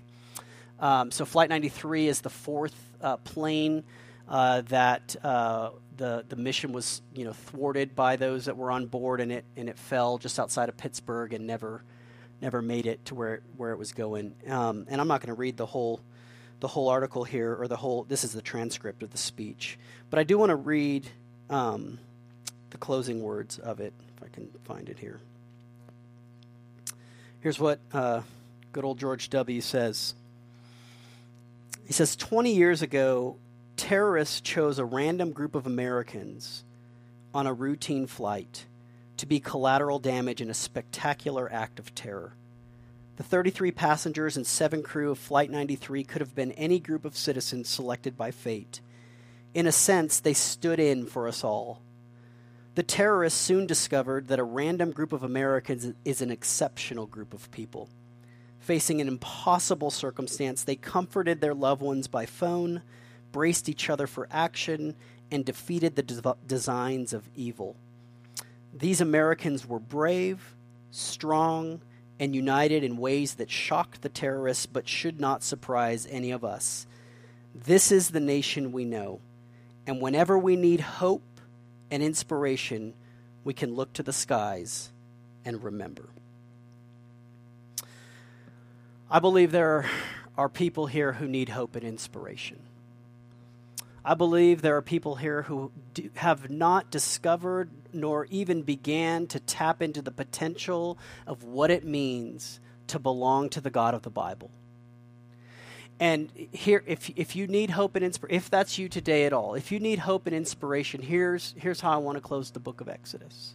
Um, 0.80 1.10
so 1.10 1.26
Flight 1.26 1.50
93 1.50 2.08
is 2.08 2.22
the 2.22 2.30
fourth 2.30 2.74
uh, 3.02 3.18
plane 3.18 3.84
uh, 4.26 4.62
that 4.62 5.16
uh, 5.22 5.68
the 5.96 6.24
the 6.28 6.36
mission 6.36 6.72
was 6.72 7.02
you 7.14 7.24
know 7.24 7.32
thwarted 7.32 7.94
by 7.94 8.16
those 8.16 8.46
that 8.46 8.56
were 8.56 8.70
on 8.70 8.86
board, 8.86 9.20
and 9.20 9.32
it 9.32 9.44
and 9.56 9.68
it 9.68 9.78
fell 9.78 10.18
just 10.18 10.38
outside 10.38 10.68
of 10.68 10.76
Pittsburgh 10.76 11.32
and 11.32 11.46
never 11.46 11.82
never 12.40 12.60
made 12.62 12.86
it 12.86 13.04
to 13.06 13.14
where 13.14 13.40
where 13.56 13.72
it 13.72 13.78
was 13.78 13.92
going. 13.92 14.34
Um, 14.48 14.86
and 14.88 15.00
I'm 15.00 15.08
not 15.08 15.20
going 15.20 15.34
to 15.34 15.38
read 15.38 15.56
the 15.56 15.66
whole 15.66 16.00
the 16.60 16.68
whole 16.68 16.88
article 16.88 17.24
here 17.24 17.54
or 17.54 17.68
the 17.68 17.76
whole. 17.76 18.04
This 18.04 18.24
is 18.24 18.32
the 18.32 18.42
transcript 18.42 19.02
of 19.02 19.10
the 19.10 19.18
speech, 19.18 19.78
but 20.10 20.18
I 20.18 20.24
do 20.24 20.38
want 20.38 20.50
to 20.50 20.56
read 20.56 21.08
um, 21.50 21.98
the 22.70 22.78
closing 22.78 23.22
words 23.22 23.58
of 23.58 23.80
it 23.80 23.92
if 24.16 24.22
I 24.24 24.28
can 24.28 24.48
find 24.64 24.88
it 24.88 24.98
here. 24.98 25.20
Here's 27.40 27.58
what 27.58 27.80
uh, 27.92 28.22
good 28.72 28.84
old 28.84 28.98
George 28.98 29.28
W. 29.30 29.60
says. 29.60 30.14
He 31.86 31.92
says, 31.92 32.14
20 32.14 32.54
years 32.54 32.80
ago, 32.80 33.36
terrorists 33.76 34.40
chose 34.40 34.78
a 34.78 34.84
random 34.84 35.32
group 35.32 35.54
of 35.54 35.66
Americans 35.66 36.64
on 37.34 37.46
a 37.46 37.52
routine 37.52 38.06
flight 38.06 38.66
to 39.16 39.26
be 39.26 39.40
collateral 39.40 39.98
damage 39.98 40.40
in 40.40 40.50
a 40.50 40.54
spectacular 40.54 41.50
act 41.52 41.78
of 41.78 41.94
terror. 41.94 42.34
The 43.16 43.22
33 43.22 43.70
passengers 43.72 44.36
and 44.36 44.46
seven 44.46 44.82
crew 44.82 45.10
of 45.10 45.18
Flight 45.18 45.50
93 45.50 46.02
could 46.04 46.20
have 46.20 46.34
been 46.34 46.52
any 46.52 46.78
group 46.78 47.04
of 47.04 47.16
citizens 47.16 47.68
selected 47.68 48.16
by 48.16 48.30
fate. 48.30 48.80
In 49.54 49.66
a 49.66 49.72
sense, 49.72 50.18
they 50.18 50.32
stood 50.32 50.80
in 50.80 51.06
for 51.06 51.28
us 51.28 51.44
all. 51.44 51.82
The 52.74 52.82
terrorists 52.82 53.38
soon 53.38 53.66
discovered 53.66 54.28
that 54.28 54.38
a 54.38 54.44
random 54.44 54.92
group 54.92 55.12
of 55.12 55.22
Americans 55.22 55.92
is 56.06 56.22
an 56.22 56.30
exceptional 56.30 57.06
group 57.06 57.34
of 57.34 57.50
people. 57.50 57.90
Facing 58.60 59.00
an 59.00 59.08
impossible 59.08 59.90
circumstance, 59.90 60.64
they 60.64 60.76
comforted 60.76 61.40
their 61.40 61.54
loved 61.54 61.82
ones 61.82 62.08
by 62.08 62.24
phone, 62.24 62.80
braced 63.32 63.68
each 63.68 63.90
other 63.90 64.06
for 64.06 64.28
action, 64.30 64.94
and 65.30 65.44
defeated 65.44 65.96
the 65.96 66.02
de- 66.02 66.36
designs 66.46 67.12
of 67.12 67.28
evil. 67.34 67.74
These 68.74 69.00
Americans 69.00 69.66
were 69.66 69.80
brave, 69.80 70.54
strong, 70.90 71.80
and 72.20 72.36
united 72.36 72.84
in 72.84 72.98
ways 72.98 73.34
that 73.34 73.50
shocked 73.50 74.02
the 74.02 74.08
terrorists 74.08 74.66
but 74.66 74.86
should 74.86 75.18
not 75.18 75.42
surprise 75.42 76.06
any 76.10 76.30
of 76.30 76.44
us. 76.44 76.86
This 77.54 77.90
is 77.90 78.10
the 78.10 78.20
nation 78.20 78.72
we 78.72 78.84
know, 78.84 79.20
and 79.86 80.00
whenever 80.00 80.38
we 80.38 80.54
need 80.54 80.80
hope 80.80 81.22
and 81.90 82.02
inspiration, 82.02 82.94
we 83.44 83.54
can 83.54 83.74
look 83.74 83.92
to 83.94 84.02
the 84.02 84.12
skies 84.12 84.90
and 85.44 85.62
remember. 85.62 86.08
I 89.10 89.18
believe 89.18 89.52
there 89.52 89.90
are 90.38 90.48
people 90.48 90.86
here 90.86 91.14
who 91.14 91.26
need 91.28 91.50
hope 91.50 91.76
and 91.76 91.84
inspiration. 91.84 92.60
I 94.04 94.14
believe 94.14 94.62
there 94.62 94.76
are 94.76 94.82
people 94.82 95.16
here 95.16 95.42
who 95.42 95.70
do, 95.94 96.10
have 96.14 96.50
not 96.50 96.90
discovered 96.90 97.70
nor 97.92 98.26
even 98.30 98.62
began 98.62 99.26
to 99.28 99.38
tap 99.38 99.80
into 99.80 100.02
the 100.02 100.10
potential 100.10 100.98
of 101.26 101.44
what 101.44 101.70
it 101.70 101.84
means 101.84 102.58
to 102.88 102.98
belong 102.98 103.48
to 103.50 103.60
the 103.60 103.70
God 103.70 103.94
of 103.94 104.02
the 104.02 104.10
Bible. 104.10 104.50
And 106.00 106.30
here, 106.50 106.82
if, 106.86 107.10
if 107.14 107.36
you 107.36 107.46
need 107.46 107.70
hope 107.70 107.94
and 107.94 108.04
inspiration, 108.04 108.36
if 108.36 108.50
that's 108.50 108.76
you 108.76 108.88
today 108.88 109.24
at 109.24 109.32
all, 109.32 109.54
if 109.54 109.70
you 109.70 109.78
need 109.78 110.00
hope 110.00 110.26
and 110.26 110.34
inspiration, 110.34 111.00
here's, 111.00 111.54
here's 111.56 111.80
how 111.80 111.92
I 111.92 111.98
want 111.98 112.16
to 112.16 112.20
close 112.20 112.50
the 112.50 112.58
book 112.58 112.80
of 112.80 112.88
Exodus. 112.88 113.54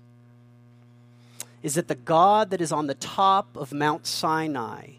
Is 1.62 1.74
that 1.74 1.89
the 1.89 1.95
God 1.95 2.52
that 2.52 2.62
is 2.62 2.72
on 2.72 2.88
the 2.88 2.93
top 2.93 3.58
of 3.58 3.74
Mount 3.74 4.08
Sinai 4.08 4.91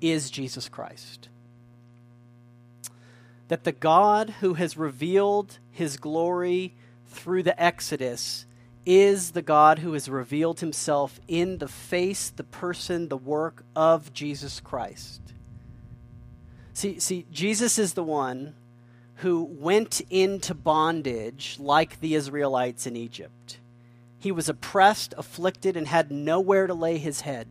is 0.00 0.30
Jesus 0.30 0.70
Christ 0.70 1.28
that 3.48 3.64
the 3.64 3.72
God 3.72 4.30
who 4.40 4.54
has 4.54 4.76
revealed 4.76 5.58
his 5.70 5.96
glory 5.96 6.74
through 7.06 7.42
the 7.42 7.60
Exodus 7.62 8.46
is 8.84 9.32
the 9.32 9.42
God 9.42 9.80
who 9.80 9.92
has 9.94 10.08
revealed 10.08 10.60
himself 10.60 11.20
in 11.26 11.58
the 11.58 11.68
face, 11.68 12.30
the 12.30 12.44
person, 12.44 13.08
the 13.08 13.16
work 13.16 13.64
of 13.74 14.12
Jesus 14.12 14.60
Christ. 14.60 15.20
See, 16.72 17.00
see, 17.00 17.26
Jesus 17.32 17.78
is 17.78 17.94
the 17.94 18.04
one 18.04 18.54
who 19.16 19.42
went 19.42 20.02
into 20.10 20.54
bondage 20.54 21.56
like 21.58 22.00
the 22.00 22.14
Israelites 22.14 22.86
in 22.86 22.96
Egypt. 22.96 23.58
He 24.18 24.30
was 24.30 24.48
oppressed, 24.48 25.14
afflicted, 25.16 25.76
and 25.76 25.88
had 25.88 26.10
nowhere 26.10 26.66
to 26.66 26.74
lay 26.74 26.98
his 26.98 27.22
head. 27.22 27.48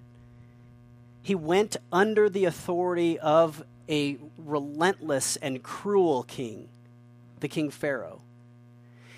He 1.21 1.35
went 1.35 1.75
under 1.91 2.29
the 2.29 2.45
authority 2.45 3.17
of 3.17 3.63
a 3.89 4.17
relentless 4.37 5.35
and 5.37 5.61
cruel 5.61 6.23
king, 6.23 6.69
the 7.39 7.47
king 7.47 7.69
Pharaoh. 7.69 8.21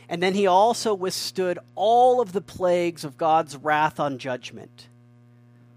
And 0.10 0.24
then 0.24 0.34
he 0.34 0.48
also 0.48 0.94
withstood 0.94 1.60
all 1.76 2.22
of 2.22 2.32
the 2.32 2.42
plagues 2.42 3.04
of 3.04 3.18
God's 3.18 3.58
wrath 3.58 4.00
on 4.00 4.18
judgment. 4.18 4.88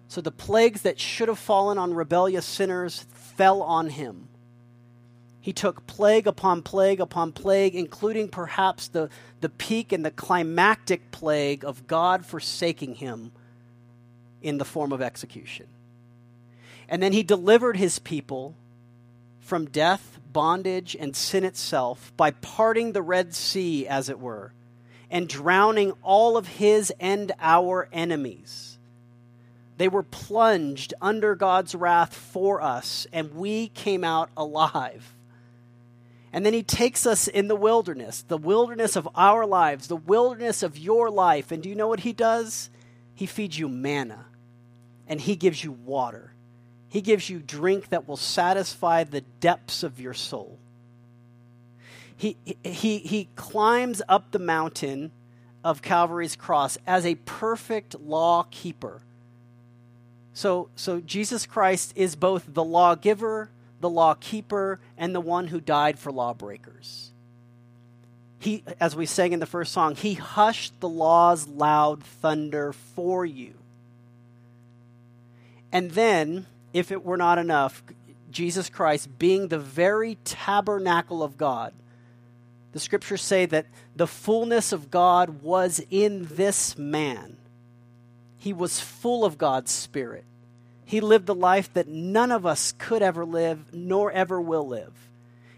So 0.09 0.21
the 0.21 0.31
plagues 0.31 0.83
that 0.83 1.01
should 1.01 1.29
have 1.29 1.39
fallen 1.39 1.79
on 1.79 1.95
rebellious 1.95 2.47
sinners 2.47 3.07
fell 3.13 3.63
on 3.63 3.91
him. 3.91 4.29
He 5.41 5.53
took 5.53 5.87
plague 5.87 6.27
upon 6.27 6.63
plague 6.63 7.01
upon 7.01 7.33
plague, 7.33 7.75
including 7.75 8.29
perhaps 8.29 8.89
the, 8.89 9.09
the 9.41 9.49
peak 9.49 9.91
and 9.93 10.05
the 10.05 10.11
climactic 10.11 11.11
plague 11.11 11.65
of 11.65 11.87
God 11.87 12.27
forsaking 12.27 12.97
him 12.97 13.33
in 14.43 14.59
the 14.59 14.65
form 14.65 14.93
of 14.93 15.01
execution. 15.01 15.67
And 16.89 17.03
then 17.03 17.13
he 17.13 17.23
delivered 17.23 17.77
his 17.77 17.99
people 17.99 18.55
from 19.51 19.67
death, 19.67 20.21
bondage, 20.33 20.97
and 21.01 21.17
sin 21.17 21.43
itself 21.43 22.13
by 22.17 22.31
parting 22.31 22.93
the 22.93 23.03
Red 23.03 23.35
Sea, 23.35 23.85
as 23.89 24.09
it 24.09 24.21
were, 24.21 24.53
and 25.11 25.29
drowning 25.29 25.93
all 26.05 26.37
of 26.37 26.47
his 26.47 26.93
and 27.01 27.33
our 27.41 27.89
enemies. 27.93 28.79
They 29.77 29.89
were 29.89 30.05
plunged 30.05 30.95
under 31.01 31.35
God's 31.35 31.75
wrath 31.75 32.15
for 32.15 32.63
us, 32.63 33.09
and 33.13 33.35
we 33.35 33.67
came 33.71 34.05
out 34.05 34.31
alive. 34.37 35.17
And 36.33 36.47
then 36.47 36.53
he 36.53 36.63
takes 36.63 37.05
us 37.05 37.27
in 37.27 37.49
the 37.49 37.57
wilderness, 37.57 38.23
the 38.23 38.39
wilderness 38.39 38.95
of 38.95 39.09
our 39.17 39.45
lives, 39.45 39.89
the 39.89 39.97
wilderness 39.97 40.63
of 40.63 40.79
your 40.79 41.11
life. 41.11 41.51
And 41.51 41.61
do 41.61 41.69
you 41.69 41.75
know 41.75 41.89
what 41.89 42.01
he 42.01 42.13
does? 42.13 42.71
He 43.17 43.27
feeds 43.27 43.59
you 43.59 43.69
manna, 43.69 44.27
and 45.09 45.21
he 45.21 45.35
gives 45.35 45.65
you 45.65 45.73
water. 45.73 46.35
He 46.91 47.01
gives 47.01 47.31
you 47.31 47.39
drink 47.39 47.89
that 47.89 48.07
will 48.07 48.17
satisfy 48.17 49.05
the 49.05 49.23
depths 49.23 49.83
of 49.83 50.01
your 50.01 50.13
soul. 50.13 50.59
He, 52.17 52.37
he, 52.65 52.99
he 52.99 53.29
climbs 53.37 54.03
up 54.09 54.33
the 54.33 54.41
mountain 54.41 55.13
of 55.65 55.83
Calvary's 55.83 56.37
cross 56.37 56.77
as 56.87 57.07
a 57.07 57.15
perfect 57.15 57.99
law 58.01 58.45
keeper. 58.51 59.01
So, 60.35 60.69
so 60.75 61.01
Jesus 61.01 61.47
Christ 61.47 61.93
is 61.97 62.17
both 62.17 62.45
the 62.47 62.65
lawgiver, 62.65 63.51
the 63.81 63.89
law 63.89 64.15
keeper, 64.15 64.81
and 64.99 65.15
the 65.15 65.21
one 65.21 65.47
who 65.47 65.61
died 65.61 65.99
for 65.99 66.11
lawbreakers. 66.11 67.13
He, 68.41 68.65
as 68.81 68.97
we 68.97 69.07
sang 69.07 69.33
in 69.33 69.41
the 69.41 69.47
first 69.47 69.73
song, 69.73 69.95
he 69.95 70.15
hushed 70.15 70.81
the 70.81 70.89
law's 70.89 71.47
loud 71.47 72.03
thunder 72.03 72.73
for 72.73 73.25
you. 73.25 73.55
And 75.71 75.93
then 75.93 76.47
if 76.73 76.93
it 76.93 77.05
were 77.05 77.17
not 77.17 77.39
enough, 77.39 77.83
Jesus 78.31 78.69
Christ 78.69 79.19
being 79.19 79.49
the 79.49 79.59
very 79.59 80.17
tabernacle 80.25 81.23
of 81.23 81.37
God. 81.37 81.73
The 82.73 82.81
scriptures 82.81 83.23
say 83.23 83.47
that 83.47 83.67
the 83.97 84.07
fullness 84.07 84.73
of 84.73 84.91
God 84.91 85.43
was 85.43 85.81
in 85.91 86.27
this 86.31 86.79
man. 86.79 87.37
He 88.39 88.53
was 88.53 88.81
full 88.81 89.25
of 89.25 89.39
God's 89.39 89.73
Spirit. 89.73 90.25
He 90.85 91.01
lived 91.01 91.27
the 91.27 91.35
life 91.35 91.73
that 91.75 91.89
none 91.89 92.33
of 92.33 92.47
us 92.47 92.73
could 92.79 93.03
ever 93.03 93.25
live, 93.25 93.73
nor 93.73 94.11
ever 94.13 94.41
will 94.41 94.67
live. 94.67 94.93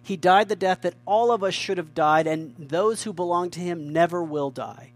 He 0.03 0.17
died 0.17 0.49
the 0.49 0.57
death 0.57 0.83
that 0.83 0.95
all 1.07 1.31
of 1.31 1.45
us 1.45 1.55
should 1.55 1.79
have 1.79 1.95
died, 1.95 2.27
and 2.27 2.55
those 2.59 3.05
who 3.05 3.13
belong 3.13 3.51
to 3.51 3.61
him 3.61 3.93
never 3.93 4.23
will 4.23 4.51
die. 4.51 4.93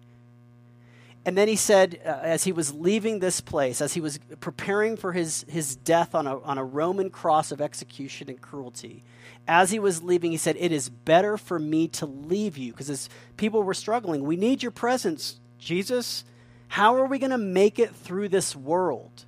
And 1.26 1.36
then 1.36 1.48
he 1.48 1.56
said, 1.56 2.00
uh, 2.06 2.20
as 2.22 2.44
he 2.44 2.52
was 2.52 2.72
leaving 2.72 3.18
this 3.18 3.40
place, 3.40 3.80
as 3.80 3.94
he 3.94 4.00
was 4.00 4.20
preparing 4.38 4.96
for 4.96 5.12
his, 5.12 5.44
his 5.48 5.74
death 5.74 6.14
on 6.14 6.24
a, 6.24 6.38
on 6.42 6.56
a 6.56 6.64
Roman 6.64 7.10
cross 7.10 7.50
of 7.50 7.60
execution 7.60 8.30
and 8.30 8.40
cruelty, 8.40 9.02
as 9.48 9.72
he 9.72 9.80
was 9.80 10.04
leaving, 10.04 10.30
he 10.30 10.36
said, 10.36 10.54
It 10.56 10.70
is 10.70 10.88
better 10.88 11.36
for 11.36 11.58
me 11.58 11.88
to 11.88 12.06
leave 12.06 12.56
you. 12.56 12.70
Because 12.70 12.88
as 12.88 13.08
people 13.36 13.64
were 13.64 13.74
struggling, 13.74 14.22
we 14.22 14.36
need 14.36 14.62
your 14.62 14.70
presence, 14.70 15.40
Jesus. 15.58 16.24
How 16.68 16.94
are 16.94 17.06
we 17.06 17.18
going 17.18 17.30
to 17.30 17.38
make 17.38 17.80
it 17.80 17.92
through 17.92 18.28
this 18.28 18.54
world? 18.54 19.24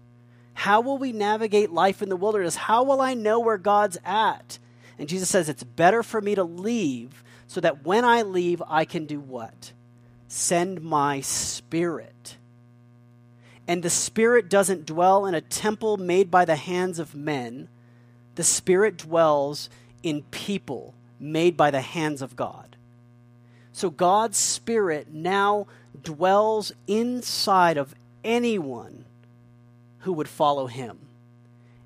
How 0.55 0.81
will 0.81 0.99
we 0.99 1.11
navigate 1.11 1.71
life 1.71 2.01
in 2.01 2.11
the 2.11 2.17
wilderness? 2.17 2.55
How 2.55 2.85
will 2.85 3.01
I 3.01 3.15
know 3.15 3.41
where 3.41 3.59
God's 3.59 3.99
at? 4.05 4.61
And 5.01 5.09
Jesus 5.09 5.29
says, 5.29 5.49
It's 5.49 5.65
better 5.65 6.05
for 6.05 6.21
me 6.21 6.37
to 6.37 6.45
leave 6.45 7.25
so 7.49 7.61
that 7.61 7.85
when 7.85 8.05
I 8.05 8.23
leave, 8.23 8.63
I 8.69 8.85
can 8.85 9.05
do 9.05 9.19
what? 9.19 9.73
Send 10.29 10.83
my 10.83 11.21
spirit. 11.21 12.37
And 13.67 13.83
the 13.83 13.91
spirit 13.91 14.49
doesn't 14.49 14.87
dwell 14.87 15.27
in 15.27 15.35
a 15.35 15.41
temple 15.41 15.97
made 15.97 16.31
by 16.31 16.45
the 16.45 16.57
hands 16.57 16.99
of 16.99 17.15
men, 17.15 17.69
the 18.35 18.45
spirit 18.45 18.99
dwells 18.99 19.69
in 20.03 20.23
people 20.31 20.95
made 21.19 21.57
by 21.57 21.71
the 21.71 21.81
hands 21.81 22.23
of 22.23 22.37
God. 22.37 22.77
So 23.73 23.91
God's 23.91 24.39
spirit 24.39 25.09
now 25.13 25.67
dwells 26.03 26.73
inside 26.87 27.77
of 27.77 27.95
anyone 28.23 29.05
who 30.01 30.13
would 30.13 30.29
follow 30.29 30.67
him. 30.67 30.99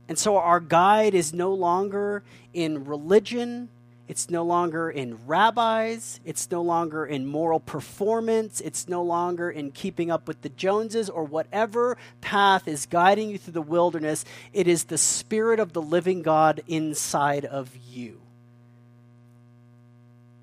And 0.08 0.18
so 0.18 0.36
our 0.36 0.60
guide 0.60 1.14
is 1.14 1.32
no 1.32 1.54
longer 1.54 2.22
in 2.52 2.84
religion 2.84 3.68
it's 4.12 4.28
no 4.28 4.42
longer 4.42 4.90
in 4.90 5.26
rabbis. 5.26 6.20
It's 6.22 6.50
no 6.50 6.60
longer 6.60 7.06
in 7.06 7.26
moral 7.26 7.58
performance. 7.58 8.60
It's 8.60 8.86
no 8.86 9.02
longer 9.02 9.50
in 9.50 9.70
keeping 9.70 10.10
up 10.10 10.28
with 10.28 10.42
the 10.42 10.50
Joneses 10.50 11.08
or 11.08 11.24
whatever 11.24 11.96
path 12.20 12.68
is 12.68 12.84
guiding 12.84 13.30
you 13.30 13.38
through 13.38 13.54
the 13.54 13.62
wilderness. 13.62 14.26
It 14.52 14.68
is 14.68 14.84
the 14.84 14.98
Spirit 14.98 15.60
of 15.60 15.72
the 15.72 15.80
living 15.80 16.20
God 16.20 16.60
inside 16.68 17.46
of 17.46 17.74
you. 17.90 18.20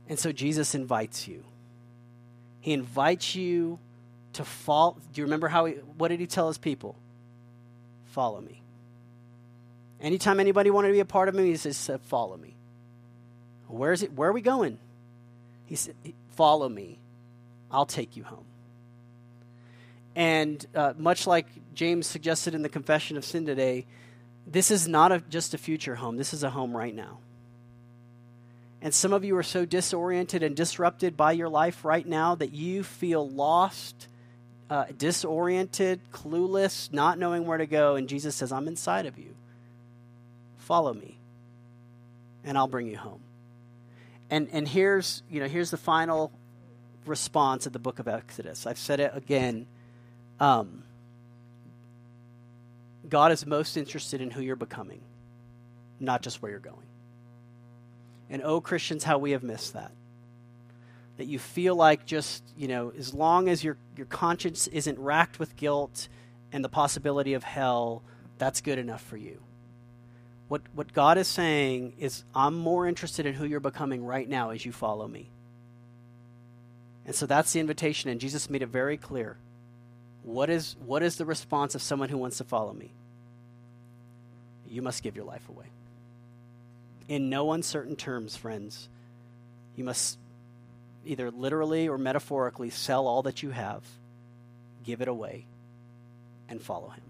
And 0.08 0.18
so 0.18 0.32
Jesus 0.32 0.74
invites 0.74 1.28
you. 1.28 1.44
He 2.62 2.74
invites 2.74 3.36
you 3.36 3.78
to 4.34 4.44
fall. 4.46 4.98
Do 5.14 5.22
you 5.22 5.26
remember 5.26 5.48
how 5.48 5.66
he, 5.66 5.74
what 5.96 6.08
did 6.08 6.20
he 6.20 6.26
tell 6.26 6.48
his 6.48 6.58
people? 6.58 6.96
Follow 8.06 8.42
me. 8.42 8.64
Anytime 10.02 10.40
anybody 10.40 10.72
wanted 10.72 10.88
to 10.88 10.94
be 10.94 11.02
a 11.02 11.06
part 11.06 11.30
of 11.30 11.36
me, 11.36 11.46
he 11.46 11.56
says, 11.56 11.92
follow 12.08 12.36
me. 12.36 12.56
Where 13.70 13.94
is 13.94 14.04
it? 14.04 14.14
Where 14.14 14.30
are 14.30 14.34
we 14.34 14.42
going? 14.42 14.80
He 15.66 15.76
said, 15.76 15.96
Follow 16.32 16.68
me. 16.68 17.00
I'll 17.72 17.86
take 17.86 18.18
you 18.18 18.24
home. 18.24 18.46
And 20.16 20.66
uh, 20.74 20.94
much 20.98 21.28
like 21.28 21.46
James 21.76 22.08
suggested 22.08 22.56
in 22.56 22.62
the 22.64 22.70
Confession 22.70 23.16
of 23.16 23.24
Sin 23.24 23.46
today, 23.46 23.86
this 24.48 24.72
is 24.72 24.88
not 24.88 25.12
a, 25.12 25.20
just 25.30 25.54
a 25.54 25.58
future 25.58 25.96
home. 25.96 26.18
This 26.18 26.34
is 26.34 26.44
a 26.44 26.50
home 26.50 26.76
right 26.76 26.94
now. 26.94 27.20
And 28.82 28.94
some 28.94 29.14
of 29.14 29.24
you 29.24 29.38
are 29.38 29.44
so 29.44 29.66
disoriented 29.66 30.42
and 30.42 30.56
disrupted 30.56 31.16
by 31.16 31.34
your 31.34 31.50
life 31.50 31.86
right 31.86 32.06
now 32.06 32.36
that 32.36 32.54
you 32.54 32.84
feel 32.84 33.30
lost, 33.30 34.08
uh, 34.70 34.86
disoriented, 34.98 36.00
clueless, 36.12 36.92
not 36.92 37.20
knowing 37.20 37.46
where 37.46 37.58
to 37.58 37.68
go. 37.68 37.96
And 37.96 38.10
Jesus 38.10 38.36
says, 38.36 38.52
I'm 38.52 38.68
inside 38.68 39.06
of 39.06 39.18
you. 39.18 39.36
Follow 40.58 40.94
me, 40.94 41.18
and 42.44 42.58
I'll 42.58 42.68
bring 42.68 42.88
you 42.88 42.98
home. 42.98 43.22
And, 44.30 44.48
and 44.52 44.68
here's, 44.68 45.24
you 45.30 45.40
know, 45.40 45.48
here's 45.48 45.72
the 45.72 45.78
final 45.78 46.32
response 47.06 47.66
of 47.66 47.74
the 47.74 47.80
book 47.80 48.00
of 48.00 48.08
Exodus. 48.08 48.68
I've 48.68 48.78
said 48.78 49.00
it 49.00 49.12
again. 49.16 49.66
Um, 50.40 50.84
God 53.08 53.32
is 53.32 53.46
most 53.46 53.76
interested 53.76 54.22
in 54.22 54.30
who 54.30 54.42
you're 54.42 54.56
becoming, 54.56 55.02
not 56.00 56.22
just 56.22 56.42
where 56.42 56.52
you're 56.52 56.60
going. 56.60 56.86
And 58.30 58.44
oh, 58.44 58.62
Christians, 58.62 59.04
how 59.04 59.18
we 59.18 59.32
have 59.32 59.42
missed 59.42 59.74
that. 59.74 59.92
That 61.18 61.26
you 61.26 61.40
feel 61.40 61.76
like 61.76 62.06
just, 62.06 62.44
you 62.56 62.68
know, 62.68 62.94
as 62.98 63.14
long 63.14 63.50
as 63.50 63.64
your, 63.64 63.78
your 63.98 64.06
conscience 64.06 64.68
isn't 64.68 65.00
racked 65.00 65.40
with 65.40 65.56
guilt 65.56 66.08
and 66.52 66.64
the 66.64 66.70
possibility 66.70 67.34
of 67.34 67.44
hell, 67.44 68.04
that's 68.38 68.62
good 68.62 68.78
enough 68.78 69.02
for 69.02 69.18
you. 69.18 69.42
What, 70.50 70.64
what 70.74 70.91
God 70.93 71.18
is 71.20 71.28
saying 71.28 71.93
is, 72.00 72.24
I'm 72.36 72.56
more 72.56 72.88
interested 72.88 73.26
in 73.26 73.36
who 73.36 73.45
you're 73.45 73.60
becoming 73.60 74.04
right 74.04 74.28
now 74.28 74.50
as 74.50 74.66
you 74.66 74.72
follow 74.72 75.08
me. 75.08 75.30
And 77.06 77.16
so 77.16 77.26
that's 77.26 77.54
the 77.54 77.60
invitation, 77.60 78.10
and 78.10 78.20
Jesus 78.20 78.50
made 78.50 78.64
it 78.64 78.70
very 78.70 78.97
clear. 78.97 79.38
What 80.24 80.50
is, 80.50 80.76
what 80.86 81.04
is 81.04 81.16
the 81.18 81.26
response 81.26 81.76
of 81.76 81.82
someone 81.82 82.10
who 82.10 82.18
wants 82.18 82.39
to 82.39 82.43
follow 82.43 82.74
me? 82.74 82.91
You 84.68 84.82
must 84.82 85.04
give 85.04 85.16
your 85.16 85.26
life 85.26 85.47
away. 85.50 85.68
In 87.08 87.30
no 87.30 87.54
uncertain 87.54 87.95
terms, 87.95 88.36
friends, 88.36 88.89
you 89.76 89.84
must 89.84 90.18
either 91.06 91.32
literally 91.32 91.88
or 91.88 91.97
metaphorically 91.97 92.72
sell 92.72 93.08
all 93.08 93.22
that 93.24 93.41
you 93.43 93.52
have, 93.52 93.84
give 94.84 95.02
it 95.02 95.08
away, 95.08 95.45
and 96.47 96.60
follow 96.62 96.89
him. 96.89 97.04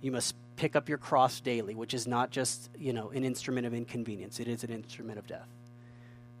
You 0.00 0.12
must 0.12 0.34
pick 0.56 0.74
up 0.74 0.88
your 0.88 0.98
cross 0.98 1.40
daily, 1.40 1.74
which 1.74 1.94
is 1.94 2.06
not 2.06 2.30
just, 2.30 2.70
you 2.78 2.92
know, 2.92 3.10
an 3.10 3.24
instrument 3.24 3.66
of 3.66 3.74
inconvenience, 3.74 4.40
it 4.40 4.48
is 4.48 4.64
an 4.64 4.70
instrument 4.70 5.18
of 5.18 5.26
death. 5.26 5.48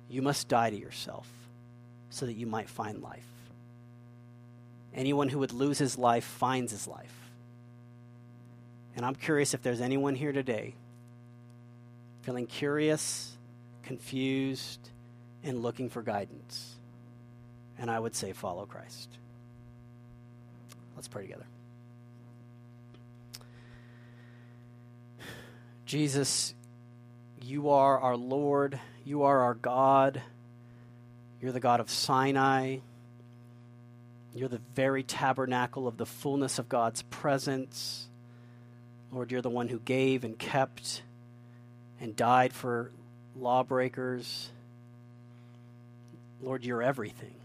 You 0.08 0.22
must 0.22 0.48
die 0.48 0.70
to 0.70 0.76
yourself 0.76 1.28
so 2.10 2.26
that 2.26 2.34
you 2.34 2.46
might 2.46 2.68
find 2.68 3.02
life. 3.02 3.26
Anyone 4.94 5.28
who 5.28 5.38
would 5.40 5.52
lose 5.52 5.78
his 5.78 5.98
life 5.98 6.24
finds 6.24 6.72
his 6.72 6.86
life. 6.86 7.14
And 8.96 9.04
I'm 9.04 9.14
curious 9.14 9.52
if 9.52 9.62
there's 9.62 9.82
anyone 9.82 10.14
here 10.14 10.32
today 10.32 10.74
feeling 12.22 12.46
curious, 12.46 13.36
confused, 13.84 14.90
and 15.44 15.62
looking 15.62 15.88
for 15.88 16.02
guidance. 16.02 16.74
And 17.78 17.88
I 17.88 18.00
would 18.00 18.16
say, 18.16 18.32
follow 18.32 18.66
Christ. 18.66 19.08
Let's 20.96 21.06
pray 21.06 21.22
together. 21.22 21.44
Jesus, 25.86 26.54
you 27.40 27.70
are 27.70 27.98
our 27.98 28.16
Lord, 28.16 28.78
you 29.04 29.22
are 29.22 29.40
our 29.40 29.54
God, 29.54 30.20
you're 31.40 31.52
the 31.52 31.60
God 31.60 31.80
of 31.80 31.88
Sinai. 31.88 32.78
You're 34.34 34.48
the 34.50 34.60
very 34.74 35.02
tabernacle 35.02 35.88
of 35.88 35.96
the 35.96 36.04
fullness 36.04 36.58
of 36.58 36.68
God's 36.68 37.00
presence. 37.02 38.06
Lord, 39.10 39.32
you're 39.32 39.40
the 39.40 39.48
one 39.48 39.68
who 39.68 39.78
gave 39.78 40.24
and 40.24 40.38
kept 40.38 41.02
and 42.00 42.14
died 42.14 42.52
for 42.52 42.90
lawbreakers. 43.34 44.50
Lord, 46.42 46.64
you're 46.64 46.82
everything. 46.82 47.36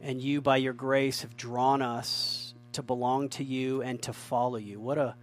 And 0.00 0.20
you, 0.20 0.40
by 0.40 0.56
your 0.56 0.72
grace, 0.72 1.22
have 1.22 1.36
drawn 1.36 1.80
us 1.80 2.52
to 2.72 2.82
belong 2.82 3.28
to 3.28 3.44
you 3.44 3.82
and 3.82 4.02
to 4.02 4.12
follow 4.12 4.56
you. 4.56 4.80
What 4.80 4.98
a, 4.98 5.14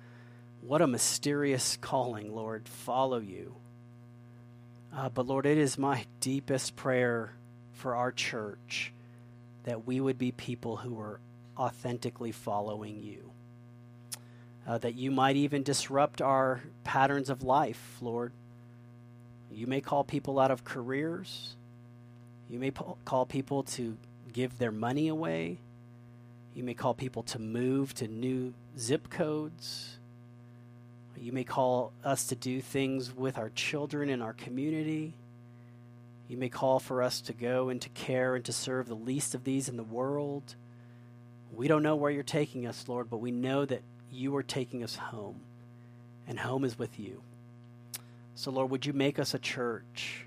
what 0.68 0.82
a 0.82 0.88
mysterious 0.88 1.78
calling, 1.80 2.36
Lord. 2.36 2.68
Follow 2.68 3.20
you. 3.20 3.56
Uh, 4.94 5.08
but 5.08 5.26
Lord, 5.26 5.46
it 5.46 5.58
is 5.58 5.78
my 5.78 6.06
deepest 6.20 6.76
prayer 6.76 7.32
for 7.72 7.96
our 7.96 8.12
church 8.12 8.92
that 9.64 9.88
we 9.88 10.02
would 10.02 10.18
be 10.18 10.32
people 10.32 10.78
who 10.78 11.00
are 11.00 11.22
authentically 11.58 12.34
following 12.34 13.02
you. 13.02 13.32
Uh, 14.68 14.78
that 14.80 14.96
you 14.96 15.10
might 15.10 15.38
even 15.38 15.64
disrupt 15.64 16.22
our 16.22 16.62
patterns 16.84 17.30
of 17.30 17.44
life, 17.44 17.98
Lord. 18.02 18.34
You 19.50 19.68
may 19.68 19.80
call 19.80 20.04
people 20.04 20.38
out 20.38 20.52
of 20.52 20.66
careers. 20.66 21.56
You 22.50 22.60
may 22.60 22.72
po- 22.72 22.98
call 23.06 23.26
people 23.26 23.64
to 23.64 23.96
give 24.34 24.58
their 24.58 24.74
money 24.74 25.08
away. 25.08 25.60
You 26.54 26.64
may 26.64 26.74
call 26.74 26.94
people 26.94 27.24
to 27.24 27.40
move 27.40 27.94
to 27.96 28.08
new 28.10 28.54
zip 28.78 29.10
codes. 29.10 29.97
You 31.20 31.32
may 31.32 31.44
call 31.44 31.94
us 32.04 32.28
to 32.28 32.36
do 32.36 32.62
things 32.62 33.14
with 33.14 33.38
our 33.38 33.50
children 33.50 34.10
in 34.10 34.22
our 34.22 34.34
community. 34.34 35.14
You 36.28 36.38
may 36.38 36.50
call 36.50 36.80
for 36.80 37.02
us 37.02 37.22
to 37.22 37.34
go 37.34 37.70
and 37.70 37.82
to 37.82 37.90
care 37.90 38.36
and 38.36 38.46
to 38.46 38.54
serve 38.54 38.88
the 38.88 38.96
least 38.96 39.34
of 39.34 39.44
these 39.44 39.70
in 39.70 39.78
the 39.78 39.84
world. 39.84 40.56
We 41.52 41.68
don't 41.68 41.84
know 41.84 41.96
where 41.96 42.12
you're 42.12 42.24
taking 42.24 42.68
us, 42.68 42.86
Lord, 42.88 43.10
but 43.10 43.18
we 43.18 43.32
know 43.32 43.66
that 43.66 43.82
you 44.12 44.36
are 44.36 44.44
taking 44.44 44.84
us 44.84 44.96
home, 44.96 45.42
and 46.28 46.40
home 46.40 46.64
is 46.64 46.78
with 46.78 47.00
you. 47.00 47.22
So, 48.36 48.52
Lord, 48.52 48.70
would 48.70 48.86
you 48.86 48.94
make 48.94 49.20
us 49.20 49.34
a 49.34 49.40
church 49.40 50.26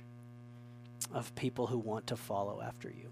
of 1.13 1.35
people 1.35 1.67
who 1.67 1.79
want 1.79 2.09
to 2.09 2.17
follow 2.17 2.61
after 2.61 2.89
you? 2.89 3.11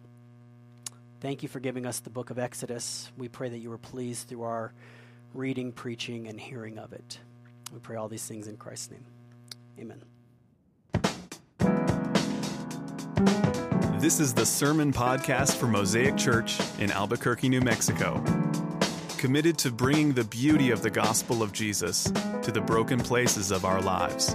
Thank 1.20 1.43
you 1.43 1.49
for 1.49 1.61
giving 1.61 1.87
us 1.87 2.01
the 2.01 2.11
book 2.11 2.31
of 2.31 2.39
Exodus. 2.39 3.11
We 3.16 3.29
pray 3.29 3.49
that 3.49 3.59
you 3.59 3.70
were 3.70 3.79
pleased 3.79 4.29
through 4.29 4.43
our 4.43 4.72
reading, 5.35 5.72
preaching, 5.72 6.26
and 6.26 6.41
hearing 6.41 6.79
of 6.79 6.93
it. 6.93 7.18
We 7.73 7.79
pray 7.81 7.97
all 7.97 8.09
these 8.09 8.27
things 8.27 8.49
in 8.49 8.57
Christ's 8.57 8.91
name. 8.93 9.05
Amen. 9.79 10.03
This 14.01 14.21
is 14.21 14.33
the 14.33 14.47
Sermon 14.47 14.93
Podcast 14.93 15.57
for 15.57 15.66
Mosaic 15.66 16.16
Church 16.16 16.59
in 16.79 16.91
Albuquerque, 16.91 17.49
New 17.49 17.61
Mexico. 17.61 18.23
Committed 19.19 19.59
to 19.59 19.71
bringing 19.71 20.12
the 20.12 20.25
beauty 20.25 20.71
of 20.71 20.83
the 20.83 20.91
gospel 20.91 21.43
of 21.43 21.53
Jesus 21.53 22.05
to 22.43 22.53
the 22.53 22.61
broken 22.61 23.01
places 23.01 23.51
of 23.51 23.64
our 23.64 23.83
lives. 23.83 24.35